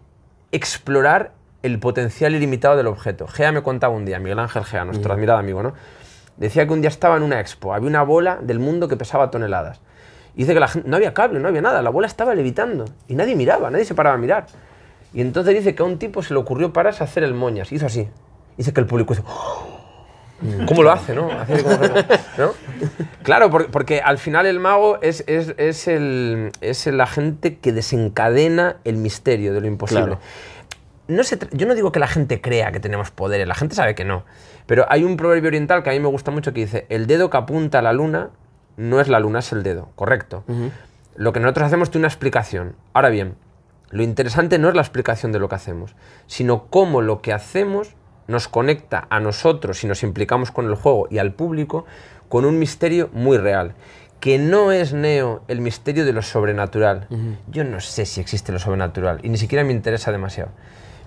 explorar 0.52 1.32
el 1.66 1.80
potencial 1.80 2.36
ilimitado 2.36 2.78
del 2.78 2.88
objeto. 2.88 3.28
Gea 3.28 3.52
me 3.52 3.64
contaba 3.64 3.94
un 3.94 4.06
día, 4.06 4.20
Miguel 4.20 4.40
Ángel 4.40 4.64
Gea, 4.64 4.86
nuestro 4.86 5.14
admirado 5.14 5.40
amigo, 5.40 5.64
¿no? 5.64 5.74
Decía 6.38 6.68
que 6.68 6.74
un 6.74 6.82
día 6.82 6.90
estaba 6.90 7.18
en 7.18 7.24
una 7.24 7.40
expo, 7.40 7.74
había 7.74 7.90
una 7.90 8.04
bola 8.04 8.38
del 8.42 8.60
mundo 8.60 8.88
que 8.88 8.98
pesaba 8.98 9.32
toneladas. 9.32 9.80
Y 10.36 10.40
dice 10.40 10.54
que 10.54 10.60
la 10.60 10.68
gente, 10.68 10.88
no 10.90 10.96
había 10.98 11.14
cable, 11.14 11.40
no 11.40 11.48
había 11.48 11.62
nada, 11.62 11.82
la 11.82 11.90
bola 11.90 12.08
estaba 12.08 12.36
levitando 12.36 12.86
y 13.08 13.16
nadie 13.16 13.36
miraba, 13.36 13.72
nadie 13.72 13.86
se 13.86 13.96
paraba 13.96 14.16
a 14.16 14.20
mirar. 14.20 14.46
Y 15.14 15.22
entonces 15.22 15.56
dice 15.56 15.76
que 15.76 15.82
a 15.82 15.86
un 15.86 15.98
tipo 15.98 16.22
se 16.22 16.34
le 16.34 16.40
ocurrió 16.40 16.74
pararse 16.74 17.04
a 17.04 17.06
hacer 17.08 17.24
el 17.24 17.34
moñas, 17.34 17.72
hizo 17.72 17.86
así. 17.86 18.10
Dice 18.58 18.74
que 18.74 18.82
el 18.82 18.86
público 18.86 19.14
hizo... 19.14 19.24
¿Cómo 20.68 20.84
lo 20.84 20.92
hace, 20.92 21.16
no? 21.16 21.32
Hace 21.32 21.64
como 21.64 21.78
¿no? 22.38 22.52
Claro, 23.24 23.50
por- 23.50 23.72
porque, 23.72 24.02
al 24.02 24.18
final 24.18 24.46
el 24.46 24.60
mago 24.60 25.00
es, 25.02 25.24
es, 25.28 25.54
es 25.58 25.88
el, 25.88 26.52
es 26.60 26.86
el 26.88 27.00
agente 27.00 27.58
que 27.58 27.72
desencadena 27.72 28.76
el 28.84 28.98
misterio 28.98 29.54
de 29.54 29.62
lo 29.62 29.68
imposible. 29.68 30.04
Claro. 30.04 30.20
No 31.08 31.24
se 31.24 31.38
yo 31.52 31.68
no 31.68 31.76
digo 31.76 31.92
que 31.92 32.00
la 32.00 32.08
gente 32.08 32.42
crea 32.42 32.72
que 32.72 32.80
tenemos 32.80 33.12
poderes, 33.12 33.48
la 33.48 33.56
gente 33.56 33.76
sabe 33.76 33.96
que 33.96 34.06
no. 34.06 34.24
Pero 34.66 34.86
hay 34.90 35.04
un 35.04 35.18
proverbio 35.18 35.50
oriental 35.50 35.84
que 35.84 35.92
a 35.92 35.94
mí 35.94 36.00
me 36.00 36.08
gusta 36.08 36.32
mucho 36.32 36.54
que 36.54 36.62
dice, 36.62 36.86
el 36.90 37.08
dedo 37.08 37.30
que 37.30 37.38
apunta 37.38 37.80
a 37.80 37.82
la 37.82 37.94
luna 37.94 38.32
no 38.78 39.00
es 39.00 39.08
la 39.08 39.20
luna, 39.20 39.40
es 39.40 39.52
el 39.52 39.64
dedo, 39.64 39.90
correcto. 39.96 40.44
Lo 41.16 41.32
que 41.32 41.40
nosotros 41.40 41.68
hacemos 41.68 41.92
tiene 41.92 42.04
una 42.04 42.10
explicación. 42.10 42.76
Ahora 42.94 43.10
bien, 43.10 43.36
lo 43.90 44.04
interesante 44.04 44.60
no 44.60 44.68
es 44.68 44.76
la 44.76 44.82
explicación 44.82 45.32
de 45.32 45.40
lo 45.40 45.48
que 45.48 45.56
hacemos, 45.56 45.96
sino 46.28 46.66
cómo 46.66 47.02
lo 47.02 47.22
que 47.22 47.34
hacemos 47.34 47.96
nos 48.28 48.48
conecta 48.48 49.08
a 49.10 49.20
nosotros, 49.20 49.78
si 49.78 49.88
nos 49.88 50.04
implicamos 50.04 50.52
con 50.52 50.66
el 50.66 50.76
juego 50.76 51.08
y 51.10 51.20
al 51.20 51.34
público, 51.34 51.86
con 52.28 52.46
un 52.46 52.60
misterio 52.60 53.10
muy 53.14 53.38
real. 53.38 53.76
Que 54.20 54.40
no 54.40 54.72
es 54.72 54.94
Neo 54.94 55.44
el 55.48 55.62
misterio 55.62 56.04
de 56.04 56.14
lo 56.14 56.24
sobrenatural. 56.24 57.08
Yo 57.48 57.64
no 57.64 57.80
sé 57.80 58.06
si 58.06 58.20
existe 58.20 58.52
lo 58.52 58.60
sobrenatural 58.60 59.20
y 59.22 59.30
ni 59.30 59.38
siquiera 59.38 59.64
me 59.64 59.72
interesa 59.72 60.12
demasiado. 60.12 60.52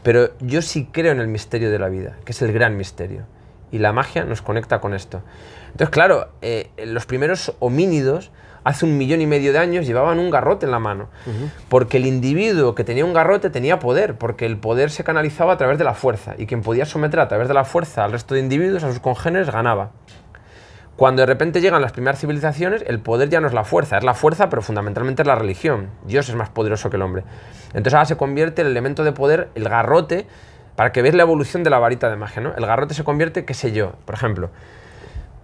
Pero 0.02 0.30
yo 0.40 0.62
sí 0.62 0.88
creo 0.90 1.12
en 1.12 1.20
el 1.20 1.28
misterio 1.28 1.70
de 1.70 1.78
la 1.78 1.88
vida, 1.88 2.16
que 2.24 2.32
es 2.32 2.42
el 2.42 2.52
gran 2.52 2.76
misterio. 2.76 3.22
Y 3.70 3.78
la 3.78 3.92
magia 3.92 4.24
nos 4.24 4.40
conecta 4.40 4.80
con 4.80 4.94
esto. 4.94 5.22
Entonces, 5.66 5.90
claro, 5.90 6.28
eh, 6.40 6.70
los 6.84 7.04
primeros 7.06 7.54
homínidos 7.58 8.30
hace 8.64 8.84
un 8.84 8.98
millón 8.98 9.20
y 9.20 9.26
medio 9.26 9.52
de 9.52 9.58
años 9.58 9.86
llevaban 9.86 10.18
un 10.18 10.30
garrote 10.30 10.66
en 10.66 10.72
la 10.72 10.78
mano. 10.78 11.08
Porque 11.68 11.96
el 11.96 12.06
individuo 12.06 12.74
que 12.74 12.84
tenía 12.84 13.04
un 13.04 13.12
garrote 13.12 13.50
tenía 13.50 13.78
poder, 13.78 14.16
porque 14.16 14.46
el 14.46 14.58
poder 14.58 14.90
se 14.90 15.04
canalizaba 15.04 15.54
a 15.54 15.56
través 15.56 15.78
de 15.78 15.84
la 15.84 15.94
fuerza. 15.94 16.34
Y 16.38 16.46
quien 16.46 16.62
podía 16.62 16.84
someter 16.84 17.20
a 17.20 17.28
través 17.28 17.48
de 17.48 17.54
la 17.54 17.64
fuerza 17.64 18.04
al 18.04 18.12
resto 18.12 18.34
de 18.34 18.40
individuos, 18.40 18.84
a 18.84 18.90
sus 18.90 19.00
congéneres, 19.00 19.50
ganaba. 19.50 19.92
Cuando 20.98 21.22
de 21.22 21.26
repente 21.26 21.60
llegan 21.60 21.80
las 21.80 21.92
primeras 21.92 22.18
civilizaciones, 22.18 22.82
el 22.84 22.98
poder 22.98 23.28
ya 23.28 23.40
no 23.40 23.46
es 23.46 23.52
la 23.52 23.62
fuerza, 23.62 23.98
es 23.98 24.02
la 24.02 24.14
fuerza, 24.14 24.50
pero 24.50 24.62
fundamentalmente 24.62 25.22
es 25.22 25.28
la 25.28 25.36
religión. 25.36 25.90
Dios 26.04 26.28
es 26.28 26.34
más 26.34 26.48
poderoso 26.48 26.90
que 26.90 26.96
el 26.96 27.02
hombre. 27.02 27.22
Entonces 27.68 27.94
ahora 27.94 28.06
se 28.06 28.16
convierte 28.16 28.62
el 28.62 28.66
elemento 28.68 29.04
de 29.04 29.12
poder, 29.12 29.48
el 29.54 29.68
garrote, 29.68 30.26
para 30.74 30.90
que 30.90 31.00
veas 31.00 31.14
la 31.14 31.22
evolución 31.22 31.62
de 31.62 31.70
la 31.70 31.78
varita 31.78 32.10
de 32.10 32.16
magia, 32.16 32.42
¿no? 32.42 32.52
El 32.52 32.66
garrote 32.66 32.94
se 32.94 33.04
convierte, 33.04 33.44
qué 33.44 33.54
sé 33.54 33.70
yo, 33.70 33.92
por 34.06 34.16
ejemplo, 34.16 34.50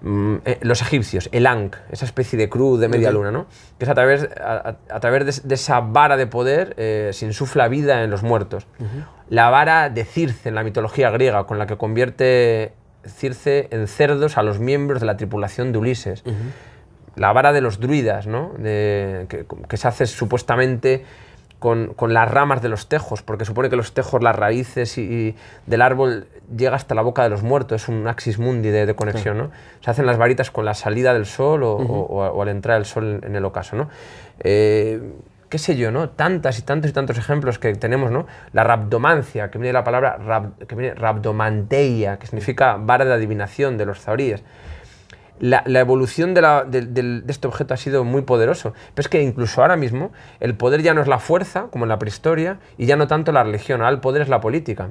mm, 0.02 0.34
eh, 0.44 0.58
los 0.62 0.82
egipcios, 0.82 1.28
el 1.30 1.46
Ankh, 1.46 1.76
esa 1.92 2.04
especie 2.04 2.36
de 2.36 2.48
cruz 2.48 2.80
de 2.80 2.88
media 2.88 3.12
luna, 3.12 3.30
¿no? 3.30 3.46
Que 3.78 3.84
es 3.84 3.88
a 3.88 3.94
través, 3.94 4.28
a, 4.40 5.00
través 5.00 5.40
de, 5.40 5.48
de 5.48 5.54
esa 5.54 5.78
vara 5.78 6.16
de 6.16 6.26
poder 6.26 6.74
eh, 6.78 7.10
se 7.12 7.26
insufla 7.26 7.68
vida 7.68 8.02
en 8.02 8.10
los 8.10 8.24
muertos. 8.24 8.66
La 9.28 9.50
vara 9.50 9.88
de 9.88 10.04
Circe 10.04 10.48
en 10.48 10.56
la 10.56 10.64
mitología 10.64 11.10
griega, 11.10 11.44
con 11.44 11.60
la 11.60 11.68
que 11.68 11.76
convierte 11.76 12.72
Circe 13.06 13.68
en 13.70 13.86
cerdos 13.86 14.36
a 14.38 14.42
los 14.42 14.58
miembros 14.58 15.00
de 15.00 15.06
la 15.06 15.16
tripulación 15.16 15.72
de 15.72 15.78
Ulises. 15.78 16.22
La 17.16 17.32
vara 17.32 17.52
de 17.52 17.60
los 17.60 17.78
druidas, 17.78 18.26
¿no? 18.26 18.52
De- 18.58 19.26
que, 19.28 19.46
que 19.68 19.76
se 19.76 19.86
hace 19.88 20.06
supuestamente 20.06 21.04
con, 21.60 21.94
con 21.94 22.12
las 22.12 22.30
ramas 22.30 22.60
de 22.60 22.68
los 22.68 22.88
tejos, 22.88 23.22
porque 23.22 23.44
supone 23.44 23.70
que 23.70 23.76
los 23.76 23.94
tejos, 23.94 24.22
las 24.22 24.36
raíces 24.36 24.98
y, 24.98 25.02
y 25.02 25.36
del 25.66 25.80
árbol 25.80 26.26
llega 26.54 26.76
hasta 26.76 26.94
la 26.94 27.00
boca 27.02 27.22
de 27.22 27.30
los 27.30 27.42
muertos, 27.42 27.82
es 27.84 27.88
un 27.88 28.06
axis 28.06 28.38
mundi 28.38 28.68
de, 28.70 28.84
de 28.84 28.94
conexión, 28.94 29.38
¿no? 29.38 29.50
Se 29.80 29.90
hacen 29.90 30.04
las 30.06 30.18
varitas 30.18 30.50
con 30.50 30.64
la 30.66 30.74
salida 30.74 31.14
del 31.14 31.24
sol 31.24 31.62
o, 31.62 31.72
o- 31.76 32.06
o 32.06 32.22
a- 32.24 32.32
o 32.32 32.42
al 32.42 32.48
entrar 32.48 32.76
el 32.78 32.84
sol 32.84 33.20
en, 33.22 33.30
en 33.30 33.36
el 33.36 33.44
ocaso, 33.44 33.76
¿no? 33.76 33.88
Eh, 34.40 35.00
qué 35.54 35.58
sé 35.58 35.76
yo, 35.76 35.92
¿no? 35.92 36.08
Tantas 36.08 36.58
y 36.58 36.62
tantos 36.62 36.90
y 36.90 36.92
tantos 36.92 37.16
ejemplos 37.16 37.60
que 37.60 37.72
tenemos, 37.76 38.10
¿no? 38.10 38.26
La 38.52 38.64
rabdomancia, 38.64 39.52
que 39.52 39.58
viene 39.58 39.68
de 39.68 39.72
la 39.74 39.84
palabra 39.84 40.18
rab- 40.18 40.66
que 40.66 40.74
viene 40.74 40.96
rabdomanteia, 40.96 42.18
que 42.18 42.26
significa 42.26 42.76
vara 42.76 43.04
de 43.04 43.12
adivinación 43.12 43.78
de 43.78 43.86
los 43.86 44.00
zahoríes 44.00 44.42
la, 45.38 45.62
la 45.66 45.78
evolución 45.78 46.34
de, 46.34 46.42
la- 46.42 46.64
de- 46.64 46.82
del- 46.86 47.24
de 47.24 47.30
este 47.32 47.46
objeto 47.46 47.72
ha 47.72 47.76
sido 47.76 48.02
muy 48.02 48.22
poderoso. 48.22 48.72
Pero 48.94 49.04
es 49.04 49.08
que 49.08 49.22
incluso 49.22 49.62
ahora 49.62 49.76
mismo 49.76 50.10
el 50.40 50.56
poder 50.56 50.82
ya 50.82 50.92
no 50.92 51.02
es 51.02 51.06
la 51.06 51.20
fuerza, 51.20 51.66
como 51.70 51.84
en 51.84 51.88
la 51.88 52.00
prehistoria, 52.00 52.58
y 52.76 52.86
ya 52.86 52.96
no 52.96 53.06
tanto 53.06 53.30
la 53.30 53.44
religión, 53.44 53.80
ahora 53.80 53.92
el 53.94 54.00
poder 54.00 54.22
es 54.22 54.28
la 54.28 54.40
política. 54.40 54.90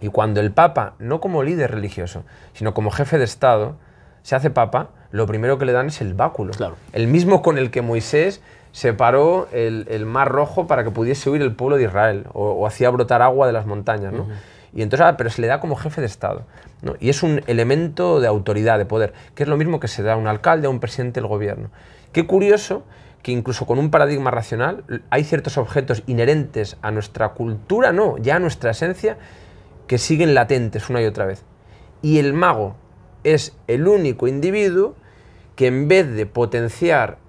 Y 0.00 0.08
cuando 0.10 0.40
el 0.40 0.52
Papa, 0.52 0.94
no 1.00 1.20
como 1.20 1.42
líder 1.42 1.72
religioso, 1.72 2.22
sino 2.54 2.74
como 2.74 2.90
jefe 2.92 3.18
de 3.18 3.24
Estado, 3.24 3.74
se 4.22 4.36
hace 4.36 4.50
Papa, 4.50 4.90
lo 5.10 5.26
primero 5.26 5.58
que 5.58 5.64
le 5.66 5.72
dan 5.72 5.88
es 5.88 6.00
el 6.00 6.14
báculo. 6.14 6.52
Claro. 6.52 6.76
El 6.92 7.08
mismo 7.08 7.42
con 7.42 7.58
el 7.58 7.70
que 7.72 7.82
Moisés 7.82 8.40
separó 8.76 9.48
el, 9.52 9.86
el 9.88 10.04
mar 10.04 10.30
rojo 10.30 10.66
para 10.66 10.84
que 10.84 10.90
pudiese 10.90 11.30
huir 11.30 11.40
el 11.40 11.54
pueblo 11.54 11.78
de 11.78 11.84
Israel, 11.84 12.26
o, 12.34 12.50
o 12.50 12.66
hacía 12.66 12.90
brotar 12.90 13.22
agua 13.22 13.46
de 13.46 13.54
las 13.54 13.64
montañas. 13.64 14.12
¿no? 14.12 14.28
Y 14.74 14.82
entonces, 14.82 15.06
ah, 15.06 15.16
pero 15.16 15.30
se 15.30 15.40
le 15.40 15.46
da 15.46 15.60
como 15.60 15.76
jefe 15.76 16.02
de 16.02 16.06
Estado. 16.06 16.42
¿no? 16.82 16.94
Y 17.00 17.08
es 17.08 17.22
un 17.22 17.40
elemento 17.46 18.20
de 18.20 18.28
autoridad, 18.28 18.76
de 18.76 18.84
poder, 18.84 19.14
que 19.34 19.44
es 19.44 19.48
lo 19.48 19.56
mismo 19.56 19.80
que 19.80 19.88
se 19.88 20.02
da 20.02 20.12
a 20.12 20.16
un 20.16 20.26
alcalde, 20.26 20.66
a 20.66 20.70
un 20.70 20.78
presidente 20.78 21.22
del 21.22 21.26
gobierno. 21.26 21.70
Qué 22.12 22.26
curioso 22.26 22.82
que 23.22 23.32
incluso 23.32 23.64
con 23.64 23.78
un 23.78 23.90
paradigma 23.90 24.30
racional 24.30 24.84
hay 25.08 25.24
ciertos 25.24 25.56
objetos 25.56 26.02
inherentes 26.06 26.76
a 26.82 26.90
nuestra 26.90 27.30
cultura, 27.30 27.92
no, 27.92 28.18
ya 28.18 28.36
a 28.36 28.40
nuestra 28.40 28.72
esencia, 28.72 29.16
que 29.86 29.96
siguen 29.96 30.34
latentes 30.34 30.90
una 30.90 31.00
y 31.00 31.06
otra 31.06 31.24
vez. 31.24 31.44
Y 32.02 32.18
el 32.18 32.34
mago 32.34 32.76
es 33.24 33.56
el 33.68 33.88
único 33.88 34.28
individuo 34.28 34.96
que 35.54 35.66
en 35.66 35.88
vez 35.88 36.14
de 36.14 36.26
potenciar 36.26 37.24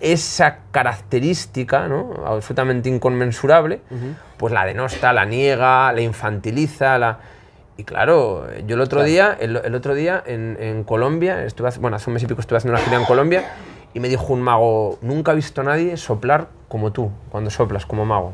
esa 0.00 0.58
característica 0.72 1.88
¿no? 1.88 2.10
absolutamente 2.26 2.88
inconmensurable, 2.88 3.80
pues 4.36 4.52
la 4.52 4.64
denosta, 4.64 5.12
la 5.12 5.24
niega, 5.24 5.92
la 5.92 6.00
infantiliza, 6.00 6.98
la... 6.98 7.18
Y 7.78 7.84
claro, 7.84 8.46
yo 8.66 8.74
el 8.76 8.80
otro 8.80 9.02
día, 9.02 9.36
el, 9.38 9.56
el 9.56 9.74
otro 9.74 9.94
día 9.94 10.22
en, 10.26 10.56
en 10.60 10.82
Colombia, 10.84 11.44
estuve, 11.44 11.68
hace- 11.68 11.78
bueno, 11.80 11.96
hace 11.96 12.08
un 12.08 12.14
mes 12.14 12.22
y 12.22 12.26
pico 12.26 12.40
estuve 12.40 12.56
haciendo 12.56 12.76
una 12.78 12.84
gira 12.84 12.98
en 12.98 13.04
Colombia 13.04 13.44
y 13.92 14.00
me 14.00 14.08
dijo 14.08 14.32
un 14.32 14.40
mago, 14.40 14.98
nunca 15.02 15.32
he 15.32 15.34
visto 15.34 15.60
a 15.60 15.64
nadie 15.64 15.96
soplar 15.98 16.48
como 16.68 16.92
tú, 16.92 17.10
cuando 17.30 17.50
soplas 17.50 17.84
como 17.84 18.06
mago. 18.06 18.32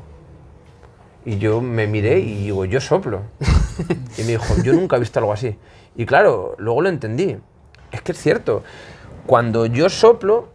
Y 1.25 1.38
yo 1.38 1.61
me 1.61 1.87
miré 1.88 2.18
y 2.20 2.44
digo, 2.44 2.64
yo 2.64 2.81
soplo. 2.81 3.22
Y 4.18 4.22
me 4.22 4.29
dijo, 4.33 4.55
yo 4.62 4.75
nunca 4.75 4.96
he 4.96 4.98
visto 5.01 5.18
algo 5.18 5.33
así. 5.33 5.57
Y 5.96 6.05
claro, 6.07 6.55
luego 6.59 6.83
lo 6.83 6.88
entendí. 6.88 7.37
Es 7.90 8.03
que 8.03 8.12
es 8.12 8.18
cierto, 8.18 8.62
cuando 9.27 9.66
yo 9.66 9.88
soplo, 9.88 10.48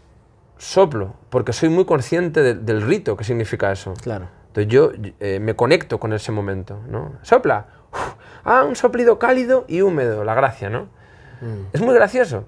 soplo, 0.58 1.14
porque 1.30 1.54
soy 1.54 1.70
muy 1.70 1.86
consciente 1.86 2.42
de- 2.42 2.54
del 2.56 2.82
rito 2.82 3.16
que 3.18 3.24
significa 3.24 3.72
eso. 3.72 3.94
Claro. 4.02 4.28
Entonces 4.48 4.72
yo 4.72 4.92
eh, 5.20 5.40
me 5.40 5.56
conecto 5.56 6.00
con 6.00 6.14
ese 6.14 6.32
momento, 6.32 6.80
¿no? 6.88 7.14
Sopla. 7.22 7.68
Uf, 7.94 8.14
ah, 8.44 8.64
un 8.64 8.76
soplido 8.76 9.20
cálido 9.20 9.66
y 9.68 9.82
húmedo, 9.82 10.24
la 10.24 10.34
gracia, 10.34 10.70
¿no? 10.70 10.88
Es 11.72 11.82
muy 11.82 11.94
gracioso. 11.94 12.46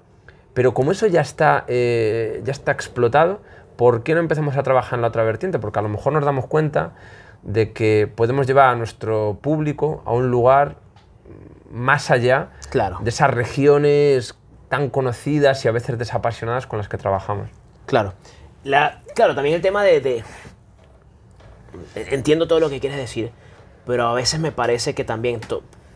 Pero 0.52 0.74
como 0.74 0.90
eso 0.90 1.06
ya 1.06 1.20
está, 1.20 1.64
eh, 1.68 2.40
ya 2.44 2.50
está 2.50 2.72
explotado, 2.72 3.40
¿por 3.76 4.02
qué 4.02 4.14
no 4.14 4.20
empezamos 4.20 4.56
a 4.56 4.64
trabajar 4.64 4.94
en 4.98 5.02
la 5.02 5.08
otra 5.08 5.22
vertiente? 5.22 5.60
Porque 5.60 5.78
a 5.78 5.82
lo 5.82 5.88
mejor 5.88 6.12
nos 6.12 6.24
damos 6.24 6.46
cuenta 6.48 6.92
de 7.42 7.72
que 7.72 8.10
podemos 8.12 8.48
llevar 8.48 8.68
a 8.70 8.74
nuestro 8.74 9.38
público 9.40 10.02
a 10.04 10.12
un 10.12 10.30
lugar 10.30 10.76
más 11.70 12.10
allá 12.10 12.48
Claro. 12.70 12.98
de 13.00 13.08
esas 13.10 13.30
regiones 13.30 14.34
tan 14.68 14.90
conocidas 14.90 15.64
y 15.64 15.68
a 15.68 15.72
veces 15.72 15.96
desapasionadas 15.98 16.66
con 16.66 16.78
las 16.78 16.88
que 16.88 16.98
trabajamos. 16.98 17.48
Claro. 17.90 18.14
La, 18.62 19.02
claro, 19.16 19.34
también 19.34 19.56
el 19.56 19.62
tema 19.62 19.82
de, 19.82 20.22
Entiendo 21.96 22.46
todo 22.46 22.60
lo 22.60 22.70
que 22.70 22.78
quieres 22.78 22.96
decir, 22.96 23.32
pero 23.84 24.06
a 24.06 24.14
veces 24.14 24.38
me 24.38 24.52
parece 24.52 24.94
que 24.94 25.02
también 25.02 25.40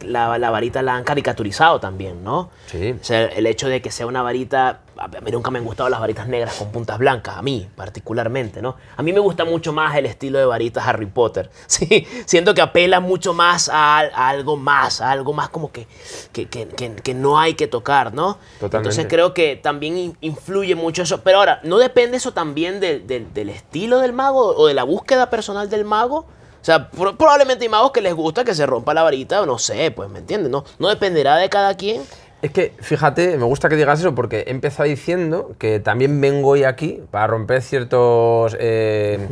la, 0.04 0.38
la 0.38 0.50
varita 0.50 0.82
la 0.82 0.94
han 0.94 1.04
caricaturizado 1.04 1.80
también, 1.80 2.22
¿no? 2.24 2.50
Sí. 2.66 2.94
O 3.00 3.04
sea, 3.04 3.24
el 3.26 3.46
hecho 3.46 3.68
de 3.68 3.82
que 3.82 3.90
sea 3.90 4.06
una 4.06 4.22
varita... 4.22 4.80
A 4.96 5.08
mí 5.08 5.32
nunca 5.32 5.50
me 5.50 5.58
han 5.58 5.64
gustado 5.64 5.88
las 5.88 5.98
varitas 5.98 6.28
negras 6.28 6.54
con 6.54 6.70
puntas 6.70 6.98
blancas, 6.98 7.36
a 7.36 7.42
mí 7.42 7.68
particularmente, 7.74 8.62
¿no? 8.62 8.76
A 8.96 9.02
mí 9.02 9.12
me 9.12 9.18
gusta 9.18 9.44
mucho 9.44 9.72
más 9.72 9.96
el 9.96 10.06
estilo 10.06 10.38
de 10.38 10.44
varitas 10.44 10.86
Harry 10.86 11.06
Potter. 11.06 11.50
Sí, 11.66 12.06
siento 12.26 12.54
que 12.54 12.62
apela 12.62 13.00
mucho 13.00 13.34
más 13.34 13.68
a, 13.68 13.98
a 13.98 14.28
algo 14.28 14.56
más, 14.56 15.00
a 15.00 15.10
algo 15.10 15.32
más 15.32 15.48
como 15.48 15.72
que, 15.72 15.88
que, 16.32 16.46
que- 16.46 16.68
que- 16.68 16.94
que 16.94 17.14
no 17.14 17.40
hay 17.40 17.54
que 17.54 17.66
tocar, 17.66 18.14
¿no? 18.14 18.34
Totalmente. 18.60 18.76
Entonces 18.76 19.06
creo 19.08 19.34
que 19.34 19.56
también 19.56 19.98
in- 19.98 20.16
influye 20.20 20.76
mucho 20.76 21.02
eso. 21.02 21.22
Pero 21.22 21.38
ahora, 21.38 21.58
¿no 21.64 21.78
depende 21.78 22.16
eso 22.18 22.32
también 22.32 22.78
del- 22.78 23.04
del- 23.06 23.32
del 23.34 23.48
estilo 23.48 23.98
del 23.98 24.12
mago 24.12 24.54
o 24.56 24.66
de 24.68 24.74
la 24.74 24.84
búsqueda 24.84 25.28
personal 25.28 25.68
del 25.68 25.84
mago? 25.84 26.26
O 26.64 26.66
sea, 26.66 26.88
pro- 26.88 27.14
probablemente 27.18 27.66
hay 27.66 27.68
magos 27.68 27.90
que 27.92 28.00
les 28.00 28.14
gusta 28.14 28.42
que 28.42 28.54
se 28.54 28.64
rompa 28.64 28.94
la 28.94 29.02
varita, 29.02 29.42
o 29.42 29.44
no 29.44 29.58
sé, 29.58 29.90
pues, 29.90 30.08
¿me 30.08 30.20
entiendes? 30.20 30.50
No, 30.50 30.64
no 30.78 30.88
dependerá 30.88 31.36
de 31.36 31.50
cada 31.50 31.76
quien. 31.76 32.00
Es 32.40 32.52
que, 32.52 32.72
fíjate, 32.80 33.36
me 33.36 33.44
gusta 33.44 33.68
que 33.68 33.76
digas 33.76 34.00
eso 34.00 34.14
porque 34.14 34.44
he 34.46 34.50
empezado 34.50 34.88
diciendo 34.88 35.52
que 35.58 35.78
también 35.78 36.18
vengo 36.22 36.48
hoy 36.48 36.64
aquí 36.64 37.02
para 37.10 37.26
romper 37.26 37.60
ciertos 37.60 38.56
eh, 38.58 39.28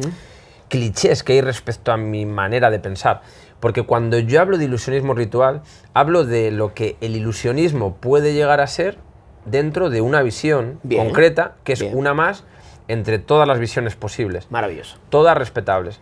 clichés 0.69 1.23
que 1.23 1.33
hay 1.33 1.41
respecto 1.41 1.91
a 1.91 1.97
mi 1.97 2.27
manera 2.27 2.71
de 2.71 2.79
pensar. 2.81 3.23
Porque 3.61 3.83
cuando 3.85 4.19
yo 4.19 4.39
hablo 4.39 4.59
de 4.59 4.67
ilusionismo 4.67 5.15
ritual, 5.15 5.63
hablo 5.95 6.27
de 6.27 6.51
lo 6.51 6.75
que 6.75 6.97
el 7.01 7.17
ilusionismo 7.17 7.95
puede 7.97 8.35
llegar 8.35 8.61
a 8.61 8.67
ser 8.67 8.99
dentro 9.47 9.89
de 9.89 10.03
una 10.03 10.21
visión 10.21 10.81
Bien, 10.83 11.05
concreta, 11.07 11.55
que 11.65 11.73
es 11.73 11.81
bien. 11.81 11.97
una 11.97 12.13
más 12.13 12.45
entre 12.89 13.19
todas 13.19 13.49
las 13.49 13.59
visiones 13.59 13.97
posibles 13.97 14.51
Maravilloso. 14.51 14.99
todas 15.09 15.35
respetables. 15.39 15.99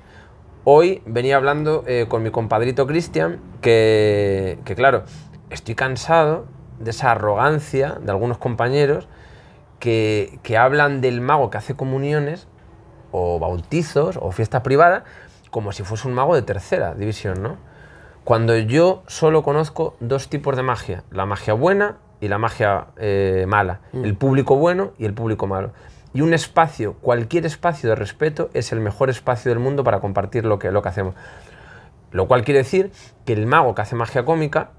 Hoy 0.64 1.02
venía 1.06 1.36
hablando 1.36 1.84
eh, 1.86 2.04
con 2.08 2.22
mi 2.22 2.30
compadrito 2.30 2.86
Cristian 2.86 3.40
que, 3.62 4.58
que, 4.66 4.74
claro, 4.74 5.04
estoy 5.48 5.74
cansado 5.74 6.44
de 6.78 6.90
esa 6.90 7.12
arrogancia 7.12 7.98
de 8.02 8.10
algunos 8.10 8.36
compañeros 8.36 9.08
que, 9.78 10.38
que 10.42 10.58
hablan 10.58 11.00
del 11.00 11.22
mago 11.22 11.48
que 11.48 11.56
hace 11.56 11.74
comuniones 11.74 12.46
o 13.10 13.38
bautizos 13.38 14.18
o 14.20 14.32
fiesta 14.32 14.62
privada 14.62 15.04
como 15.50 15.72
si 15.72 15.82
fuese 15.82 16.06
un 16.06 16.14
mago 16.14 16.34
de 16.34 16.42
tercera 16.42 16.94
división, 16.94 17.42
¿no? 17.42 17.56
Cuando 18.24 18.56
yo 18.56 19.02
solo 19.06 19.42
conozco 19.42 19.96
dos 19.98 20.28
tipos 20.28 20.56
de 20.56 20.62
magia, 20.62 21.04
la 21.10 21.24
magia 21.24 21.54
buena 21.54 21.96
y 22.20 22.28
la 22.28 22.36
magia 22.36 22.88
eh, 22.98 23.46
mala, 23.48 23.80
el 23.94 24.14
público 24.14 24.56
bueno 24.56 24.92
y 24.98 25.06
el 25.06 25.14
público 25.14 25.46
malo. 25.46 25.72
Y 26.12 26.22
un 26.22 26.34
espacio, 26.34 26.94
cualquier 26.94 27.46
espacio 27.46 27.88
de 27.88 27.94
respeto, 27.94 28.50
es 28.52 28.72
el 28.72 28.80
mejor 28.80 29.10
espacio 29.10 29.50
del 29.50 29.60
mundo 29.60 29.84
para 29.84 30.00
compartir 30.00 30.44
lo 30.44 30.58
que, 30.58 30.70
lo 30.72 30.82
que 30.82 30.88
hacemos. 30.88 31.14
Lo 32.10 32.26
cual 32.26 32.44
quiere 32.44 32.58
decir 32.58 32.90
que 33.24 33.32
el 33.32 33.46
mago 33.46 33.74
que 33.74 33.82
hace 33.82 33.94
magia 33.94 34.24
cómica 34.24 34.70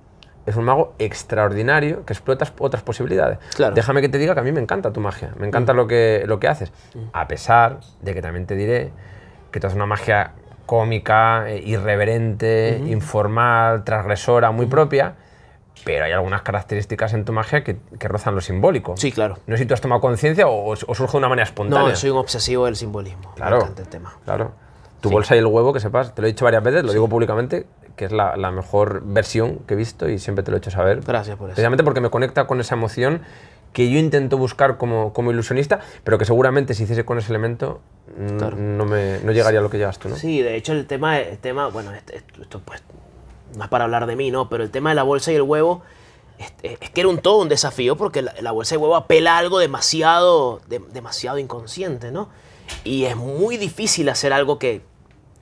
es 0.46 0.56
un 0.56 0.66
mago 0.66 0.94
extraordinario 1.00 2.06
que 2.06 2.14
explota 2.14 2.46
otras 2.60 2.84
posibilidades. 2.84 3.38
Claro. 3.56 3.76
Déjame 3.76 4.02
que 4.02 4.10
te 4.10 4.18
diga 4.18 4.34
que 4.34 4.40
a 4.40 4.44
mí 4.44 4.52
me 4.52 4.60
encanta 4.60 4.92
tu 4.92 5.00
magia, 5.00 5.34
me 5.38 5.48
encanta 5.48 5.74
lo, 5.74 5.88
que, 5.88 6.24
lo 6.26 6.40
que 6.40 6.48
haces. 6.48 6.72
A 7.14 7.28
pesar 7.28 7.80
de 8.02 8.14
que 8.14 8.22
también 8.22 8.46
te 8.46 8.56
diré 8.56 8.92
que 9.52 9.60
tú 9.60 9.68
haces 9.68 9.76
una 9.76 9.86
magia 9.86 10.34
cómica, 10.66 11.50
eh, 11.50 11.62
irreverente, 11.66 12.82
informal, 12.86 13.84
transgresora, 13.84 14.52
muy 14.52 14.66
propia, 14.66 15.16
pero 15.84 16.06
hay 16.06 16.12
algunas 16.12 16.42
características 16.42 17.14
en 17.14 17.26
tu 17.26 17.34
magia 17.34 17.64
que, 17.64 17.78
que 18.00 18.08
rozan 18.08 18.36
lo 18.36 18.42
simbólico. 18.42 18.96
Sí, 18.98 19.12
claro. 19.12 19.38
No 19.48 19.56
sé 19.58 19.64
si 19.64 19.68
tú 19.68 19.74
has 19.74 19.82
tomado 19.82 20.02
conciencia 20.02 20.48
o, 20.48 20.70
o 20.72 20.76
surge 20.76 21.12
de 21.14 21.18
una 21.18 21.30
manera 21.30 21.46
espontánea. 21.46 21.90
No, 21.90 21.96
soy 21.96 22.10
un 22.10 22.18
obsesivo 22.18 22.66
del 22.66 22.76
simbolismo. 22.76 23.34
Claro. 23.36 23.68
Me 23.76 23.82
el 23.82 23.88
tema. 23.88 24.14
Claro. 24.26 24.54
Tu 25.02 25.10
bolsa 25.10 25.36
y 25.36 25.40
el 25.40 25.48
huevo, 25.48 25.74
que 25.74 25.80
sepas, 25.80 26.14
te 26.14 26.22
lo 26.22 26.28
he 26.28 26.32
dicho 26.32 26.46
varias 26.46 26.64
veces, 26.64 26.84
lo 26.84 26.94
digo 26.94 27.10
públicamente, 27.10 27.66
que 27.96 28.06
es 28.06 28.12
la, 28.12 28.38
la 28.38 28.52
mejor 28.52 29.02
versión 29.04 29.58
que 29.66 29.74
he 29.74 29.78
visto 29.78 30.08
y 30.08 30.20
siempre 30.20 30.44
te 30.44 30.52
lo 30.52 30.58
he 30.58 30.60
hecho 30.60 30.70
saber. 30.70 31.02
Gracias 31.02 31.36
por 31.38 31.50
eso. 31.50 31.56
Precisamente 31.56 31.84
porque 31.84 32.02
me 32.02 32.12
conecta 32.12 32.46
con 32.46 32.60
esa 32.60 32.76
emoción 32.76 33.22
que 33.74 33.90
yo 33.90 33.98
intento 33.98 34.38
buscar 34.38 34.78
como, 34.78 35.12
como 35.14 35.32
ilusionista, 35.32 35.80
pero 36.04 36.18
que 36.18 36.26
seguramente 36.26 36.74
si 36.76 36.84
hiciese 36.84 37.06
con 37.06 37.18
ese 37.18 37.32
elemento 37.32 37.82
Claro. 38.38 38.58
no, 38.58 38.86
me, 38.86 39.20
no 39.24 39.32
llegaría 39.32 39.60
a 39.60 39.64
lo 39.64 39.70
que 39.70 39.78
llegas 39.78 39.98
tú, 39.98 40.10
¿no? 40.10 40.18
Sí, 40.18 40.42
de 40.42 40.56
hecho 40.56 40.74
el 40.74 40.86
tema, 40.86 41.18
el 41.20 41.38
tema 41.38 41.68
bueno, 41.70 41.94
esto, 41.94 42.14
esto, 42.14 42.60
pues 42.66 42.84
no 43.56 43.64
es 43.64 43.70
para 43.70 43.84
hablar 43.86 44.06
de 44.06 44.16
mí, 44.16 44.32
¿no? 44.32 44.50
Pero 44.50 44.64
el 44.64 44.72
tema 44.72 44.90
de 44.90 44.96
la 44.96 45.04
bolsa 45.04 45.32
y 45.32 45.36
el 45.36 45.42
huevo 45.44 45.82
es, 46.38 46.52
es 46.82 46.90
que 46.90 47.02
era 47.02 47.10
un 47.10 47.20
todo 47.20 47.38
un 47.38 47.50
desafío 47.50 47.96
porque 47.96 48.22
la, 48.22 48.34
la 48.42 48.52
bolsa 48.52 48.74
y 48.74 48.78
el 48.78 48.82
huevo 48.82 48.96
apela 48.96 49.36
a 49.36 49.38
algo 49.40 49.60
demasiado, 49.60 50.62
de- 50.68 50.80
demasiado 50.80 51.38
inconsciente, 51.38 52.12
¿no? 52.12 52.30
Y 52.84 53.06
es 53.06 53.16
muy 53.16 53.58
difícil 53.58 54.08
hacer 54.10 54.34
algo 54.34 54.58
que, 54.58 54.82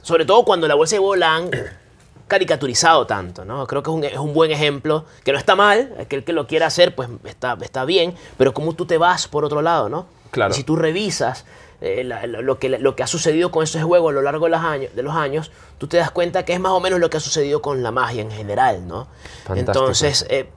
sobre 0.02 0.26
todo 0.26 0.44
cuando 0.46 0.68
la 0.68 0.76
bolsa 0.76 0.96
y 0.96 0.98
el 0.98 1.02
huevo 1.02 1.16
la 1.16 1.36
han 1.36 1.50
caricaturizado 2.28 3.08
tanto, 3.08 3.46
¿no? 3.46 3.66
Creo 3.68 3.82
que 3.84 3.90
es 3.90 3.96
un, 3.96 4.04
es 4.04 4.18
un 4.18 4.34
buen 4.34 4.52
ejemplo, 4.52 5.06
que 5.24 5.32
no 5.32 5.38
está 5.38 5.56
mal, 5.56 5.94
aquel 6.00 6.24
que 6.24 6.34
lo 6.34 6.48
quiera 6.48 6.68
hacer, 6.68 6.94
pues 6.96 7.10
está, 7.24 7.58
está 7.62 7.86
bien, 7.86 8.14
pero 8.38 8.54
como 8.54 8.74
tú 8.74 8.86
te 8.86 8.98
vas 8.98 9.28
por 9.28 9.46
otro 9.46 9.62
lado, 9.62 9.90
¿no? 9.90 10.06
Claro. 10.32 10.54
Y 10.54 10.58
si 10.58 10.64
tú 10.64 10.76
revisas 10.76 11.46
eh, 11.82 12.04
la- 12.04 12.26
lo, 12.28 12.60
que, 12.60 12.70
lo 12.70 12.96
que 12.96 13.04
ha 13.04 13.08
sucedido 13.08 13.52
con 13.52 13.64
esos 13.64 13.82
juegos 13.84 14.12
a 14.12 14.14
lo 14.14 14.22
largo 14.22 14.46
de 14.46 14.52
los, 14.52 14.62
años, 14.62 14.96
de 14.96 15.04
los 15.04 15.16
años, 15.16 15.52
tú 15.78 15.88
te 15.88 15.98
das 15.98 16.12
cuenta 16.12 16.44
que 16.46 16.54
es 16.54 16.60
más 16.60 16.72
o 16.74 16.80
menos 16.80 17.00
lo 17.00 17.10
que 17.10 17.18
ha 17.18 17.22
sucedido 17.22 17.62
con 17.62 17.82
la 17.84 17.92
magia 17.92 18.22
en 18.22 18.32
general, 18.32 18.88
¿no? 18.88 19.08
Fantástico. 19.46 19.72
Entonces, 19.80 20.26
eh, 20.30 20.50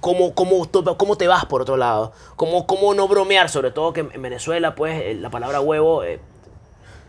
¿cómo, 0.00 0.34
cómo, 0.34 0.68
cómo 0.96 1.16
te 1.16 1.26
vas 1.26 1.44
por 1.46 1.62
otro 1.62 1.76
lado? 1.76 2.12
¿Cómo, 2.36 2.66
¿Cómo 2.66 2.94
no 2.94 3.08
bromear? 3.08 3.48
Sobre 3.48 3.70
todo 3.72 3.92
que 3.92 4.00
en 4.00 4.22
Venezuela, 4.22 4.74
pues, 4.74 5.00
eh, 5.02 5.14
la 5.14 5.30
palabra 5.30 5.60
huevo... 5.60 6.04
eh, 6.04 6.20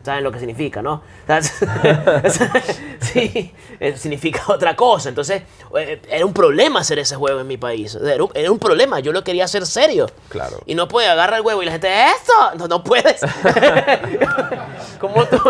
¿Saben 0.04 0.24
lo 0.24 0.32
que 0.32 0.40
significa, 0.40 0.82
no? 0.82 1.02
sí, 3.02 3.54
eh, 3.80 3.98
significa 3.98 4.44
otra 4.48 4.76
cosa. 4.76 5.10
Entonces, 5.10 5.44
eh, 5.78 6.02
era 6.10 6.26
un 6.26 6.34
problema 6.34 6.80
hacer 6.80 7.00
ese 7.00 7.16
juego 7.16 7.42
en 7.42 7.48
mi 7.48 7.58
país. 7.58 7.96
Era 7.96 8.24
un, 8.24 8.32
era 8.34 8.50
un 8.50 8.60
problema. 8.60 9.02
Yo 9.02 9.12
lo 9.12 9.24
quería 9.24 9.46
hacer 9.46 9.66
serio. 9.66 10.10
Claro. 10.30 10.62
Y 10.66 10.76
no 10.76 10.88
puede 10.88 11.08
agarrar 11.08 11.40
el 11.40 11.46
huevo 11.46 11.62
y 11.62 11.66
la 11.66 11.74
gente, 11.74 11.90
¡eso! 11.90 12.56
No, 12.58 12.68
no 12.68 12.84
puedes. 12.84 13.22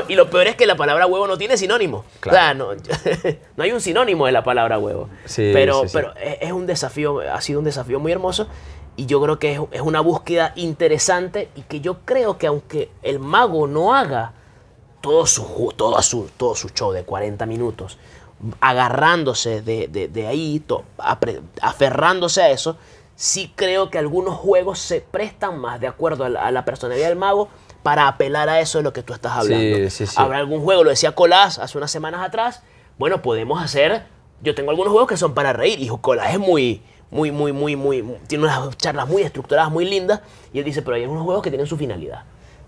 Y 0.07 0.15
lo 0.15 0.29
peor 0.29 0.47
es 0.47 0.55
que 0.55 0.67
la 0.67 0.75
palabra 0.75 1.07
huevo 1.07 1.25
no 1.25 1.37
tiene 1.37 1.57
sinónimo. 1.57 2.05
Claro. 2.19 2.69
O 2.69 2.75
sea, 2.75 2.93
no, 3.23 3.37
no 3.57 3.63
hay 3.63 3.71
un 3.71 3.81
sinónimo 3.81 4.27
de 4.27 4.31
la 4.31 4.43
palabra 4.43 4.77
huevo. 4.77 5.09
Sí, 5.25 5.49
pero 5.53 5.81
sí, 5.81 5.87
sí. 5.87 5.93
pero 5.93 6.13
es, 6.15 6.37
es 6.41 6.51
un 6.51 6.67
desafío, 6.67 7.19
ha 7.21 7.41
sido 7.41 7.59
un 7.59 7.65
desafío 7.65 7.99
muy 7.99 8.11
hermoso. 8.11 8.47
Y 8.95 9.05
yo 9.05 9.21
creo 9.21 9.39
que 9.39 9.53
es, 9.53 9.59
es 9.71 9.81
una 9.81 10.01
búsqueda 10.01 10.53
interesante 10.55 11.49
y 11.55 11.61
que 11.61 11.79
yo 11.79 11.99
creo 12.05 12.37
que 12.37 12.47
aunque 12.47 12.91
el 13.01 13.19
mago 13.19 13.65
no 13.65 13.95
haga 13.95 14.33
todo 15.01 15.25
su, 15.25 15.73
todo 15.75 16.01
su, 16.01 16.29
todo 16.37 16.55
su 16.55 16.69
show 16.69 16.91
de 16.91 17.03
40 17.03 17.45
minutos, 17.45 17.97
agarrándose 18.61 19.61
de, 19.61 19.87
de- 19.87 20.07
de 20.07 20.27
ahí, 20.27 20.59
to- 20.59 20.83
apre- 20.97 21.41
aferrándose 21.61 22.41
a 22.41 22.49
eso, 22.49 22.77
sí 23.15 23.51
creo 23.55 23.89
que 23.89 23.97
algunos 23.97 24.35
juegos 24.35 24.79
se 24.79 25.01
prestan 25.01 25.59
más 25.59 25.79
de 25.79 25.87
acuerdo 25.87 26.23
a 26.25 26.29
la, 26.29 26.41
a 26.45 26.51
la 26.51 26.65
personalidad 26.65 27.09
del 27.09 27.17
mago 27.17 27.49
para 27.83 28.07
apelar 28.07 28.49
a 28.49 28.59
eso 28.59 28.77
de 28.79 28.83
lo 28.83 28.93
que 28.93 29.03
tú 29.03 29.13
estás 29.13 29.33
hablando. 29.33 29.77
Sí, 29.77 29.89
sí, 29.89 30.07
sí. 30.07 30.15
Habrá 30.17 30.37
algún 30.39 30.61
juego, 30.61 30.83
lo 30.83 30.89
decía 30.89 31.13
Colás 31.15 31.59
hace 31.59 31.77
unas 31.77 31.91
semanas 31.91 32.21
atrás, 32.25 32.61
bueno, 32.97 33.21
podemos 33.21 33.61
hacer, 33.63 34.03
yo 34.41 34.53
tengo 34.55 34.71
algunos 34.71 34.91
juegos 34.91 35.09
que 35.09 35.17
son 35.17 35.33
para 35.33 35.53
reír, 35.53 35.79
y 35.81 35.87
Colás 36.01 36.33
es 36.33 36.39
muy, 36.39 36.81
muy, 37.11 37.31
muy, 37.31 37.51
muy, 37.53 37.75
muy, 37.75 38.03
tiene 38.27 38.43
unas 38.45 38.77
charlas 38.77 39.07
muy 39.07 39.21
estructuradas, 39.21 39.71
muy 39.71 39.85
lindas, 39.85 40.21
y 40.53 40.59
él 40.59 40.65
dice, 40.65 40.81
pero 40.81 40.95
hay 40.95 41.03
algunos 41.03 41.23
juegos 41.23 41.41
que 41.43 41.49
tienen 41.49 41.67
su 41.67 41.77
finalidad, 41.77 42.23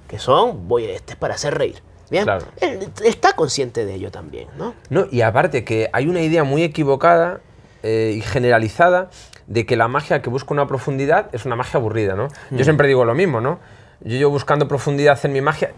que 0.07 0.17
son, 0.19 0.67
voy, 0.67 0.86
este 0.86 1.13
es 1.13 1.19
para 1.19 1.36
hacer 1.36 1.57
reír. 1.57 1.82
Bien, 2.12 2.26
Claro. 2.26 2.45
él 2.59 2.89
está 3.05 3.34
consciente 3.34 3.86
de 3.86 3.95
ello 3.95 4.12
también, 4.12 4.49
¿no? 4.57 4.76
No, 4.89 5.05
y 5.09 5.22
aparte 5.22 5.64
que 5.64 5.89
hay 5.93 6.07
una 6.07 6.22
idea 6.22 6.43
muy 6.43 6.62
equivocada 6.62 7.39
eh, 7.84 8.14
y 8.18 8.22
generalizada 8.22 9.09
de 9.47 9.66
que 9.66 9.76
la 9.78 9.88
magia 9.88 10.22
que 10.22 10.30
busca 10.30 10.53
una 10.53 10.68
profundidad 10.68 11.30
es 11.34 11.45
una 11.45 11.55
magia 11.55 11.80
aburrida, 11.80 12.16
¿no? 12.16 12.28
Yo 12.51 12.64
siempre 12.66 12.88
digo 12.88 13.05
lo 13.05 13.16
mismo, 13.16 13.41
¿no? 13.41 13.59
Yo 14.01 14.18
llevo 14.18 14.32
buscando 14.32 14.68
profundidad 14.68 15.18
en 15.24 15.32
mi 15.34 15.41
magia, 15.41 15.72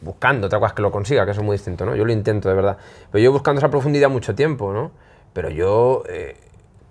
buscando, 0.00 0.48
otra 0.48 0.58
cosa 0.58 0.74
que 0.74 0.82
lo 0.82 0.90
consiga, 0.90 1.24
que 1.24 1.30
eso 1.30 1.40
es 1.40 1.46
muy 1.46 1.54
distinto, 1.54 1.86
¿no? 1.86 1.94
Yo 1.94 2.04
lo 2.04 2.12
intento, 2.12 2.48
de 2.48 2.54
verdad. 2.56 2.78
Pero 3.10 3.22
yo 3.22 3.32
buscando 3.32 3.60
esa 3.60 3.70
profundidad 3.70 4.10
mucho 4.10 4.34
tiempo, 4.34 4.72
¿no? 4.72 4.90
Pero 5.32 5.50
yo 5.50 6.02
eh, 6.08 6.36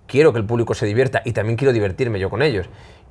quiero 0.06 0.32
que 0.32 0.38
el 0.38 0.46
público 0.46 0.74
se 0.74 0.86
divierta 0.86 1.22
y 1.24 1.32
también 1.32 1.56
quiero 1.56 1.72
divertirme 1.72 2.18
yo 2.18 2.30
con 2.30 2.42
ellos. 2.42 2.66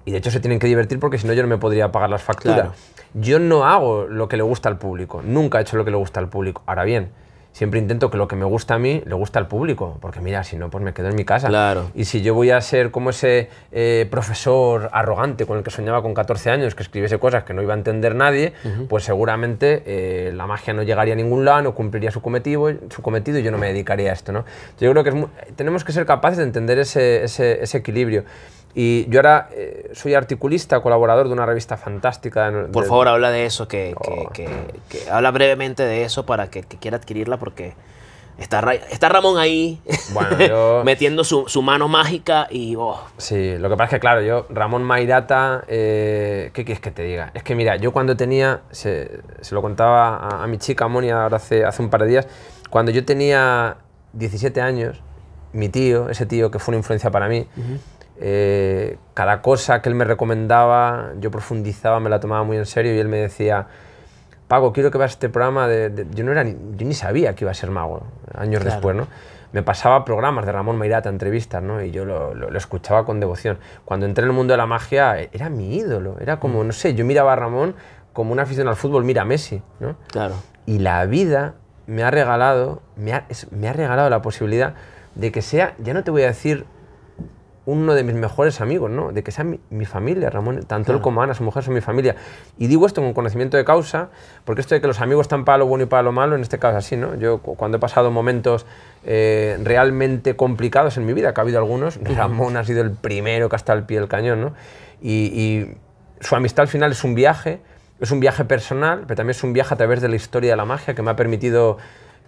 Y 0.06 0.12
de 0.12 0.18
hecho 0.20 0.30
se 0.32 0.40
tienen 0.40 0.60
que 0.60 0.68
divertir 0.68 1.00
porque 1.00 1.18
si 1.18 1.26
no 1.28 1.34
yo 1.34 1.42
no 1.42 1.48
me 1.50 1.58
podría 1.58 1.92
pagar 1.92 2.10
las 2.10 2.22
facturas. 2.24 2.58
Claro. 2.60 2.74
Yo 3.16 3.40
no 3.40 3.66
hago 3.66 4.06
lo 4.08 4.28
que 4.28 4.38
le 4.38 4.44
gusta 4.44 4.70
al 4.70 4.78
público, 4.78 5.22
nunca 5.26 5.60
he 5.60 5.62
hecho 5.62 5.78
lo 5.78 5.86
que 5.86 5.92
le 5.92 5.98
gusta 5.98 6.20
al 6.20 6.30
público. 6.30 6.62
Ahora 6.66 6.84
bien, 6.84 7.10
siempre 7.54 7.80
intento 7.80 8.12
que 8.12 8.18
lo 8.18 8.28
que 8.28 8.36
me 8.36 8.44
gusta 8.44 8.74
a 8.76 8.78
mí 8.80 9.02
le 9.06 9.16
gusta 9.16 9.40
al 9.40 9.48
público, 9.48 9.98
porque 10.02 10.20
mira, 10.20 10.44
si 10.44 10.58
no, 10.58 10.70
pues 10.70 10.84
me 10.84 10.94
quedo 10.94 11.08
en 11.08 11.16
mi 11.16 11.24
casa. 11.24 11.48
Claro. 11.48 11.90
Y 11.96 12.04
si 12.06 12.22
yo 12.22 12.34
voy 12.34 12.52
a 12.52 12.60
ser 12.60 12.92
como 12.92 13.12
ese 13.12 13.50
eh, 13.72 14.06
profesor 14.12 14.90
arrogante 14.92 15.46
con 15.46 15.58
el 15.58 15.64
que 15.64 15.72
soñaba 15.72 16.02
con 16.02 16.14
14 16.14 16.52
años, 16.52 16.76
que 16.76 16.84
escribiese 16.84 17.18
cosas 17.18 17.46
que 17.46 17.54
no 17.54 17.62
iba 17.62 17.74
a 17.74 17.78
entender 17.78 18.14
nadie, 18.16 18.52
pues 18.90 19.06
seguramente 19.06 19.82
eh, 19.86 20.34
la 20.36 20.46
magia 20.46 20.74
no 20.74 20.84
llegaría 20.84 21.14
a 21.14 21.18
ningún 21.18 21.46
lado, 21.46 21.62
no 21.62 21.74
cumpliría 21.74 22.12
su 22.12 22.22
cometido, 22.22 22.70
su 22.90 23.02
cometido 23.02 23.40
y 23.40 23.44
yo 23.44 23.52
no 23.52 23.58
me 23.58 23.68
dedicaría 23.68 24.10
a 24.10 24.14
esto. 24.14 24.34
¿no? 24.34 24.44
Yo 24.78 24.92
creo 24.92 25.04
que 25.06 25.10
es 25.12 25.56
tenemos 25.56 25.86
que 25.86 25.94
ser 25.94 26.06
capaces 26.06 26.38
de 26.40 26.44
entender 26.44 26.78
ese, 26.80 27.24
ese- 27.24 27.64
ese 27.64 27.78
equilibrio. 27.78 28.26
Y 28.78 29.10
yo 29.10 29.20
ahora 29.20 29.48
eh, 29.54 29.90
soy 29.94 30.14
articulista, 30.16 30.82
colaborador 30.82 31.28
de 31.28 31.34
una 31.34 31.46
revista 31.46 31.78
fantástica. 31.78 32.52
de- 32.52 32.68
Por 32.68 32.84
de- 32.84 32.90
favor, 32.90 33.08
habla 33.08 33.32
de 33.32 33.46
eso, 33.46 33.68
que, 33.70 33.96
que- 34.04 34.12
Oh. 34.28 34.30
que- 34.32 34.50
que 34.90 35.10
habla 35.10 35.32
brevemente 35.32 35.84
de 35.84 36.04
eso 36.04 36.26
para 36.26 36.50
que, 36.50 36.64
que 36.64 36.78
quiera 36.78 36.98
adquirirla 36.98 37.38
porque 37.38 37.74
está, 38.38 38.60
está 38.74 39.08
Ramón 39.08 39.38
ahí 39.38 39.80
Bueno, 40.12 40.38
yo- 40.46 40.82
metiendo 40.84 41.24
su, 41.24 41.46
su 41.48 41.62
mano 41.62 41.88
mágica 41.88 42.48
y 42.52 42.76
oh, 42.78 43.00
Sí, 43.18 43.58
lo 43.58 43.70
que 43.70 43.78
pasa 43.78 43.86
es 43.86 43.90
que, 43.92 44.00
claro, 44.02 44.22
yo, 44.22 44.46
Ramón 44.50 44.84
Mairata, 44.84 45.64
eh, 45.70 46.52
¿qué 46.54 46.66
quieres 46.66 46.82
que 46.82 46.92
te 46.92 47.04
diga? 47.04 47.32
Es 47.34 47.44
que, 47.44 47.56
mira, 47.56 47.78
yo 47.78 47.94
cuando 47.94 48.18
tenía, 48.18 48.60
se, 48.72 49.22
se 49.40 49.56
lo 49.56 49.62
contaba 49.62 50.18
a, 50.18 50.44
a 50.44 50.48
mi 50.48 50.58
chica 50.58 50.90
Monia 50.90 51.24
ahora 51.24 51.38
hace, 51.38 51.64
hace 51.64 51.82
un 51.82 51.90
par 51.90 52.02
de 52.02 52.08
días, 52.08 52.28
cuando 52.70 52.92
yo 52.92 53.06
tenía 53.06 53.78
17 54.12 54.60
años, 54.60 55.02
mi 55.54 55.70
tío, 55.70 56.10
ese 56.10 56.26
tío 56.26 56.52
que 56.52 56.60
fue 56.60 56.74
una 56.74 56.80
influencia 56.80 57.10
para 57.10 57.30
mí, 57.30 57.48
eh, 58.20 58.98
cada 59.14 59.42
cosa 59.42 59.82
que 59.82 59.90
él 59.90 59.96
me 59.96 60.06
recomendaba, 60.06 61.12
yo 61.20 61.32
profundizaba, 61.32 62.00
me 62.00 62.10
la 62.10 62.20
tomaba 62.20 62.44
muy 62.44 62.58
en 62.58 62.66
serio 62.66 62.94
y 62.96 63.00
él 63.00 63.08
me 63.08 63.18
decía, 63.18 63.68
Pago, 64.48 64.72
quiero 64.74 64.92
que 64.92 64.98
veas 64.98 65.12
este 65.12 65.30
programa 65.30 65.68
de... 65.68 65.90
de-". 65.90 66.08
yo, 66.14 66.24
no 66.24 66.32
era 66.32 66.44
ni, 66.44 66.52
yo 66.78 66.86
ni 66.86 66.94
sabía 66.94 67.34
que 67.36 67.44
iba 67.46 67.52
a 67.52 67.56
ser 67.56 67.72
mago, 67.72 68.04
años 68.38 68.62
Claro. 68.62 68.76
después, 68.76 68.96
¿no? 68.96 69.08
Me 69.54 69.64
pasaba 69.64 70.04
programas 70.06 70.46
de 70.46 70.52
Ramón 70.52 70.78
Mairata, 70.78 71.10
entrevistas, 71.10 71.64
¿no? 71.64 71.82
Y 71.82 71.92
yo 71.92 72.04
lo, 72.06 72.34
lo- 72.36 72.50
lo 72.52 72.58
escuchaba 72.58 73.06
con 73.06 73.20
devoción. 73.22 73.58
Cuando 73.86 74.06
entré 74.06 74.24
en 74.24 74.30
el 74.32 74.36
mundo 74.36 74.52
de 74.54 74.58
la 74.58 74.66
magia, 74.66 75.18
era 75.32 75.50
mi 75.50 75.78
ídolo. 75.78 76.18
Era 76.20 76.40
como, 76.40 76.64
no 76.64 76.74
sé, 76.74 76.94
yo 76.94 77.06
miraba 77.06 77.34
a 77.34 77.36
Ramón 77.38 77.74
como 78.12 78.34
una 78.34 78.44
afición 78.44 78.68
al 78.68 78.76
fútbol 78.76 79.04
mira 79.06 79.22
a 79.24 79.26
Messi, 79.26 79.62
¿no? 79.80 79.96
claro. 80.12 80.36
Y 80.66 80.80
la 80.80 81.06
vida 81.06 81.54
me 81.88 82.04
ha 82.04 82.12
regalado, 82.12 82.82
me 82.98 83.14
ha, 83.14 83.26
me 83.52 83.68
ha 83.70 83.74
regalado 83.74 84.10
la 84.10 84.22
posibilidad 84.22 84.74
de 85.16 85.32
que 85.32 85.42
sea, 85.42 85.74
ya 85.80 85.94
no 85.94 86.04
te 86.04 86.12
voy 86.12 86.24
a 86.24 86.28
decir 86.28 86.66
uno 87.68 87.96
de 87.96 88.04
mis 88.04 88.14
mejores 88.16 88.62
amigos, 88.62 88.92
¿no? 88.92 89.12
De 89.12 89.24
que 89.24 89.32
sea 89.32 89.44
mi, 89.44 89.60
mi 89.72 89.86
familia, 89.86 90.30
Ramón. 90.30 90.64
Tanto 90.68 90.92
él 90.94 91.02
como 91.02 91.22
Ana, 91.24 91.34
su 91.34 91.44
mujer, 91.44 91.64
son 91.64 91.74
mi 91.74 91.82
familia. 91.82 92.16
Y 92.60 92.68
digo 92.68 92.86
esto 92.86 93.02
con 93.02 93.14
conocimiento 93.14 93.58
de 93.58 93.66
causa, 93.66 94.10
porque 94.44 94.62
esto 94.62 94.76
de 94.76 94.82
que 94.82 94.88
los 94.88 95.02
amigos 95.02 95.24
están 95.24 95.46
para 95.46 95.58
lo 95.60 95.66
bueno 95.66 95.84
y 95.86 95.88
para 95.88 96.04
lo 96.04 96.12
malo, 96.12 96.36
en 96.36 96.42
este 96.42 96.60
caso 96.60 96.78
así, 96.78 96.96
¿no? 96.96 97.16
Yo 97.16 97.40
cu- 97.40 97.56
cuando 97.56 97.78
he 97.78 97.80
pasado 97.80 98.12
momentos 98.12 98.66
eh, 99.04 99.58
realmente 99.64 100.36
complicados 100.36 100.98
en 100.98 101.06
mi 101.06 101.14
vida, 101.14 101.34
que 101.34 101.42
ha 101.42 101.44
habido 101.44 101.58
algunos, 101.58 102.00
Ramón 102.04 102.56
ha 102.58 102.64
sido 102.64 102.82
el 102.82 102.92
primero 102.92 103.50
que 103.50 103.56
ha 103.56 103.58
estado 103.58 103.80
al 103.80 103.86
pie 103.86 104.00
del 104.00 104.08
cañón, 104.10 104.42
¿no? 104.42 104.54
Y, 105.02 105.12
y 105.34 105.78
su 106.22 106.36
amistad 106.36 106.62
al 106.64 106.68
final 106.68 106.92
es 106.92 107.04
un 107.04 107.16
viaje, 107.16 107.60
es 108.00 108.12
un 108.12 108.20
viaje 108.20 108.46
personal, 108.46 109.06
pero 109.08 109.16
también 109.16 109.32
es 109.32 109.44
un 109.44 109.54
viaje 109.54 109.74
a 109.74 109.78
través 109.78 110.02
de 110.02 110.08
la 110.10 110.16
historia 110.16 110.52
de 110.52 110.58
la 110.58 110.66
magia 110.66 110.94
que 110.94 111.02
me 111.02 111.10
ha 111.12 111.16
permitido 111.16 111.78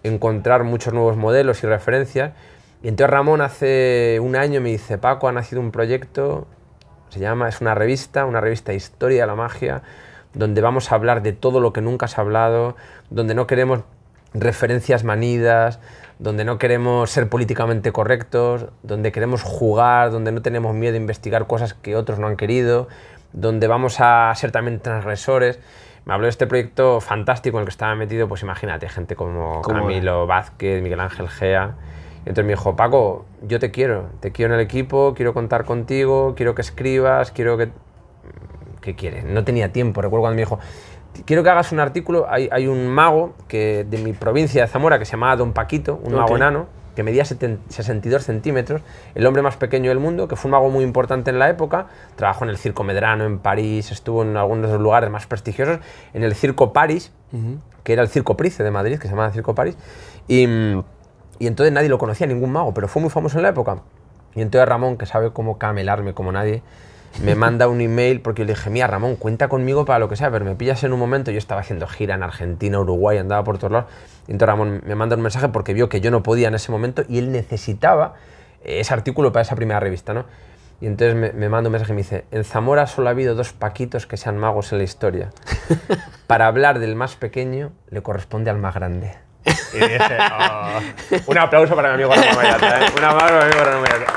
encontrar 0.04 0.64
muchos 0.64 0.94
nuevos 0.94 1.16
modelos 1.18 1.64
y 1.64 1.68
referencias. 1.68 2.32
Y 2.84 2.90
entonces 2.90 3.12
Ramón 3.12 3.42
hace 3.42 4.20
un 4.22 4.36
año 4.36 4.62
me 4.62 4.70
dice, 4.70 4.98
Paco, 4.98 5.28
ha 5.28 5.32
nacido 5.32 5.62
un 5.62 5.72
proyecto, 5.72 6.48
se 7.10 7.20
llama, 7.20 7.50
es 7.50 7.62
una 7.62 7.74
revista, 7.74 8.26
una 8.26 8.42
revista 8.42 8.72
de 8.72 8.78
Historia 8.78 9.22
de 9.22 9.28
la 9.28 9.36
Magia, 9.36 9.82
donde 10.34 10.62
vamos 10.62 10.92
a 10.92 10.96
hablar 10.96 11.24
de 11.24 11.34
todo 11.34 11.60
lo 11.60 11.74
que 11.74 11.82
nunca 11.82 12.06
has 12.06 12.18
hablado, 12.20 12.76
donde 13.10 13.34
no 13.34 13.48
queremos 13.48 13.82
referencias 14.34 15.04
manidas, 15.04 15.80
donde 16.20 16.46
no 16.46 16.58
queremos 16.58 17.10
ser 17.10 17.30
políticamente 17.30 17.92
correctos, 17.92 18.68
donde 18.84 19.12
queremos 19.12 19.44
jugar, 19.44 20.12
donde 20.12 20.32
no 20.32 20.42
tenemos 20.42 20.74
miedo 20.76 20.96
a 20.96 20.98
investigar 20.98 21.48
cosas 21.48 21.74
que 21.74 21.96
otros 21.96 22.20
no 22.20 22.28
han 22.28 22.38
querido, 22.38 22.88
donde 23.34 23.68
vamos 23.68 23.98
a 24.00 24.34
ser 24.36 24.52
también 24.52 24.80
transgresores. 24.80 25.60
Me 26.06 26.14
habló 26.14 26.26
de 26.26 26.32
este 26.32 26.48
proyecto 26.48 27.02
fantástico 27.02 27.58
en 27.58 27.62
el 27.62 27.66
que 27.66 27.72
estaba 27.72 27.94
metido, 27.96 28.28
pues 28.28 28.42
imagínate, 28.42 28.88
gente 28.90 29.16
como 29.16 29.62
¿Cómo 29.62 29.82
Camilo 29.82 30.26
Vázquez, 30.26 30.82
Miguel 30.82 31.02
Ángel 31.02 31.28
Gea. 31.28 31.76
Entonces 32.28 32.46
me 32.46 32.52
dijo, 32.52 32.76
Paco, 32.76 33.26
yo 33.48 33.58
te 33.60 33.72
quiero, 33.72 34.10
te 34.20 34.32
quiero 34.32 34.54
en 34.54 34.60
el 34.60 34.66
equipo, 34.66 35.14
quiero 35.16 35.34
contar 35.34 35.64
contigo, 35.64 36.34
quiero 36.36 36.54
que 36.56 36.62
escribas, 36.62 37.32
quiero 37.32 37.58
que... 37.58 37.70
¿Qué 38.82 38.96
quieres? 38.96 39.24
No 39.26 39.44
tenía 39.44 39.72
tiempo, 39.72 40.02
recuerdo 40.02 40.22
cuando 40.24 40.36
me 40.36 40.42
dijo, 40.42 40.60
quiero 41.26 41.44
que 41.44 41.50
hagas 41.50 41.72
un 41.72 41.80
artículo, 41.80 42.26
hay, 42.30 42.50
hay 42.52 42.68
un 42.68 42.88
mago 42.88 43.34
que, 43.48 43.86
de 43.90 43.98
mi 43.98 44.14
provincia 44.14 44.62
de 44.62 44.68
Zamora 44.68 45.00
que 45.00 45.06
se 45.06 45.14
llamaba 45.14 45.36
Don 45.38 45.54
Paquito, 45.54 46.00
un 46.04 46.14
mago 46.14 46.32
Ok. 46.32 46.36
enano, 46.38 46.68
que 46.96 47.04
medía 47.04 47.24
70 47.26 47.72
62 47.72 48.24
centímetros, 48.24 48.82
el 49.16 49.26
hombre 49.26 49.42
más 49.42 49.56
pequeño 49.56 49.90
del 49.90 50.00
mundo, 50.00 50.28
que 50.28 50.36
fue 50.36 50.50
un 50.50 50.54
mago 50.54 50.70
muy 50.70 50.84
importante 50.84 51.30
en 51.32 51.40
la 51.40 51.50
época, 51.50 51.88
trabajó 52.16 52.44
en 52.44 52.50
el 52.50 52.58
Circo 52.58 52.84
Medrano, 52.84 53.24
en 53.26 53.40
París, 53.40 53.92
estuvo 53.92 54.24
en 54.24 54.36
algunos 54.36 54.68
de 54.68 54.74
los 54.74 54.82
lugares 54.82 55.10
más 55.10 55.28
prestigiosos, 55.28 55.80
en 56.14 56.24
el 56.24 56.34
Circo 56.36 56.74
París, 56.74 57.12
que 57.84 57.94
era 57.94 58.02
el 58.02 58.10
Circo 58.10 58.36
Price 58.36 58.64
de 58.64 58.72
Madrid, 58.72 58.98
que 58.98 59.04
se 59.04 59.10
llamaba 59.10 59.32
Circo 59.32 59.54
París, 59.56 59.78
y, 60.28 60.48
mm, 60.48 60.84
y 61.40 61.48
entonces 61.48 61.74
nadie 61.74 61.90
lo 61.90 61.98
conocía, 61.98 62.28
ningún 62.28 62.52
mago, 62.52 62.74
pero 62.74 62.88
fue 62.88 63.02
muy 63.02 63.10
famoso 63.10 63.38
en 63.38 63.44
la 63.44 63.50
época. 63.50 63.82
Y 64.36 64.42
entonces 64.42 64.68
Ramón, 64.68 64.98
que 64.98 65.06
sabe 65.06 65.32
cómo 65.32 65.58
camelarme 65.58 66.14
como 66.14 66.32
nadie, 66.32 66.62
me 67.24 67.36
manda 67.36 67.68
un 67.68 67.82
email 67.82 68.22
porque 68.22 68.42
yo 68.42 68.46
le 68.46 68.54
dije, 68.54 68.70
mira 68.70 68.88
Ramón, 68.88 69.16
cuenta 69.16 69.48
conmigo 69.48 69.86
para 69.86 70.00
lo 70.00 70.10
que 70.10 70.16
sea, 70.16 70.32
pero 70.32 70.46
me 70.46 70.56
pillas 70.56 70.84
en 70.84 70.94
un 70.94 71.00
momento, 71.00 71.32
yo 71.32 71.38
estaba 71.38 71.62
haciendo 71.62 71.88
gira 71.88 72.16
en 72.16 72.24
Argentina, 72.24 72.80
Uruguay, 72.80 73.18
andaba 73.18 73.44
por 73.44 73.58
todos 73.58 73.72
lados, 73.72 73.92
y 74.28 74.32
entonces 74.32 74.48
Ramón 74.48 74.82
me 74.86 74.96
manda 74.96 75.16
un 75.16 75.22
mensaje 75.22 75.50
porque 75.50 75.74
vio 75.74 75.90
que 75.90 76.02
yo 76.02 76.12
no 76.12 76.24
podía 76.24 76.48
en 76.48 76.56
ese 76.56 76.72
momento 76.72 77.04
y 77.08 77.18
él 77.20 77.32
necesitaba 77.32 78.16
eh, 78.64 78.80
ese 78.80 78.94
artículo 78.94 79.32
para 79.32 79.42
esa 79.42 79.56
primera 79.56 79.80
revista, 79.80 80.14
¿no? 80.14 80.26
Y 80.80 80.86
entonces 80.86 81.16
me, 81.16 81.32
me 81.34 81.50
manda 81.50 81.70
un 81.70 81.72
mensaje 81.72 81.94
y 81.94 81.96
me 81.96 82.02
dice, 82.04 82.26
en 82.30 82.44
Zamora 82.44 82.86
solo 82.86 83.08
ha 83.08 83.12
habido 83.12 83.34
dos 83.34 83.52
paquitos 83.52 84.06
que 84.06 84.16
sean 84.16 84.38
magos 84.38 84.72
en 84.72 84.78
la 84.78 84.84
historia. 84.84 85.32
Para 86.28 86.46
hablar 86.46 86.78
del 86.78 86.96
más 86.96 87.16
pequeño 87.16 87.72
le 87.90 88.04
corresponde 88.04 88.52
al 88.52 88.60
más 88.60 88.76
grande. 88.76 89.27
Y 89.74 89.78
dije, 89.78 90.18
"Oh". 90.32 90.80
un 91.28 91.38
aplauso 91.38 91.76
para 91.76 91.90
mi 91.90 92.04
amigo 92.04 92.14
Ramón 92.14 92.36
Mayata, 92.36 92.80
¿eh? 92.86 92.90
Un 92.98 93.04
aplauso 93.04 93.34
para 93.34 93.46
mi 93.46 93.52
amigo 93.52 93.64
Ramón 93.66 93.82
Mayata. 93.82 94.14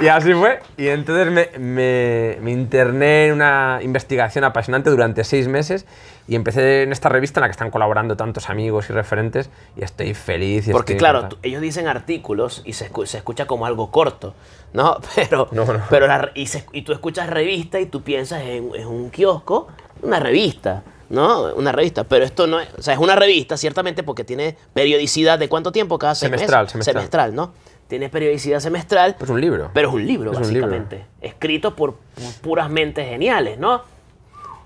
Y 0.00 0.08
así 0.08 0.34
fue. 0.34 0.60
Y 0.76 0.88
entonces 0.88 1.32
me, 1.32 1.58
me- 1.58 2.36
me 2.42 2.50
interné 2.50 3.28
en 3.28 3.32
una 3.34 3.78
investigación 3.82 4.44
apasionante 4.44 4.90
durante 4.90 5.24
seis 5.24 5.48
meses 5.48 5.86
y 6.28 6.34
empecé 6.34 6.82
en 6.82 6.92
esta 6.92 7.08
revista 7.08 7.40
en 7.40 7.42
la 7.42 7.48
que 7.48 7.52
están 7.52 7.70
colaborando 7.70 8.14
tantos 8.16 8.50
amigos 8.50 8.90
y 8.90 8.92
referentes 8.92 9.48
y 9.74 9.84
estoy 9.84 10.12
feliz. 10.12 10.68
Y 10.68 10.72
Porque 10.72 10.94
estoy 10.94 10.98
claro, 10.98 11.28
tú- 11.28 11.38
ellos 11.42 11.62
dicen 11.62 11.88
artículos 11.88 12.62
y 12.66 12.74
se, 12.74 12.90
escu- 12.92 13.06
se 13.06 13.16
escucha 13.18 13.46
como 13.46 13.64
algo 13.64 13.90
corto, 13.90 14.34
¿no? 14.74 14.98
Pero, 15.14 15.48
No, 15.52 15.64
no. 15.64 15.80
pero 15.88 16.06
la- 16.06 16.30
y, 16.34 16.46
se- 16.48 16.66
y 16.72 16.82
tú 16.82 16.92
escuchas 16.92 17.30
revista 17.30 17.80
y 17.80 17.86
tú 17.86 18.02
piensas 18.02 18.42
en, 18.42 18.70
en 18.74 18.86
un 18.88 19.08
kiosco, 19.10 19.68
una 20.02 20.20
revista, 20.20 20.82
¿no? 21.08 21.54
Una 21.54 21.72
revista, 21.72 22.04
pero 22.04 22.24
esto 22.24 22.46
no 22.46 22.60
es, 22.60 22.68
o 22.78 22.82
sea, 22.82 22.94
es 22.94 23.00
una 23.00 23.14
revista 23.16 23.56
ciertamente 23.56 24.02
porque 24.02 24.24
tiene 24.24 24.56
periodicidad 24.72 25.38
de 25.38 25.48
cuánto 25.48 25.72
tiempo 25.72 25.98
cada 25.98 26.14
Semestral, 26.14 26.68
semestral. 26.68 27.34
¿no? 27.34 27.52
Tiene 27.88 28.08
periodicidad 28.08 28.58
semestral, 28.60 29.14
Pues 29.18 29.30
un 29.30 29.40
libro. 29.40 29.70
pero 29.72 29.88
es 29.88 29.94
un 29.94 30.06
libro, 30.06 30.32
Es 30.32 30.38
un 30.38 30.52
libro. 30.52 30.68
básicamente, 30.68 31.06
escrito 31.20 31.76
por 31.76 31.94
puras 32.42 32.68
mentes 32.70 33.08
geniales, 33.08 33.58
¿no? 33.58 33.82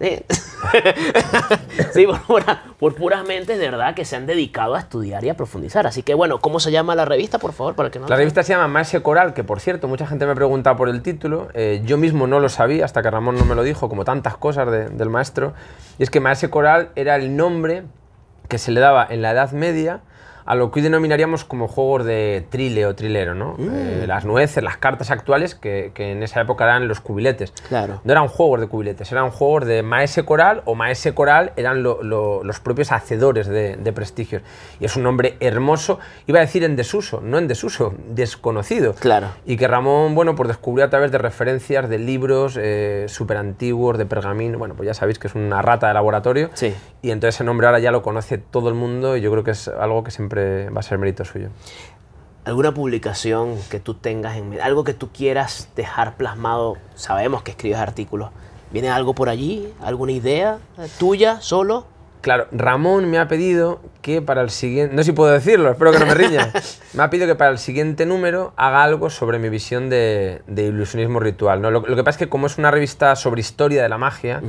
Sí, 1.92 2.06
por, 2.06 2.22
pura- 2.22 2.62
por 2.78 2.94
puras 2.94 3.24
mentes 3.26 3.58
de 3.58 3.70
verdad 3.70 3.94
que 3.94 4.04
se 4.04 4.16
han 4.16 4.26
dedicado 4.26 4.74
a 4.74 4.78
estudiar 4.80 5.24
y 5.24 5.28
a 5.28 5.34
profundizar. 5.34 5.86
Así 5.86 6.02
que 6.02 6.14
bueno, 6.14 6.40
¿cómo 6.40 6.60
se 6.60 6.70
llama 6.70 6.94
la 6.94 7.04
revista, 7.04 7.38
por 7.38 7.52
favor? 7.52 7.74
Para 7.74 7.90
que 7.90 7.98
no 7.98 8.08
La 8.08 8.16
revista 8.16 8.42
se 8.42 8.52
llama 8.52 8.68
Maese 8.68 9.02
Coral, 9.02 9.34
que 9.34 9.44
por 9.44 9.60
cierto, 9.60 9.88
mucha 9.88 10.06
gente 10.06 10.26
me 10.26 10.34
pregunta 10.34 10.76
por 10.76 10.88
el 10.88 11.02
título. 11.02 11.48
Eh, 11.54 11.82
yo 11.84 11.96
mismo 11.98 12.26
no 12.26 12.40
lo 12.40 12.48
sabía 12.48 12.84
hasta 12.84 13.02
que 13.02 13.10
Ramón 13.10 13.36
no 13.36 13.44
me 13.44 13.54
lo 13.54 13.62
dijo, 13.62 13.88
como 13.88 14.04
tantas 14.04 14.36
cosas 14.36 14.70
de- 14.70 14.88
del 14.88 15.10
maestro. 15.10 15.54
Y 15.98 16.02
es 16.04 16.10
que 16.10 16.20
Maese 16.20 16.50
Coral 16.50 16.90
era 16.94 17.16
el 17.16 17.36
nombre 17.36 17.82
que 18.48 18.58
se 18.58 18.70
le 18.72 18.80
daba 18.80 19.06
en 19.08 19.22
la 19.22 19.30
Edad 19.32 19.52
Media 19.52 20.00
a 20.50 20.56
lo 20.56 20.70
que 20.72 20.80
hoy 20.80 20.82
denominaríamos 20.82 21.44
como 21.44 21.68
juegos 21.68 22.04
de 22.04 22.44
trile 22.50 22.84
o 22.86 22.94
trilero, 22.96 23.34
¿no? 23.36 23.54
Eh, 23.60 24.04
las 24.08 24.24
nueces, 24.24 24.64
las 24.64 24.78
cartas 24.78 25.12
actuales, 25.12 25.54
que, 25.54 25.92
que 25.94 26.10
en 26.10 26.24
esa 26.24 26.40
época 26.40 26.64
eran 26.64 26.88
los 26.88 27.00
cubiletes. 27.00 27.52
Claro. 27.68 28.00
No 28.02 28.10
eran 28.12 28.26
juegos 28.26 28.60
de 28.60 28.66
cubiletes, 28.66 29.12
eran 29.12 29.30
juegos 29.30 29.64
de 29.66 29.84
maese 29.84 30.24
coral 30.24 30.62
o 30.64 30.74
maese 30.74 31.14
coral 31.14 31.52
eran 31.56 31.84
lo- 31.84 32.02
lo- 32.02 32.42
los 32.42 32.58
propios 32.58 32.90
hacedores 32.90 33.46
de, 33.46 33.76
de 33.76 33.92
prestigios. 33.92 34.42
Y 34.80 34.86
es 34.86 34.96
un 34.96 35.04
nombre 35.04 35.36
hermoso, 35.38 36.00
iba 36.26 36.38
a 36.38 36.42
decir 36.42 36.64
en 36.64 36.74
desuso, 36.74 37.20
no 37.20 37.38
en 37.38 37.46
desuso, 37.46 37.94
desconocido. 38.08 38.94
Claro. 38.94 39.28
Y 39.46 39.56
que 39.56 39.68
Ramón, 39.68 40.14
bueno, 40.16 40.34
pues 40.34 40.48
descubrió 40.48 40.84
a 40.84 40.90
través 40.90 41.12
de 41.12 41.18
referencias 41.18 41.88
de 41.88 41.98
libros 41.98 42.58
eh, 42.60 43.04
súper 43.08 43.36
antiguos, 43.36 43.98
de 43.98 44.06
pergamino. 44.06 44.58
Bueno, 44.58 44.74
pues 44.74 44.86
ya 44.88 44.94
sabéis 44.94 45.18
que 45.20 45.28
es 45.28 45.34
una 45.34 45.62
rata 45.62 45.88
de 45.88 45.94
laboratorio. 45.94 46.50
Sí. 46.54 46.74
Y 47.02 47.12
entonces 47.12 47.36
ese 47.36 47.44
nombre 47.44 47.66
ahora 47.66 47.78
ya 47.78 47.92
lo 47.92 48.02
conoce 48.02 48.38
todo 48.38 48.68
el 48.68 48.74
mundo 48.74 49.16
y 49.16 49.20
yo 49.20 49.30
creo 49.30 49.44
que 49.44 49.52
es 49.52 49.68
algo 49.68 50.02
que 50.04 50.10
siempre 50.10 50.39
va 50.74 50.80
a 50.80 50.82
ser 50.82 50.98
mérito 50.98 51.24
suyo. 51.24 51.48
¿Alguna 52.44 52.72
publicación 52.72 53.56
que 53.70 53.80
tú 53.80 53.94
tengas 53.94 54.36
en 54.36 54.48
mente? 54.48 54.62
Algo 54.62 54.82
que 54.82 54.94
tú 54.94 55.10
quieras 55.12 55.68
dejar 55.76 56.16
plasmado? 56.16 56.78
Sabemos 56.94 57.42
que 57.42 57.50
escribes 57.50 57.78
artículos. 57.78 58.30
¿Viene 58.72 58.88
algo 58.88 59.14
por 59.14 59.28
allí? 59.28 59.72
¿Alguna 59.82 60.12
idea 60.12 60.58
tuya, 60.98 61.40
solo? 61.40 61.86
Claro, 62.20 62.46
Ramón 62.52 63.10
me 63.10 63.18
ha 63.18 63.28
pedido 63.28 63.80
que 64.02 64.20
para 64.20 64.42
el 64.42 64.50
siguiente, 64.50 64.94
no 64.94 65.02
sé 65.02 65.06
si 65.06 65.12
puedo 65.12 65.32
decirlo, 65.32 65.70
espero 65.70 65.90
que 65.90 65.98
no 66.00 66.06
me 66.06 66.14
riña, 66.14 66.52
me 66.92 67.02
ha 67.02 67.08
pedido 67.08 67.26
que 67.26 67.34
para 67.34 67.50
el 67.50 67.58
siguiente 67.58 68.04
número 68.04 68.52
haga 68.56 68.82
algo 68.82 69.08
sobre 69.08 69.38
mi 69.38 69.48
visión 69.48 69.88
de, 69.88 70.42
de 70.46 70.66
ilusionismo 70.66 71.18
ritual. 71.18 71.62
¿no? 71.62 71.70
Lo, 71.70 71.80
lo 71.80 71.96
que 71.96 72.04
pasa 72.04 72.16
es 72.16 72.18
que 72.18 72.28
como 72.28 72.46
es 72.46 72.58
una 72.58 72.70
revista 72.70 73.16
sobre 73.16 73.40
historia 73.40 73.82
de 73.82 73.88
la 73.88 73.96
magia, 73.96 74.42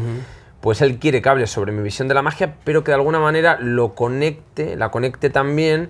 pues 0.62 0.82
él 0.82 1.00
quiere 1.00 1.22
que 1.22 1.30
hable 1.30 1.48
sobre 1.48 1.72
mi 1.72 1.82
visión 1.82 2.08
de 2.08 2.14
la 2.14 2.22
magia, 2.22 2.56
pero 2.64 2.84
que 2.84 2.92
de 2.92 2.96
alguna 2.96 3.20
manera 3.20 3.58
lo 3.60 3.96
conecte, 3.96 4.76
la 4.76 4.92
conecte 4.92 5.30
también 5.30 5.90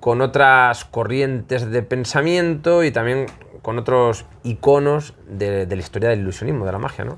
con 0.00 0.20
otras 0.20 0.84
corrientes 0.84 1.70
de 1.70 1.82
pensamiento 1.82 2.84
y 2.84 2.90
también 2.92 3.26
con 3.62 3.78
otros 3.78 4.26
iconos 4.44 5.14
de, 5.28 5.66
de 5.66 5.76
la 5.76 5.82
historia 5.82 6.10
del 6.10 6.20
ilusionismo, 6.20 6.66
de 6.66 6.72
la 6.72 6.78
magia, 6.78 7.04
¿no? 7.04 7.16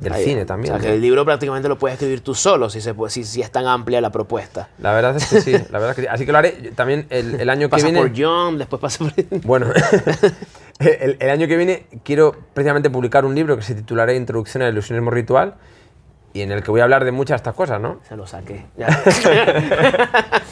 Del 0.00 0.14
Ahí, 0.14 0.24
cine 0.24 0.46
también. 0.46 0.72
O 0.72 0.76
sea, 0.76 0.82
¿no? 0.82 0.88
que 0.88 0.94
el 0.94 1.02
libro 1.02 1.26
prácticamente 1.26 1.68
lo 1.68 1.76
puedes 1.76 1.96
escribir 1.96 2.22
tú 2.22 2.34
solo, 2.34 2.70
si, 2.70 2.80
se 2.80 2.94
puede, 2.94 3.10
si, 3.10 3.24
si 3.24 3.42
es 3.42 3.50
tan 3.50 3.66
amplia 3.66 4.00
la 4.00 4.10
propuesta. 4.10 4.70
La 4.78 4.94
verdad 4.94 5.16
es 5.16 5.26
que 5.26 5.40
sí, 5.42 5.52
la 5.52 5.78
verdad 5.78 5.90
es 5.90 5.96
que 5.96 6.02
sí. 6.02 6.08
Así 6.08 6.24
que 6.24 6.32
lo 6.32 6.38
haré 6.38 6.52
también 6.74 7.06
el, 7.10 7.38
el 7.38 7.50
año 7.50 7.66
que 7.66 7.72
Pasa 7.72 7.84
viene. 7.84 8.00
por 8.00 8.12
John, 8.16 8.56
después 8.56 8.80
pasa 8.80 9.04
por... 9.04 9.12
Bueno, 9.42 9.66
el, 10.78 11.18
el 11.20 11.30
año 11.30 11.46
que 11.46 11.56
viene 11.58 11.86
quiero 12.02 12.34
precisamente 12.54 12.88
publicar 12.88 13.26
un 13.26 13.34
libro 13.34 13.56
que 13.56 13.62
se 13.62 13.74
titulará 13.74 14.14
Introducción 14.14 14.62
al 14.62 14.72
ilusionismo 14.72 15.10
ritual 15.10 15.56
y 16.32 16.42
en 16.42 16.52
el 16.52 16.62
que 16.62 16.70
voy 16.70 16.80
a 16.80 16.84
hablar 16.84 17.04
de 17.04 17.12
muchas 17.12 17.34
de 17.34 17.36
estas 17.36 17.54
cosas, 17.54 17.80
¿no? 17.80 18.00
Se 18.08 18.16
lo 18.16 18.26
saqué. 18.26 18.66
Ya. 18.76 18.88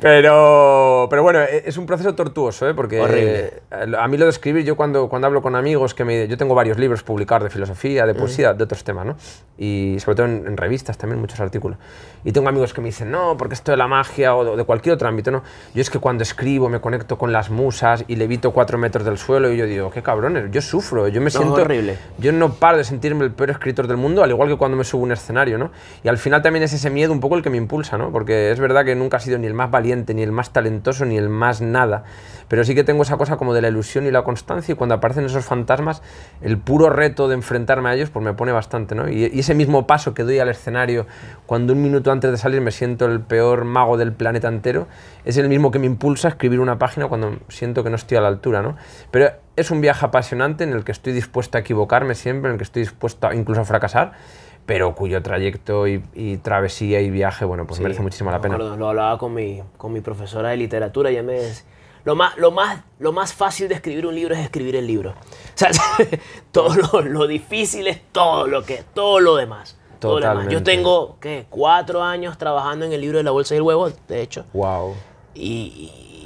Pero, 0.00 1.06
pero 1.10 1.22
bueno, 1.22 1.40
e- 1.40 1.64
es 1.66 1.76
un 1.76 1.86
proceso 1.86 2.14
tortuoso, 2.14 2.68
¿eh? 2.68 2.74
porque 2.74 3.00
Horrible. 3.00 3.52
a 3.98 4.08
mí 4.08 4.16
lo 4.16 4.24
de 4.24 4.30
escribir, 4.30 4.64
yo 4.64 4.76
cuando, 4.76 5.08
cuando 5.08 5.26
hablo 5.26 5.42
con 5.42 5.54
amigos, 5.56 5.94
que 5.94 6.04
me, 6.04 6.26
yo 6.26 6.36
tengo 6.36 6.54
varios 6.54 6.78
libros 6.78 7.02
publicados 7.02 7.44
de 7.44 7.50
filosofía, 7.50 8.06
de 8.06 8.14
poesía, 8.14 8.54
de 8.54 8.64
otros 8.64 8.82
temas, 8.84 9.06
¿no? 9.06 9.16
Y 9.58 9.96
sobre 10.00 10.16
todo 10.16 10.26
en, 10.26 10.46
en 10.46 10.56
revistas 10.56 10.96
también, 10.96 11.20
muchos 11.20 11.38
artículos. 11.40 11.76
Y 12.24 12.32
tengo 12.32 12.48
amigos 12.48 12.72
que 12.72 12.80
me 12.80 12.86
dicen, 12.88 13.10
no, 13.10 13.36
porque 13.36 13.54
esto 13.54 13.72
de 13.72 13.76
la 13.76 13.88
magia 13.88 14.34
o 14.34 14.44
de, 14.44 14.56
de 14.56 14.64
cualquier 14.64 14.94
otro 14.94 15.06
ámbito, 15.06 15.30
¿no? 15.30 15.42
Yo 15.74 15.82
es 15.82 15.90
que 15.90 15.98
cuando 15.98 16.22
escribo 16.22 16.68
me 16.70 16.80
conecto 16.80 17.18
con 17.18 17.32
las 17.32 17.50
musas 17.50 18.04
y 18.08 18.16
levito 18.16 18.52
cuatro 18.52 18.78
metros 18.78 19.04
del 19.04 19.18
suelo 19.18 19.52
y 19.52 19.58
yo 19.58 19.66
digo, 19.66 19.90
qué 19.90 20.02
cabrones, 20.02 20.50
yo 20.50 20.62
sufro, 20.62 21.08
yo 21.08 21.20
me 21.20 21.26
No, 21.26 21.30
siento... 21.30 21.54
horrible. 21.54 21.98
Yo 22.18 22.32
no 22.32 22.54
paro 22.54 22.78
de 22.78 22.84
sentirme 22.84 23.24
el 23.24 23.32
peor 23.32 23.50
escritor 23.50 23.86
del 23.86 23.98
mundo, 23.98 24.22
al 24.24 24.30
igual 24.30 24.48
que 24.48 24.56
cuando 24.56 24.78
me 24.78 24.84
subo 24.84 25.02
a 25.02 25.04
un 25.04 25.12
escenario, 25.12 25.58
¿no? 25.58 25.70
Y 26.02 26.08
al 26.08 26.16
final 26.16 26.40
también 26.40 26.62
es 26.62 26.72
ese 26.72 26.88
miedo 26.88 27.12
un 27.12 27.20
poco 27.20 27.36
el 27.36 27.42
que 27.42 27.50
me 27.50 27.58
impulsa, 27.58 27.98
¿no? 27.98 28.10
Porque 28.10 28.50
es 28.50 28.60
verdad 28.60 28.84
que 28.86 28.94
nunca 28.94 29.18
he 29.18 29.20
sido 29.20 29.36
ni 29.38 29.46
el 29.46 29.54
más 29.54 29.70
valiente 29.70 29.89
ni 29.96 30.22
el 30.22 30.32
más 30.32 30.52
talentoso, 30.52 31.04
ni 31.04 31.16
el 31.16 31.28
más 31.28 31.60
nada. 31.60 32.04
Pero 32.48 32.64
sí 32.64 32.74
que 32.74 32.82
tengo 32.82 33.02
esa 33.02 33.16
cosa 33.16 33.36
como 33.36 33.54
de 33.54 33.62
la 33.62 33.68
ilusión 33.68 34.06
y 34.06 34.10
la 34.10 34.24
constancia 34.24 34.72
y 34.72 34.76
cuando 34.76 34.94
aparecen 34.96 35.24
esos 35.24 35.44
fantasmas, 35.44 36.02
el 36.40 36.58
puro 36.58 36.90
reto 36.90 37.28
de 37.28 37.34
enfrentarme 37.34 37.90
a 37.90 37.94
ellos 37.94 38.10
pues 38.10 38.24
me 38.24 38.34
pone 38.34 38.50
bastante, 38.50 38.94
¿no? 38.94 39.08
Y, 39.08 39.24
ese 39.24 39.54
mismo 39.54 39.86
paso 39.86 40.14
que 40.14 40.24
doy 40.24 40.38
al 40.38 40.48
escenario 40.48 41.06
cuando 41.46 41.72
un 41.72 41.82
minuto 41.82 42.10
antes 42.10 42.30
de 42.30 42.36
salir 42.36 42.60
me 42.60 42.72
siento 42.72 43.06
el 43.06 43.20
peor 43.20 43.64
mago 43.64 43.96
del 43.96 44.12
planeta 44.12 44.48
entero, 44.48 44.88
es 45.24 45.36
el 45.36 45.48
mismo 45.48 45.70
que 45.70 45.78
me 45.78 45.86
impulsa 45.86 46.28
a 46.28 46.30
escribir 46.32 46.60
una 46.60 46.78
página 46.78 47.06
cuando 47.06 47.38
siento 47.48 47.84
que 47.84 47.90
no 47.90 47.96
estoy 47.96 48.16
a 48.16 48.20
la 48.20 48.28
altura, 48.28 48.62
¿no? 48.62 48.76
Pero 49.10 49.30
es 49.56 49.70
un 49.70 49.80
viaje 49.80 50.06
apasionante 50.06 50.64
en 50.64 50.72
el 50.72 50.84
que 50.84 50.92
estoy 50.92 51.12
dispuesto 51.12 51.58
a 51.58 51.60
equivocarme 51.60 52.14
siempre, 52.14 52.48
en 52.48 52.54
el 52.54 52.58
que 52.58 52.64
estoy 52.64 52.82
dispuesto 52.82 53.32
incluso 53.32 53.60
a 53.60 53.64
fracasar, 53.64 54.12
pero 54.70 54.94
cuyo 54.94 55.20
trayecto 55.20 55.88
y, 55.88 56.00
y 56.14 56.36
travesía 56.36 57.00
y 57.00 57.10
viaje, 57.10 57.44
bueno, 57.44 57.66
pues 57.66 57.78
Sí, 57.78 57.82
merece 57.82 58.02
muchísimo 58.02 58.30
la 58.30 58.40
pena. 58.40 58.54
acuerdo, 58.54 58.76
lo 58.76 58.88
hablaba 58.90 59.18
con 59.18 59.34
mi, 59.34 59.60
con 59.76 59.92
mi 59.92 60.00
profesora 60.00 60.50
de 60.50 60.56
literatura 60.58 61.10
y 61.10 61.14
ella 61.14 61.24
me 61.24 61.32
decía, 61.32 61.64
lo 62.04 62.14
más, 62.14 62.36
lo, 62.38 62.52
más, 62.52 62.80
lo 63.00 63.10
más 63.10 63.34
fácil 63.34 63.66
de 63.66 63.74
escribir 63.74 64.06
un 64.06 64.14
libro 64.14 64.32
es 64.36 64.40
escribir 64.40 64.76
el 64.76 64.86
libro. 64.86 65.14
O 65.54 65.58
sea, 65.58 65.70
todo 66.52 66.76
lo, 66.76 67.00
lo 67.02 67.26
difícil 67.26 67.88
es 67.88 68.00
todo 68.12 68.46
lo, 68.46 68.62
que, 68.62 68.84
todo 68.94 69.18
lo 69.18 69.34
demás. 69.34 69.76
Todo 69.98 70.20
lo 70.20 70.28
demás. 70.28 70.46
Yo 70.48 70.62
tengo, 70.62 71.16
¿qué? 71.20 71.46
Cuatro 71.50 72.04
años 72.04 72.38
trabajando 72.38 72.84
en 72.86 72.92
el 72.92 73.00
libro 73.00 73.18
de 73.18 73.24
la 73.24 73.32
bolsa 73.32 73.54
y 73.54 73.56
el 73.56 73.62
huevo, 73.64 73.90
de 74.06 74.22
hecho. 74.22 74.44
Wow. 74.52 74.94
Y, 75.34 75.42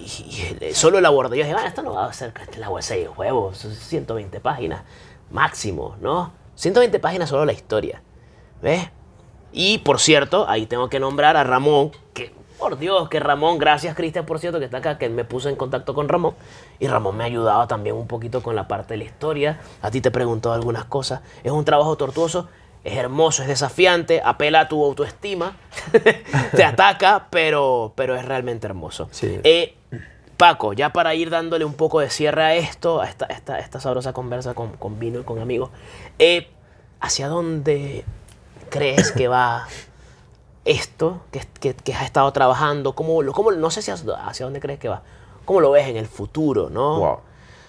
y- 0.04 0.64
y 0.68 0.74
solo 0.74 0.98
el 0.98 1.06
abordé. 1.06 1.38
Yo 1.38 1.44
dije, 1.46 1.56
ah, 1.58 1.66
esto 1.66 1.80
no 1.80 1.94
va 1.94 2.04
a 2.04 2.12
ser 2.12 2.34
la 2.58 2.68
bolsa 2.68 2.94
y 2.94 3.04
el 3.04 3.08
huevo, 3.16 3.54
son 3.54 3.72
120 3.72 4.38
páginas 4.40 4.82
máximo, 5.30 5.96
¿no? 6.02 6.30
120 6.56 6.98
páginas 7.00 7.30
solo 7.30 7.46
la 7.46 7.54
historia. 7.54 8.02
¿Ves? 8.64 8.88
Y 9.52 9.78
por 9.78 10.00
cierto, 10.00 10.48
ahí 10.48 10.64
tengo 10.64 10.88
que 10.88 10.98
nombrar 10.98 11.36
a 11.36 11.44
Ramón, 11.44 11.92
que 12.14 12.32
por 12.58 12.78
Dios, 12.78 13.10
que 13.10 13.20
Ramón, 13.20 13.58
gracias 13.58 13.94
Cristian, 13.94 14.24
por 14.24 14.38
cierto, 14.38 14.58
que 14.58 14.64
está 14.64 14.78
acá, 14.78 14.96
que 14.96 15.10
me 15.10 15.24
puso 15.24 15.50
en 15.50 15.56
contacto 15.56 15.94
con 15.94 16.08
Ramón. 16.08 16.34
Y 16.80 16.86
Ramón 16.86 17.14
me 17.14 17.24
ha 17.24 17.26
ayudado 17.26 17.66
también 17.68 17.94
un 17.94 18.06
poquito 18.06 18.42
con 18.42 18.56
la 18.56 18.66
parte 18.66 18.94
de 18.94 18.98
la 18.98 19.04
historia. 19.04 19.60
A 19.82 19.90
ti 19.90 20.00
te 20.00 20.10
preguntó 20.10 20.50
algunas 20.50 20.86
cosas. 20.86 21.20
Es 21.44 21.52
un 21.52 21.66
trabajo 21.66 21.94
tortuoso, 21.96 22.48
es 22.84 22.96
hermoso, 22.96 23.42
es 23.42 23.48
desafiante, 23.48 24.22
apela 24.24 24.60
a 24.60 24.68
tu 24.68 24.82
autoestima, 24.82 25.58
te 26.56 26.64
ataca, 26.64 27.26
pero, 27.28 27.92
pero 27.94 28.16
es 28.16 28.24
realmente 28.24 28.66
hermoso. 28.66 29.08
Sí. 29.10 29.40
Eh, 29.44 29.76
Paco, 30.38 30.72
ya 30.72 30.90
para 30.90 31.14
ir 31.14 31.28
dándole 31.28 31.66
un 31.66 31.74
poco 31.74 32.00
de 32.00 32.08
cierre 32.08 32.42
a 32.42 32.54
esto, 32.54 33.02
a 33.02 33.08
esta, 33.08 33.26
esta, 33.26 33.58
esta 33.58 33.78
sabrosa 33.78 34.14
conversa 34.14 34.54
con, 34.54 34.72
con 34.78 34.98
vino 34.98 35.20
y 35.20 35.22
con 35.22 35.38
amigos, 35.38 35.68
eh, 36.18 36.48
¿hacia 36.98 37.28
dónde 37.28 38.06
crees 38.78 39.12
que 39.12 39.28
va 39.28 39.66
esto 40.64 41.22
que, 41.30 41.40
que, 41.60 41.74
que 41.74 41.94
has 41.94 42.04
estado 42.04 42.32
trabajando? 42.32 42.94
¿Cómo, 42.94 43.22
lo- 43.22 43.32
cómo- 43.32 43.52
no 43.52 43.70
sé 43.70 43.82
si 43.82 43.90
hacia, 43.90 44.14
hacia 44.26 44.46
dónde 44.46 44.60
crees 44.60 44.78
que 44.78 44.88
va. 44.88 45.02
¿Cómo 45.44 45.60
lo 45.60 45.70
ves 45.70 45.86
en 45.88 45.96
el 45.96 46.06
futuro, 46.06 46.70
no? 46.70 46.98
Wow. 46.98 47.18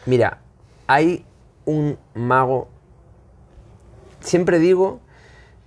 Mira, 0.06 0.40
hay 0.88 1.26
un 1.66 1.98
mago. 2.14 2.70
Siempre 4.22 4.60
digo 4.60 5.00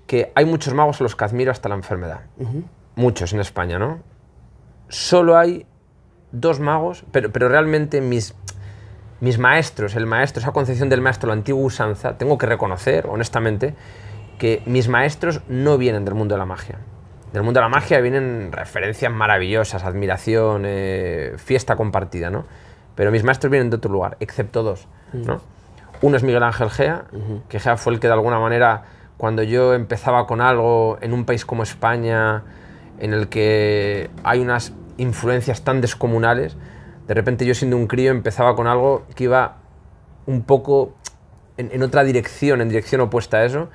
que 0.06 0.32
hay 0.34 0.44
muchos 0.44 0.72
magos 0.74 1.00
a 1.00 1.04
los 1.04 1.14
que 1.16 1.24
admiro 1.24 1.52
hasta 1.52 1.68
la 1.68 1.74
enfermedad. 1.74 2.20
Muchos 2.96 3.32
en 3.32 3.40
España, 3.40 3.78
¿no? 3.78 3.98
Solo 4.88 5.36
hay 5.36 5.66
dos 6.32 6.60
magos, 6.60 7.04
pero, 7.12 7.30
pero 7.30 7.48
realmente 7.48 8.00
mis, 8.00 8.34
mis 9.20 9.38
maestros, 9.38 9.94
el 9.96 10.06
maestro, 10.06 10.40
esa 10.40 10.52
concepción 10.52 10.88
del 10.88 11.02
maestro, 11.02 11.28
la 11.28 11.34
antigua 11.34 11.62
usanza, 11.62 12.16
tengo 12.16 12.38
que 12.38 12.46
reconocer, 12.46 13.06
honestamente, 13.06 13.74
que 14.38 14.62
mis 14.66 14.88
maestros 14.88 15.40
no 15.48 15.76
vienen 15.78 16.04
del 16.04 16.14
mundo 16.14 16.34
de 16.34 16.38
la 16.38 16.46
magia. 16.46 16.78
Del 17.32 17.42
mundo 17.42 17.60
de 17.60 17.64
la 17.64 17.68
magia 17.68 18.00
vienen 18.00 18.50
referencias 18.52 19.12
maravillosas, 19.12 19.84
admiración, 19.84 20.62
eh, 20.64 21.34
fiesta 21.36 21.76
compartida, 21.76 22.30
¿no? 22.30 22.46
Pero 22.94 23.10
mis 23.10 23.22
maestros 23.22 23.50
vienen 23.50 23.68
de 23.70 23.76
otro 23.76 23.92
lugar, 23.92 24.16
excepto 24.20 24.62
dos, 24.62 24.88
¿no? 25.12 25.40
Uno 26.00 26.16
es 26.16 26.22
Miguel 26.22 26.42
Ángel 26.42 26.70
Gea, 26.70 27.04
que 27.48 27.60
Gea 27.60 27.76
fue 27.76 27.92
el 27.92 28.00
que 28.00 28.06
de 28.06 28.12
alguna 28.12 28.38
manera, 28.38 28.84
cuando 29.16 29.42
yo 29.42 29.74
empezaba 29.74 30.26
con 30.26 30.40
algo 30.40 30.98
en 31.00 31.12
un 31.12 31.24
país 31.24 31.44
como 31.44 31.62
España, 31.62 32.44
en 32.98 33.12
el 33.12 33.28
que 33.28 34.10
hay 34.24 34.40
unas 34.40 34.72
influencias 34.96 35.62
tan 35.62 35.80
descomunales, 35.80 36.56
de 37.06 37.14
repente 37.14 37.44
yo 37.46 37.54
siendo 37.54 37.76
un 37.76 37.86
crío 37.86 38.10
empezaba 38.10 38.56
con 38.56 38.66
algo 38.66 39.06
que 39.14 39.24
iba 39.24 39.56
un 40.26 40.42
poco 40.42 40.94
en, 41.56 41.70
en 41.72 41.82
otra 41.82 42.04
dirección, 42.04 42.60
en 42.60 42.68
dirección 42.68 43.00
opuesta 43.00 43.38
a 43.38 43.44
eso. 43.44 43.68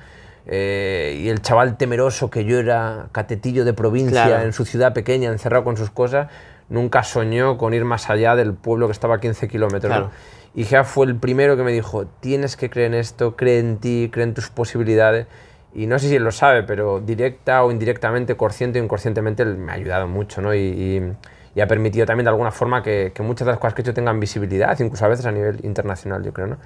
Eh, 0.46 1.18
y 1.22 1.28
el 1.28 1.40
chaval 1.42 1.76
temeroso 1.76 2.30
que 2.30 2.44
yo 2.44 2.58
era, 2.58 3.06
catetillo 3.12 3.64
de 3.64 3.72
provincia, 3.72 4.26
Claro. 4.26 4.44
en 4.44 4.52
su 4.52 4.64
ciudad 4.64 4.92
pequeña, 4.92 5.30
encerrado 5.30 5.64
con 5.64 5.76
sus 5.76 5.90
cosas, 5.90 6.28
nunca 6.68 7.02
soñó 7.02 7.56
con 7.58 7.74
ir 7.74 7.84
más 7.84 8.10
allá 8.10 8.36
del 8.36 8.54
pueblo 8.54 8.86
que 8.86 8.92
estaba 8.92 9.16
a 9.16 9.20
15 9.20 9.48
kilómetros. 9.48 10.10
Y 10.54 10.64
Gea 10.64 10.84
fue 10.84 11.06
el 11.06 11.16
primero 11.16 11.56
que 11.56 11.62
me 11.64 11.72
dijo, 11.72 12.06
tienes 12.20 12.56
que 12.56 12.70
creer 12.70 12.92
en 12.92 13.00
esto, 13.00 13.34
cree 13.36 13.58
en 13.58 13.78
ti, 13.78 14.08
cree 14.12 14.24
en 14.24 14.34
tus 14.34 14.50
posibilidades. 14.50 15.26
Y 15.74 15.86
no 15.88 15.98
sé 15.98 16.08
si 16.08 16.14
él 16.16 16.22
lo 16.22 16.30
sabe, 16.30 16.62
pero 16.62 17.00
directa 17.00 17.64
o 17.64 17.72
indirectamente, 17.72 18.36
consciente 18.36 18.80
o 18.80 18.84
inconscientemente, 18.84 19.42
él 19.42 19.56
me 19.56 19.72
ha 19.72 19.74
ayudado 19.74 20.06
mucho, 20.06 20.40
¿no? 20.40 20.54
Y, 20.54 20.58
y- 20.60 21.12
y 21.56 21.60
ha 21.60 21.66
permitido 21.68 22.04
también 22.06 22.24
de 22.24 22.30
alguna 22.30 22.50
forma 22.50 22.82
que, 22.82 23.12
que 23.14 23.22
muchas 23.22 23.46
de 23.46 23.52
las 23.52 23.60
cosas 23.60 23.74
que 23.74 23.80
he 23.80 23.84
hecho 23.84 23.94
tengan 23.94 24.18
visibilidad, 24.20 24.76
incluso 24.80 25.04
a 25.04 25.08
veces 25.08 25.24
a 25.26 25.30
nivel 25.32 25.60
internacional, 25.64 26.22
yo 26.24 26.32
creo, 26.32 26.48
¿no? 26.48 26.56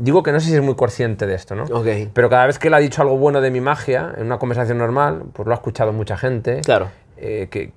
Digo 0.00 0.22
que 0.22 0.30
no 0.32 0.38
sé 0.40 0.48
si 0.50 0.54
es 0.54 0.62
muy 0.62 0.76
consciente 0.76 1.26
de 1.26 1.34
esto, 1.34 1.54
¿no? 1.56 1.64
Ok. 1.64 1.86
Pero 2.12 2.30
cada 2.30 2.46
vez 2.46 2.58
que 2.58 2.68
él 2.68 2.74
ha 2.74 2.78
dicho 2.78 3.02
algo 3.02 3.18
bueno 3.18 3.40
de 3.40 3.50
mi 3.50 3.60
magia, 3.60 4.14
en 4.16 4.26
una 4.26 4.38
conversación 4.38 4.78
normal, 4.78 5.24
pues 5.32 5.46
lo 5.46 5.52
ha 5.52 5.56
escuchado 5.56 5.92
mucha 5.92 6.16
gente. 6.16 6.60
Claro. 6.62 6.88
eh, 7.16 7.48
que, 7.50 7.72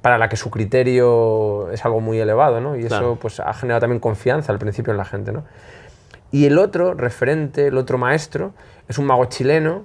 para 0.00 0.16
la 0.18 0.28
que 0.30 0.36
su 0.36 0.50
criterio 0.50 1.70
es 1.70 1.84
algo 1.84 2.00
muy 2.00 2.18
elevado, 2.18 2.60
¿no? 2.60 2.76
Y 2.76 2.84
Claro. 2.84 3.12
eso 3.12 3.18
pues, 3.20 3.38
ha 3.40 3.52
generado 3.52 3.80
también 3.82 4.00
confianza 4.00 4.50
al 4.52 4.58
principio 4.58 4.92
en 4.92 4.96
la 4.96 5.04
gente, 5.04 5.30
¿no? 5.32 5.44
Y 6.30 6.46
el 6.46 6.58
otro 6.58 6.94
referente, 6.94 7.66
el 7.68 7.76
otro 7.78 7.98
maestro, 7.98 8.52
es 8.88 8.98
un 8.98 9.06
mago 9.06 9.24
chileno 9.26 9.84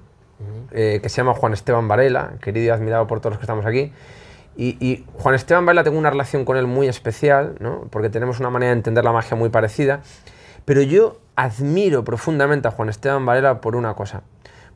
eh, 0.72 1.00
que 1.02 1.10
se 1.10 1.18
llama 1.18 1.34
Juan 1.34 1.54
Esteban 1.54 1.88
Varela, 1.88 2.34
querido 2.42 2.66
y 2.68 2.70
admirado 2.70 3.08
por 3.08 3.20
todos 3.20 3.32
los 3.32 3.40
que 3.40 3.44
estamos 3.44 3.66
aquí. 3.66 3.92
Y, 4.56 4.78
y 4.86 5.06
Juan 5.14 5.36
Esteban 5.36 5.66
Varela 5.66 5.84
tengo 5.84 5.98
una 5.98 6.10
relación 6.10 6.44
con 6.46 6.58
él 6.58 6.68
muy 6.68 6.88
especial, 6.88 7.56
¿no? 7.60 7.88
porque 7.90 8.10
tenemos 8.10 8.40
una 8.40 8.50
manera 8.50 8.72
de 8.72 8.78
entender 8.78 9.04
la 9.04 9.12
magia 9.14 9.36
muy 9.38 9.50
parecida. 9.50 10.02
Pero 10.66 10.82
yo 10.82 11.20
admiro 11.36 12.04
profundamente 12.04 12.68
a 12.68 12.72
Juan 12.72 12.90
Esteban 12.90 13.26
Varela 13.26 13.60
por 13.62 13.76
una 13.76 13.94
cosa, 13.96 14.22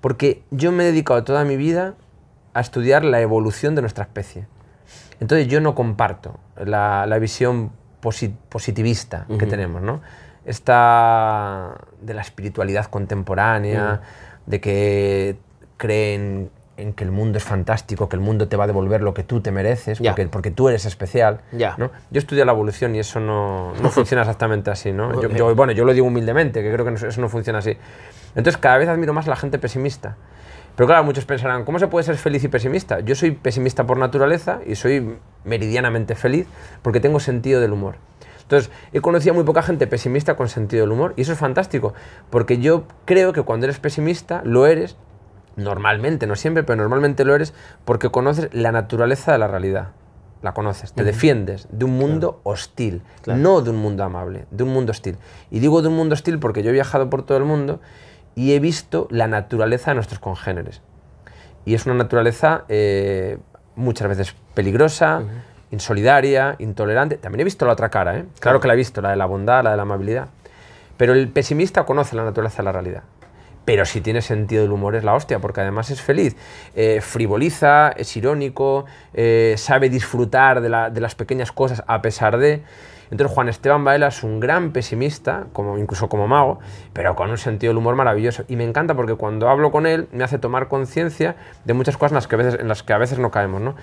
porque 0.02 0.44
yo 0.52 0.72
me 0.72 0.84
he 0.84 0.88
dedicado 0.88 1.24
toda 1.24 1.44
mi 1.46 1.56
vida 1.58 1.94
a 2.54 2.60
estudiar 2.62 3.06
la 3.06 3.22
evolución 3.22 3.76
de 3.76 3.82
nuestra 3.82 4.04
especie. 4.04 4.48
Entonces 5.20 5.48
yo 5.48 5.62
no 5.62 5.76
comparto 5.76 6.40
la, 6.64 7.06
la 7.06 7.20
visión 7.20 7.72
posi- 8.02 8.36
positivista 8.50 9.26
que 9.38 9.46
tenemos, 9.46 9.82
¿no? 9.82 10.02
Esta 10.46 11.76
de 12.02 12.14
la 12.14 12.22
espiritualidad 12.22 12.86
contemporánea, 12.86 14.02
de 14.46 14.62
que 14.62 15.38
creen 15.78 16.50
en 16.78 16.94
que 16.94 17.04
el 17.04 17.12
mundo 17.12 17.38
es 17.38 17.44
fantástico, 17.44 18.08
que 18.08 18.16
el 18.16 18.22
mundo 18.22 18.48
te 18.48 18.56
va 18.56 18.64
a 18.66 18.68
devolver 18.68 19.02
lo 19.02 19.14
que 19.14 19.24
tú 19.24 19.42
te 19.42 19.52
mereces, 19.52 20.00
porque, 20.00 20.28
porque 20.28 20.52
tú 20.52 20.70
eres 20.70 20.86
especial. 20.86 21.42
Ya. 21.52 21.76
¿no? 21.78 21.92
Yo 22.12 22.20
estudio 22.20 22.46
la 22.46 22.52
evolución 22.52 22.96
y 22.96 23.00
eso 23.00 23.20
no, 23.20 23.74
no 23.82 23.90
funciona 23.92 24.22
exactamente 24.22 24.70
así. 24.72 24.92
¿no? 24.94 25.20
Yo, 25.22 25.30
yo- 25.30 25.56
bueno, 25.56 25.74
yo 25.74 25.86
lo 25.86 25.94
digo 25.94 26.06
humildemente, 26.08 26.62
que 26.62 26.72
creo 26.72 26.86
que 26.86 26.94
eso 27.08 27.20
no 27.22 27.30
funciona 27.30 27.60
así. 27.60 27.76
Entonces 28.36 28.58
cada 28.58 28.78
vez 28.78 28.88
admiro 28.90 29.14
más 29.14 29.26
a 29.28 29.32
la 29.32 29.36
gente 29.36 29.58
pesimista. 29.60 30.16
Pero 30.76 30.86
claro, 30.86 31.04
muchos 31.04 31.26
pensarán, 31.26 31.66
¿cómo 31.66 31.80
se 31.80 31.88
puede 31.88 32.04
ser 32.06 32.18
feliz 32.18 32.44
y 32.44 32.48
pesimista? 32.50 33.00
Yo 33.00 33.16
soy 33.16 33.32
pesimista 33.32 33.86
por 33.88 33.98
naturaleza 33.98 34.60
y 34.66 34.76
soy 34.76 35.18
meridianamente 35.44 36.14
feliz 36.14 36.46
porque 36.84 37.00
tengo 37.00 37.20
sentido 37.20 37.60
del 37.60 37.74
humor. 37.74 37.96
Entonces, 38.44 38.72
he 38.94 39.02
conocido 39.02 39.32
a 39.34 39.36
muy 39.36 39.44
poca 39.44 39.62
gente 39.64 39.88
pesimista 39.88 40.36
con 40.36 40.48
sentido 40.48 40.84
del 40.84 40.92
humor 40.92 41.14
y 41.18 41.22
eso 41.24 41.34
es 41.34 41.40
fantástico, 41.40 41.94
porque 42.30 42.60
yo 42.60 42.84
creo 43.06 43.34
que 43.34 43.42
cuando 43.42 43.66
eres 43.66 43.80
pesimista, 43.80 44.42
lo 44.46 44.68
eres, 44.68 44.96
normalmente, 45.58 46.28
no 46.28 46.38
siempre, 46.38 46.64
pero 46.64 46.78
normalmente 46.78 47.26
lo 47.26 47.36
eres 47.36 47.54
porque 47.84 48.10
conoces 48.10 48.50
la 48.54 48.72
naturaleza 48.72 49.34
de 49.34 49.40
la 49.40 49.48
realidad. 49.48 49.90
La 50.44 50.54
conoces, 50.54 50.94
te 50.94 51.04
defiendes 51.04 51.68
de 51.72 51.84
un 51.84 51.98
mundo 51.98 52.42
hostil, 52.44 53.02
no 53.26 53.62
de 53.62 53.72
un 53.72 53.78
mundo 53.78 54.04
amable, 54.04 54.46
de 54.52 54.64
un 54.64 54.70
mundo 54.70 54.92
hostil. 54.92 55.18
Y 55.50 55.60
digo 55.60 55.82
de 55.82 55.88
un 55.88 55.96
mundo 55.96 56.14
hostil 56.14 56.38
porque 56.38 56.62
yo 56.62 56.70
he 56.70 56.74
viajado 56.74 57.10
por 57.10 57.26
todo 57.26 57.40
el 57.40 57.44
mundo 57.44 57.82
y 58.36 58.54
he 58.54 58.60
visto 58.60 59.08
la 59.10 59.28
naturaleza 59.28 59.92
de 59.92 59.96
nuestros 59.96 60.20
congéneres. 60.20 60.84
Y 61.66 61.74
es 61.74 61.88
una 61.88 61.96
naturaleza 61.96 62.66
eh, 62.70 63.40
muchas 63.76 64.08
veces 64.10 64.36
peligrosa, 64.54 65.24
insolidaria, 65.72 66.56
intolerante. 66.60 67.18
También 67.18 67.42
he 67.42 67.44
visto 67.44 67.66
la 67.66 67.74
otra 67.74 67.90
cara, 67.90 68.20
¿eh? 68.20 68.26
Claro 68.40 68.60
que 68.60 68.68
la 68.68 68.76
he 68.76 68.78
visto, 68.78 69.02
la 69.02 69.10
de 69.10 69.16
la 69.16 69.26
bondad, 69.26 69.64
la 69.64 69.72
de 69.72 69.78
la 69.78 69.84
amabilidad. 69.84 70.28
Pero 70.98 71.14
el 71.14 71.30
pesimista 71.30 71.84
conoce 71.84 72.16
la 72.16 72.24
naturaleza 72.24 72.58
de 72.58 72.64
la 72.64 72.72
realidad. 72.72 73.04
Pero 73.68 73.84
si 73.84 74.00
tiene 74.00 74.22
sentido 74.22 74.62
del 74.64 74.72
humor 74.72 74.96
es 74.96 75.04
la 75.04 75.14
hostia, 75.14 75.40
porque 75.40 75.60
además 75.60 75.90
es 75.92 76.02
feliz. 76.02 76.38
Eh, 76.74 77.02
frivoliza, 77.02 77.90
es 77.90 78.16
irónico, 78.16 78.86
eh, 79.14 79.56
sabe 79.58 79.90
disfrutar 79.90 80.62
de, 80.62 80.70
la- 80.70 80.90
de 80.90 81.02
las 81.02 81.16
pequeñas 81.16 81.52
cosas 81.52 81.84
a 81.86 82.02
pesar 82.02 82.38
de... 82.38 82.64
Entonces 83.12 83.34
Juan 83.36 83.50
Esteban 83.50 83.84
Baela 83.84 84.08
es 84.08 84.24
un 84.24 84.40
gran 84.40 84.72
pesimista, 84.72 85.48
como, 85.52 85.78
incluso 85.78 86.08
como 86.08 86.28
mago, 86.30 86.60
pero 86.94 87.16
con 87.18 87.30
un 87.30 87.38
sentido 87.38 87.72
del 87.72 87.78
humor 87.78 87.96
maravilloso. 87.96 88.46
Y 88.48 88.56
me 88.56 88.64
encanta 88.64 88.96
porque 88.96 89.16
cuando 89.16 89.50
hablo 89.50 89.70
con 89.70 89.86
él 89.86 90.08
me 90.14 90.24
hace 90.24 90.40
tomar 90.40 90.70
conciencia 90.70 91.36
de 91.66 91.74
muchas 91.74 91.98
cosas 91.98 92.12
en 92.12 92.16
las 92.16 92.28
que 92.28 92.36
a 92.36 92.38
veces, 92.38 92.60
en 92.62 92.68
las 92.70 92.84
que 92.84 92.94
a 92.94 92.98
veces 92.98 93.20
no 93.20 93.32
caemos. 93.32 93.60
¿no? 93.62 93.76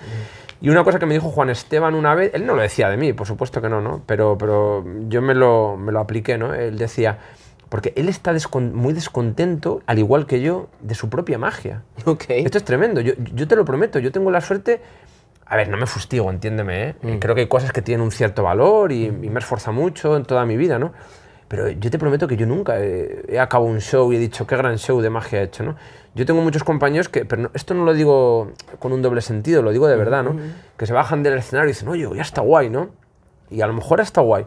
Y 0.61 0.69
una 0.69 0.83
cosa 0.83 0.97
que 0.97 1.05
me 1.05 1.13
dijo 1.13 1.29
Juan 1.29 1.51
Esteban 1.51 1.93
una 1.93 2.15
vez, 2.15 2.31
él 2.33 2.47
no 2.47 2.55
lo 2.55 2.61
decía 2.63 2.89
de 2.89 2.97
mí, 2.97 3.13
por 3.13 3.27
supuesto 3.27 3.61
que 3.61 3.69
no, 3.69 3.81
¿no? 3.81 4.01
Pero, 4.07 4.35
pero 4.37 4.83
yo 5.09 5.21
me 5.21 5.35
lo, 5.35 5.75
me 5.77 5.91
lo 5.91 5.99
apliqué, 5.99 6.37
¿no? 6.39 6.53
Él 6.55 6.77
decía, 6.77 7.17
porque 7.69 7.93
él 7.95 8.09
está 8.09 8.33
descon- 8.33 8.71
muy 8.73 8.93
descontento, 8.93 9.81
al 9.85 9.99
igual 9.99 10.25
que 10.27 10.41
yo, 10.41 10.67
de 10.81 10.95
su 10.95 11.09
propia 11.09 11.37
magia. 11.37 11.83
Ok. 12.05 12.25
Esto 12.29 12.57
es 12.57 12.63
tremendo, 12.65 13.01
yo, 13.01 13.13
yo 13.33 13.47
te 13.47 13.55
lo 13.55 13.65
prometo, 13.65 13.99
yo 13.99 14.11
tengo 14.11 14.31
la 14.31 14.41
suerte... 14.41 14.81
A 15.47 15.55
ver, 15.57 15.69
no 15.69 15.77
me 15.77 15.85
fustigo, 15.85 16.31
entiéndeme, 16.31 16.83
¿eh? 16.89 16.95
Mm. 17.03 17.17
Creo 17.19 17.35
que 17.35 17.41
hay 17.41 17.47
cosas 17.47 17.71
que 17.71 17.83
tienen 17.83 18.03
un 18.03 18.09
cierto 18.11 18.41
valor 18.41 18.91
y, 18.91 19.05
y 19.05 19.11
me 19.11 19.35
he 19.35 19.37
esforzado 19.37 19.73
mucho 19.73 20.15
en 20.17 20.23
toda 20.25 20.43
mi 20.47 20.57
vida, 20.57 20.79
¿no? 20.79 20.91
Pero 21.47 21.69
yo 21.69 21.91
te 21.91 21.99
prometo 21.99 22.27
que 22.27 22.35
yo 22.35 22.47
nunca 22.47 22.79
he, 22.83 23.23
he 23.29 23.39
acabado 23.39 23.69
un 23.69 23.79
show 23.79 24.11
y 24.11 24.15
he 24.15 24.19
dicho 24.19 24.47
qué 24.47 24.57
gran 24.57 24.79
show 24.79 24.99
de 25.01 25.11
magia 25.11 25.41
he 25.41 25.43
hecho, 25.43 25.61
¿no? 25.63 25.75
Yo 26.15 26.25
tengo 26.25 26.41
muchos 26.41 26.63
compañeros 26.63 27.09
que, 27.09 27.25
pero 27.25 27.43
no- 27.43 27.51
esto 27.53 27.75
no 27.75 27.85
lo 27.85 27.93
digo 27.93 28.53
con 28.79 28.91
un 28.91 29.03
doble 29.03 29.21
sentido, 29.21 29.61
lo 29.61 29.71
digo 29.71 29.85
de 29.87 29.95
verdad, 29.95 30.23
¿no? 30.23 30.35
Que 30.77 30.87
se 30.87 30.93
bajan 30.93 31.21
del 31.21 31.35
escenario 31.37 31.69
y 31.69 31.73
dicen, 31.73 31.89
oye, 31.89 32.09
ya 32.15 32.23
está 32.23 32.41
guay, 32.41 32.71
¿no? 32.71 32.89
Y 33.51 33.61
a 33.61 33.67
lo 33.67 33.73
mejor 33.73 33.99
está 34.01 34.21
guay. 34.21 34.45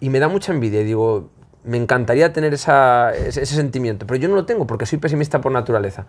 Y 0.00 0.08
me 0.10 0.18
da 0.18 0.26
mucha 0.26 0.50
envidia 0.52 0.80
y 0.80 0.84
digo, 0.84 1.30
me 1.64 1.76
encantaría 1.78 2.32
tener 2.32 2.52
esa- 2.54 3.12
ese, 3.14 3.42
ese 3.42 3.54
sentimiento, 3.56 4.06
pero 4.06 4.18
yo 4.20 4.28
no 4.28 4.34
lo 4.34 4.44
tengo 4.44 4.66
porque 4.66 4.86
soy 4.86 4.98
pesimista 4.98 5.40
por 5.40 5.50
naturaleza. 5.52 6.04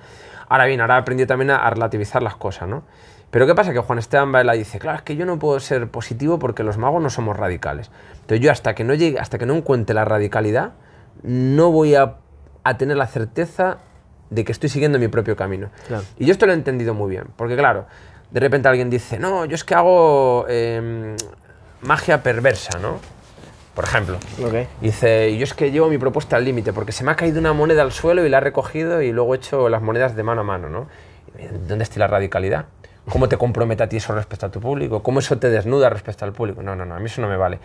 Ahora 0.49 0.65
bien, 0.65 0.81
ahora 0.81 0.95
he 0.95 0.99
aprendido 0.99 1.27
también 1.27 1.51
a, 1.51 1.57
a 1.65 1.69
relativizar 1.69 2.21
las 2.21 2.35
cosas, 2.35 2.67
¿no? 2.67 2.83
Pero 3.31 3.47
¿qué 3.47 3.55
pasa? 3.55 3.73
Que 3.73 3.79
Juan 3.79 3.99
Esteban 3.99 4.31
Baela 4.31 4.53
dice, 4.53 4.79
claro, 4.79 4.97
es 4.97 5.03
que 5.03 5.15
yo 5.15 5.25
no 5.25 5.39
puedo 5.39 5.59
ser 5.59 5.87
positivo 5.89 6.39
porque 6.39 6.63
los 6.63 6.77
magos 6.77 7.01
no 7.01 7.09
somos 7.09 7.35
radicales. 7.35 7.89
Entonces 8.21 8.39
yo 8.39 8.51
hasta 8.51 8.75
que 8.75 8.83
no 8.83 8.93
llegue, 8.93 9.19
hasta 9.19 9.37
que 9.37 9.45
no 9.45 9.55
encuentre 9.55 9.93
la 9.93 10.05
radicalidad, 10.05 10.71
no 11.23 11.71
voy 11.71 11.95
a, 11.95 12.15
a 12.63 12.77
tener 12.77 12.97
la 12.97 13.07
certeza 13.07 13.77
de 14.29 14.43
que 14.45 14.51
estoy 14.51 14.69
siguiendo 14.69 14.99
mi 14.99 15.07
propio 15.07 15.35
camino. 15.35 15.69
Claro. 15.87 16.03
Y 16.17 16.25
yo 16.25 16.31
esto 16.31 16.45
lo 16.45 16.51
he 16.51 16.55
entendido 16.55 16.93
muy 16.93 17.09
bien, 17.09 17.25
porque 17.35 17.55
claro, 17.55 17.85
de 18.31 18.39
repente 18.39 18.67
alguien 18.67 18.89
dice, 18.89 19.19
no, 19.19 19.45
yo 19.45 19.55
es 19.55 19.63
que 19.63 19.75
hago 19.75 20.45
em, 20.47 21.15
magia 21.81 22.23
perversa, 22.23 22.79
¿no? 22.79 22.99
Por 23.75 23.83
ejemplo. 23.83 24.17
Dice, 24.79 25.37
yo 25.37 25.43
es 25.43 25.53
que 25.53 25.69
llevo 25.69 25.89
mi 25.89 25.97
propuesta 25.97 26.37
al 26.37 26.45
límite, 26.45 26.71
porque 26.71 26.93
se 26.93 27.03
me 27.03 27.11
ha 27.11 27.15
caído 27.15 27.41
una 27.41 27.51
moneda 27.51 27.81
al 27.81 27.91
suelo 27.91 28.25
y 28.25 28.29
la 28.29 28.37
he 28.37 28.41
recogido 28.41 29.01
y 29.01 29.11
luego 29.11 29.35
he 29.35 29.37
hecho 29.37 29.67
las 29.67 29.81
monedas 29.81 30.15
de 30.15 30.23
mano 30.23 30.41
a 30.41 30.43
mano, 30.45 30.69
¿no? 30.69 30.87
¿Dónde 31.67 31.83
está 31.83 31.99
la 31.99 32.07
radicalidad? 32.07 32.67
¿Cómo 33.09 33.27
te 33.27 33.37
compromete 33.37 33.83
a 33.83 33.89
ti 33.89 33.97
eso 33.97 34.15
respecto 34.15 34.45
a 34.45 34.49
tu 34.49 34.61
público? 34.61 35.03
¿Cómo 35.03 35.19
eso 35.19 35.37
te 35.37 35.49
desnuda 35.49 35.89
respecto 35.89 36.23
al 36.23 36.31
público? 36.31 36.63
No, 36.63 36.75
no, 36.75 36.85
no, 36.85 36.95
a 36.95 36.99
mí 36.99 37.05
eso 37.05 37.21
no 37.21 37.27
me 37.27 37.35
vale. 37.35 37.59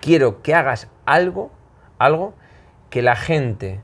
Quiero 0.00 0.40
que 0.40 0.54
hagas 0.54 0.88
algo, 1.04 1.50
algo 1.98 2.34
que 2.88 3.02
la 3.02 3.16
gente 3.16 3.80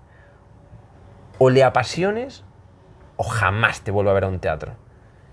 o 1.39 1.51
le 1.51 1.65
apasiones 1.65 2.45
o 3.17 3.25
jamás 3.25 3.81
te 3.81 3.91
vuelva 3.91 4.13
a 4.13 4.15
ver 4.15 4.25
a 4.25 4.29
un 4.29 4.39
teatro. 4.39 4.75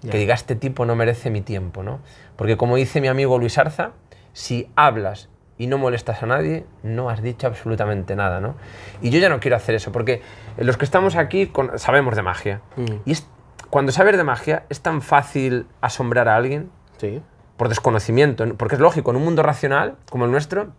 Ya. 0.02 0.12
Que 0.12 0.18
diga, 0.18 0.34
este 0.34 0.56
tipo 0.56 0.86
no 0.86 0.96
merece 0.96 1.30
mi 1.30 1.42
tiempo, 1.42 1.84
¿no? 1.84 2.00
Porque 2.36 2.58
como 2.58 2.76
dice 2.76 3.02
mi 3.02 3.08
amigo 3.08 3.38
Luis 3.38 3.58
Arza, 3.58 3.92
si 4.34 4.72
hablas 4.76 5.30
y 5.60 5.68
no 5.68 5.78
molestas 5.78 6.24
a 6.24 6.26
nadie, 6.26 6.66
no 6.82 7.10
has 7.12 7.22
dicho 7.22 7.46
absolutamente 7.46 8.16
nada, 8.16 8.40
¿no? 8.40 8.56
Y 9.02 9.12
yo 9.12 9.20
ya 9.20 9.30
no 9.30 9.40
quiero 9.40 9.58
hacer 9.58 9.76
eso, 9.76 9.92
porque 9.92 10.22
los 10.58 10.78
que 10.78 10.86
estamos 10.86 11.16
aquí 11.18 11.46
con- 11.48 11.78
sabemos 11.78 12.16
de 12.16 12.22
magia. 12.24 12.62
Y 13.06 13.12
es- 13.12 13.28
cuando 13.70 13.92
sabes 13.92 14.18
de 14.18 14.24
magia, 14.24 14.64
es 14.70 14.82
tan 14.82 15.02
fácil 15.04 15.68
asombrar 15.82 16.28
a 16.30 16.36
alguien 16.38 16.72
Sí. 16.98 17.22
por 17.58 17.68
desconocimiento, 17.70 18.46
¿no? 18.46 18.56
porque 18.56 18.76
es 18.76 18.82
lógico, 18.82 19.12
en 19.12 19.18
un 19.18 19.24
mundo 19.26 19.44
racional 19.44 19.96
como 20.10 20.26
el 20.26 20.32
nuestro, 20.32 20.70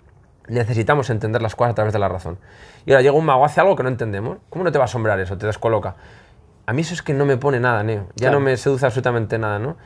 necesitamos 0.48 1.10
entender 1.10 1.42
las 1.42 1.54
cosas 1.54 1.72
a 1.72 1.74
través 1.74 1.92
de 1.92 1.98
la 1.98 2.08
razón. 2.08 2.38
Y 2.86 2.92
ahora 2.92 3.02
llega 3.02 3.14
un 3.14 3.26
mago, 3.26 3.44
hace 3.44 3.60
algo 3.60 3.76
que 3.76 3.82
no 3.82 3.90
entendemos, 3.90 4.38
¿cómo 4.48 4.64
no 4.64 4.72
te 4.72 4.78
va 4.78 4.84
a 4.84 4.86
asombrar 4.86 5.20
eso? 5.20 5.36
Te 5.36 5.46
descoloca. 5.46 5.94
A 6.66 6.72
mí 6.72 6.80
eso 6.80 6.94
es 6.94 7.02
que 7.02 7.12
no 7.12 7.26
me 7.26 7.36
pone 7.36 7.60
nada, 7.60 7.82
Neo. 7.82 8.06
Ya 8.16 8.28
Claro. 8.28 8.38
no 8.38 8.44
me 8.46 8.56
seduce 8.56 8.86
absolutamente 8.86 9.38
nada, 9.38 9.58
¿no? 9.58 9.76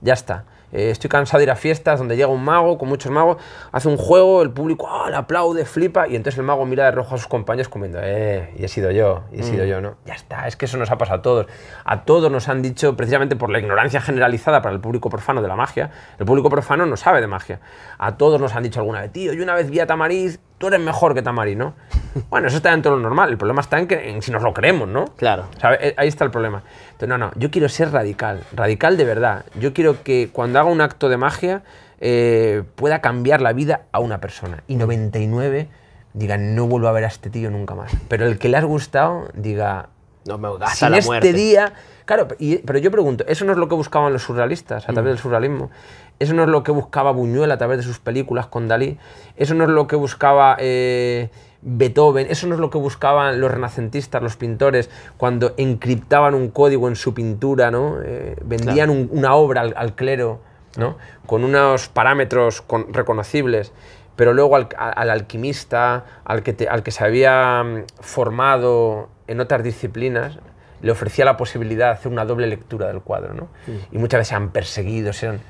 Ya 0.00 0.14
está. 0.14 0.44
Eh, 0.74 0.90
estoy 0.90 1.08
cansado 1.08 1.38
de 1.38 1.44
ir 1.44 1.50
a 1.52 1.56
fiestas 1.56 2.00
donde 2.00 2.16
llega 2.16 2.28
un 2.28 2.44
mago, 2.44 2.78
con 2.78 2.88
muchos 2.88 3.10
magos, 3.12 3.36
hace 3.70 3.88
un 3.88 3.96
juego, 3.96 4.42
el 4.42 4.50
público 4.50 4.88
le 5.08 5.14
aplaude, 5.14 5.64
flipa, 5.64 6.08
y 6.08 6.16
entonces 6.16 6.36
el 6.38 6.44
mago 6.44 6.66
mira 6.66 6.86
de 6.86 6.90
rojo 6.90 7.14
a 7.14 7.18
sus 7.18 7.28
compañeros 7.28 7.68
como 7.68 7.84
diciendo, 7.84 8.04
eh, 8.04 8.52
y 8.58 8.64
he 8.64 8.68
sido 8.68 8.90
yo, 8.90 9.22
y 9.32 9.40
he 9.40 9.42
sido 9.44 9.64
yo, 9.64 9.80
¿no? 9.80 9.96
Ya 10.04 10.14
está, 10.14 10.48
es 10.48 10.56
que 10.56 10.64
eso 10.64 10.76
nos 10.76 10.90
ha 10.90 10.98
pasado 10.98 11.20
a 11.20 11.22
todos. 11.22 11.46
A 11.84 12.04
todos 12.04 12.28
nos 12.28 12.48
han 12.48 12.60
dicho, 12.60 12.96
precisamente 12.96 13.36
por 13.36 13.50
la 13.50 13.60
ignorancia 13.60 14.00
generalizada 14.00 14.62
para 14.62 14.74
el 14.74 14.80
público 14.80 15.08
profano 15.10 15.42
de 15.42 15.46
la 15.46 15.54
magia, 15.54 15.92
el 16.18 16.26
público 16.26 16.50
profano 16.50 16.86
no 16.86 16.96
sabe 16.96 17.20
de 17.20 17.28
magia. 17.28 17.60
A 17.98 18.16
todos 18.16 18.40
nos 18.40 18.56
han 18.56 18.64
dicho 18.64 18.80
alguna 18.80 19.00
vez, 19.00 19.12
tío, 19.12 19.32
yo 19.32 19.44
una 19.44 19.54
vez 19.54 19.70
vi 19.70 19.78
a 19.78 19.86
Tamariz, 19.86 20.40
tú 20.64 20.68
eres 20.68 20.80
mejor 20.80 21.14
que 21.14 21.20
Tamariz, 21.22 21.56
¿no? 21.58 21.74
Bueno, 22.30 22.46
eso 22.48 22.56
está 22.56 22.70
dentro 22.70 22.92
de 22.92 22.96
lo 22.98 23.02
normal, 23.02 23.28
el 23.30 23.36
problema 23.36 23.60
está 23.60 23.78
en, 23.78 23.86
que, 23.86 24.08
en 24.10 24.22
si 24.22 24.30
nos 24.30 24.42
lo 24.42 24.54
creemos, 24.54 24.88
¿no? 24.88 25.04
Claro. 25.16 25.46
¿Sabe? 25.60 25.78
Eh, 25.88 25.94
Ahí 25.98 26.08
está 26.08 26.24
el 26.24 26.30
problema. 26.30 26.62
Entonces, 26.92 27.08
no, 27.08 27.18
no, 27.18 27.32
yo 27.36 27.50
quiero 27.50 27.68
ser 27.68 27.90
radical, 27.90 28.40
radical 28.54 28.96
de 28.96 29.04
verdad. 29.04 29.44
Yo 29.60 29.74
quiero 29.74 30.02
que 30.02 30.30
cuando 30.32 30.58
haga 30.60 30.70
un 30.70 30.80
acto 30.80 31.08
de 31.08 31.16
magia 31.18 31.62
eh, 32.00 32.62
pueda 32.76 33.00
cambiar 33.00 33.40
la 33.42 33.52
vida 33.52 33.82
a 33.92 33.98
una 33.98 34.20
persona. 34.20 34.62
Y 34.68 34.76
99 34.76 35.68
digan, 36.14 36.54
no 36.54 36.66
vuelvo 36.66 36.88
a 36.88 36.92
ver 36.92 37.04
a 37.04 37.08
este 37.08 37.28
tío 37.30 37.50
nunca 37.50 37.74
más. 37.74 37.92
Pero 38.08 38.26
el 38.26 38.38
que 38.38 38.48
le 38.48 38.56
has 38.56 38.64
gustado 38.64 39.28
diga, 39.34 39.88
No 40.26 40.38
me 40.38 40.48
gasta 40.56 40.74
sin 40.76 40.90
la 40.92 40.98
este 40.98 41.08
muerte. 41.08 41.32
día... 41.32 41.72
Claro, 42.04 42.28
y- 42.38 42.58
pero 42.58 42.78
yo 42.78 42.90
pregunto, 42.90 43.24
¿eso 43.26 43.46
no 43.46 43.52
es 43.52 43.58
lo 43.58 43.66
que 43.66 43.74
buscaban 43.74 44.12
los 44.12 44.22
surrealistas 44.22 44.86
a 44.88 44.92
través 44.92 45.10
del 45.12 45.18
surrealismo? 45.18 45.70
¿Eso 46.18 46.32
no 46.34 46.42
es 46.44 46.48
lo 46.48 46.62
que 46.62 46.70
buscaba 46.72 47.10
Buñuel 47.10 47.50
a 47.50 47.58
través 47.58 47.78
de 47.78 47.82
sus 47.84 47.98
películas 47.98 48.46
con 48.46 48.68
Dalí? 48.68 48.98
¿Eso 49.36 49.54
no 49.54 49.64
es 49.64 49.70
lo 49.70 49.86
que 49.86 49.96
buscaba 49.96 50.56
eh, 50.60 51.28
Beethoven? 51.62 52.26
¿Eso 52.30 52.46
no 52.46 52.54
es 52.54 52.60
lo 52.60 52.70
que 52.70 52.78
buscaban 52.78 53.40
los 53.40 53.50
renacentistas, 53.50 54.22
los 54.22 54.36
pintores, 54.36 54.90
cuando 55.16 55.54
encriptaban 55.56 56.34
un 56.34 56.48
código 56.50 56.88
en 56.88 56.96
su 56.96 57.14
pintura, 57.14 57.70
¿no? 57.70 57.96
Eh, 58.04 58.36
vendían 58.44 58.90
un- 58.90 59.08
una 59.12 59.34
obra 59.34 59.62
al, 59.62 59.74
al 59.76 59.94
clero, 59.94 60.40
¿no? 60.76 60.96
Con 61.26 61.42
unos 61.44 61.88
parámetros 61.88 62.60
con- 62.62 62.92
reconocibles 62.94 63.72
pero 64.16 64.32
luego 64.32 64.54
al, 64.54 65.10
alquimista, 65.10 66.04
al 66.24 66.44
que, 66.44 66.52
te- 66.52 66.68
al 66.68 66.84
que 66.84 66.92
se 66.92 67.02
había 67.02 67.64
mm, 67.64 67.82
formado 68.00 69.08
en 69.26 69.40
otras 69.40 69.64
disciplinas, 69.64 70.38
le 70.82 70.92
ofrecía 70.92 71.24
la 71.24 71.36
posibilidad 71.36 71.86
de 71.88 71.92
hacer 71.94 72.12
una 72.12 72.24
doble 72.24 72.46
lectura 72.46 72.86
del 72.86 73.00
cuadro, 73.00 73.34
¿no? 73.34 73.48
Y 73.90 73.98
muchas 73.98 74.20
veces 74.20 74.30
eran 74.30 74.50
perseguidos, 74.50 75.20
eran... 75.24 75.40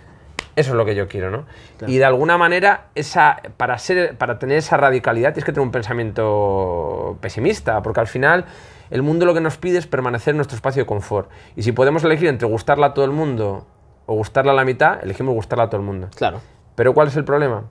Eso 0.56 0.70
es 0.70 0.76
lo 0.76 0.84
que 0.84 0.94
yo 0.94 1.08
quiero, 1.08 1.30
¿no? 1.30 1.44
Y 1.86 1.98
de 1.98 2.04
alguna 2.04 2.38
manera, 2.38 2.86
esa, 2.94 3.42
para, 3.56 3.76
ser, 3.78 4.16
para 4.16 4.38
tener 4.38 4.58
esa 4.58 4.76
radicalidad 4.76 5.32
tienes 5.32 5.44
que 5.44 5.52
tener 5.52 5.66
un 5.66 5.72
pensamiento 5.72 7.18
pesimista, 7.20 7.82
porque 7.82 8.00
al 8.00 8.06
final 8.06 8.44
el 8.90 9.02
mundo 9.02 9.26
lo 9.26 9.34
que 9.34 9.40
nos 9.40 9.56
pide 9.56 9.78
es 9.78 9.86
permanecer 9.86 10.32
en 10.32 10.36
nuestro 10.36 10.56
espacio 10.56 10.82
de 10.82 10.86
confort. 10.86 11.28
Y 11.56 11.62
si 11.62 11.72
podemos 11.72 12.04
elegir 12.04 12.28
entre 12.28 12.46
gustarla 12.46 12.88
a 12.88 12.94
todo 12.94 13.04
el 13.04 13.10
mundo 13.10 13.66
o 14.06 14.14
gustarla 14.14 14.52
a 14.52 14.54
la 14.54 14.64
mitad, 14.64 15.02
elegimos 15.02 15.34
gustarla 15.34 15.64
a 15.64 15.70
todo 15.70 15.80
el 15.80 15.86
mundo. 15.86 16.08
Claro. 16.14 16.40
Pero 16.74 16.94
¿cuál 16.94 17.08
es 17.08 17.16
el 17.16 17.24
problema? 17.24 17.64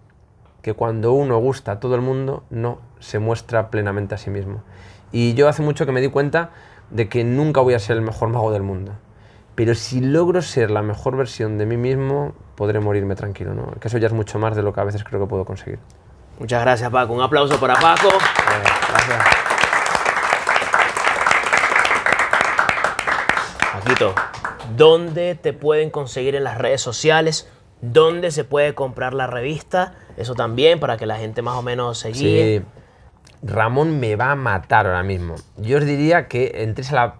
Que 0.61 0.73
cuando 0.73 1.13
uno 1.13 1.37
gusta 1.37 1.73
a 1.73 1.79
todo 1.79 1.95
el 1.95 2.01
mundo, 2.01 2.43
no 2.49 2.79
se 2.99 3.19
muestra 3.19 3.69
plenamente 3.69 4.15
a 4.15 4.17
sí 4.17 4.29
mismo. 4.29 4.63
Y 5.11 5.33
yo 5.35 5.47
hace 5.47 5.61
mucho 5.61 5.85
que 5.85 5.91
me 5.91 6.01
di 6.01 6.09
cuenta 6.09 6.51
de 6.89 7.07
que 7.07 7.23
nunca 7.23 7.61
voy 7.61 7.73
a 7.73 7.79
ser 7.79 7.97
el 7.97 8.01
mejor 8.01 8.29
mago 8.29 8.51
del 8.51 8.63
mundo. 8.63 8.93
Pero 9.55 9.75
si 9.75 10.01
logro 10.01 10.41
ser 10.41 10.71
la 10.71 10.81
mejor 10.81 11.15
versión 11.15 11.57
de 11.57 11.65
mí 11.65 11.77
mismo, 11.77 12.33
podré 12.55 12.79
morirme 12.79 13.15
tranquilo, 13.15 13.53
¿no? 13.53 13.71
Que 13.79 13.87
eso 13.87 13.97
ya 13.97 14.07
es 14.07 14.13
mucho 14.13 14.39
más 14.39 14.55
de 14.55 14.63
lo 14.63 14.73
que 14.73 14.81
a 14.81 14.83
veces 14.83 15.03
creo 15.03 15.19
que 15.21 15.27
puedo 15.27 15.45
conseguir. 15.45 15.79
Muchas 16.39 16.61
gracias, 16.61 16.89
Paco. 16.89 17.13
Un 17.13 17.21
aplauso 17.21 17.59
para 17.59 17.75
Paco. 17.75 18.09
Eh, 18.09 18.63
gracias. 18.89 19.25
Paquito, 23.73 24.15
¿dónde 24.75 25.35
te 25.35 25.53
pueden 25.53 25.89
conseguir 25.89 26.35
en 26.35 26.43
las 26.43 26.57
redes 26.57 26.81
sociales? 26.81 27.49
¿Dónde 27.81 28.31
se 28.31 28.45
puede 28.45 28.73
comprar 28.75 29.13
la 29.13 29.27
revista? 29.27 29.95
Eso 30.15 30.35
también, 30.35 30.79
para 30.79 30.95
que 30.97 31.05
la 31.05 31.17
gente 31.17 31.41
más 31.41 31.57
o 31.57 31.61
menos 31.61 31.97
se 31.97 32.09
guíe. 32.09 32.59
Sí. 32.59 32.65
Ramón 33.45 33.99
me 33.99 34.15
va 34.15 34.31
a 34.31 34.35
matar 34.35 34.87
ahora 34.87 35.03
mismo. 35.03 35.35
Yo 35.57 35.77
os 35.77 35.85
diría 35.85 36.27
que 36.29 36.63
entres 36.63 36.91
a 36.93 36.95
la... 36.95 37.15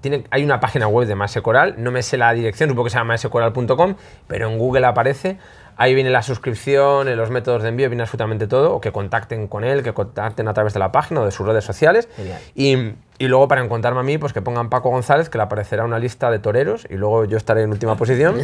Tiene, 0.00 0.24
hay 0.30 0.44
una 0.44 0.60
página 0.60 0.88
web 0.88 1.06
de 1.06 1.14
Maese 1.14 1.42
Coral, 1.42 1.74
no 1.78 1.90
me 1.90 2.02
sé 2.02 2.16
la 2.16 2.32
dirección, 2.32 2.68
supongo 2.68 2.84
que 2.84 2.90
se 2.90 2.96
llama 2.98 3.08
maesecoral.com, 3.08 3.96
pero 4.26 4.48
en 4.48 4.58
Google 4.58 4.86
aparece. 4.86 5.38
Ahí 5.80 5.94
viene 5.94 6.10
la 6.10 6.22
suscripción, 6.22 7.06
eh, 7.06 7.14
los 7.14 7.30
métodos 7.30 7.62
de 7.62 7.68
envío, 7.68 7.88
viene 7.88 8.02
absolutamente 8.02 8.48
todo. 8.48 8.74
O 8.74 8.80
que 8.80 8.90
contacten 8.90 9.46
con 9.46 9.62
él, 9.62 9.84
que 9.84 9.92
contacten 9.92 10.48
a 10.48 10.52
través 10.52 10.72
de 10.72 10.80
la 10.80 10.90
página 10.90 11.20
o 11.20 11.24
de 11.24 11.30
sus 11.30 11.46
redes 11.46 11.64
sociales. 11.64 12.08
Genial. 12.16 12.40
Y, 12.56 12.94
y 13.18 13.26
luego 13.26 13.48
para 13.48 13.64
encontrarme 13.64 14.00
a 14.00 14.04
mí, 14.04 14.16
pues 14.16 14.32
que 14.32 14.42
pongan 14.42 14.70
Paco 14.70 14.90
González, 14.90 15.28
que 15.28 15.38
le 15.38 15.44
aparecerá 15.44 15.84
una 15.84 15.98
lista 15.98 16.30
de 16.30 16.38
toreros 16.38 16.86
y 16.88 16.94
luego 16.94 17.24
yo 17.24 17.36
estaré 17.36 17.62
en 17.62 17.70
última 17.70 17.96
posición. 17.96 18.38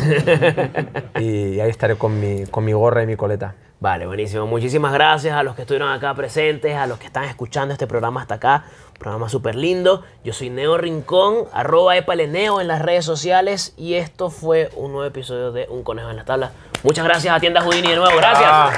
y 1.19 1.61
ahí 1.61 1.71
estaré 1.71 1.97
con 1.97 2.19
mi, 2.19 2.45
con 2.47 2.65
mi 2.65 2.73
gorra 2.73 3.03
y 3.03 3.07
mi 3.07 3.17
coleta. 3.17 3.55
Vale, 3.79 4.07
buenísimo. 4.07 4.47
Muchísimas 4.47 4.93
gracias 4.93 5.37
a 5.37 5.43
los 5.43 5.55
que 5.55 5.63
estuvieron 5.63 5.91
acá 5.91 6.15
presentes, 6.15 6.75
a 6.75 6.87
los 6.87 6.99
que 6.99 7.07
están 7.07 7.25
escuchando 7.25 7.73
este 7.73 7.87
programa 7.87 8.23
hasta 8.23 8.37
acá. 8.37 8.65
Un 8.89 8.99
programa 8.99 9.29
súper 9.29 9.55
lindo. 9.55 10.05
Yo 10.25 10.33
soy 10.33 10.51
Neo 10.51 10.79
Rincón, 10.79 11.45
arroba 11.53 11.97
epaleneo 11.97 12.61
en 12.61 12.69
las 12.69 12.81
redes 12.81 13.05
sociales. 13.05 13.75
Y 13.77 13.95
esto 13.95 14.31
fue 14.31 14.71
un 14.75 14.93
nuevo 14.93 15.07
episodio 15.07 15.53
de 15.53 15.67
Un 15.69 15.83
Conejo 15.85 16.11
en 16.11 16.17
las 16.17 16.25
Tablas. 16.25 16.53
Muchas 16.83 17.05
gracias 17.05 17.37
a 17.37 17.41
Tienda 17.41 17.61
Houdini 17.61 17.91
de 17.91 17.97
nuevo. 17.97 18.17
Gracias. 18.17 18.49
Ah. 18.51 18.73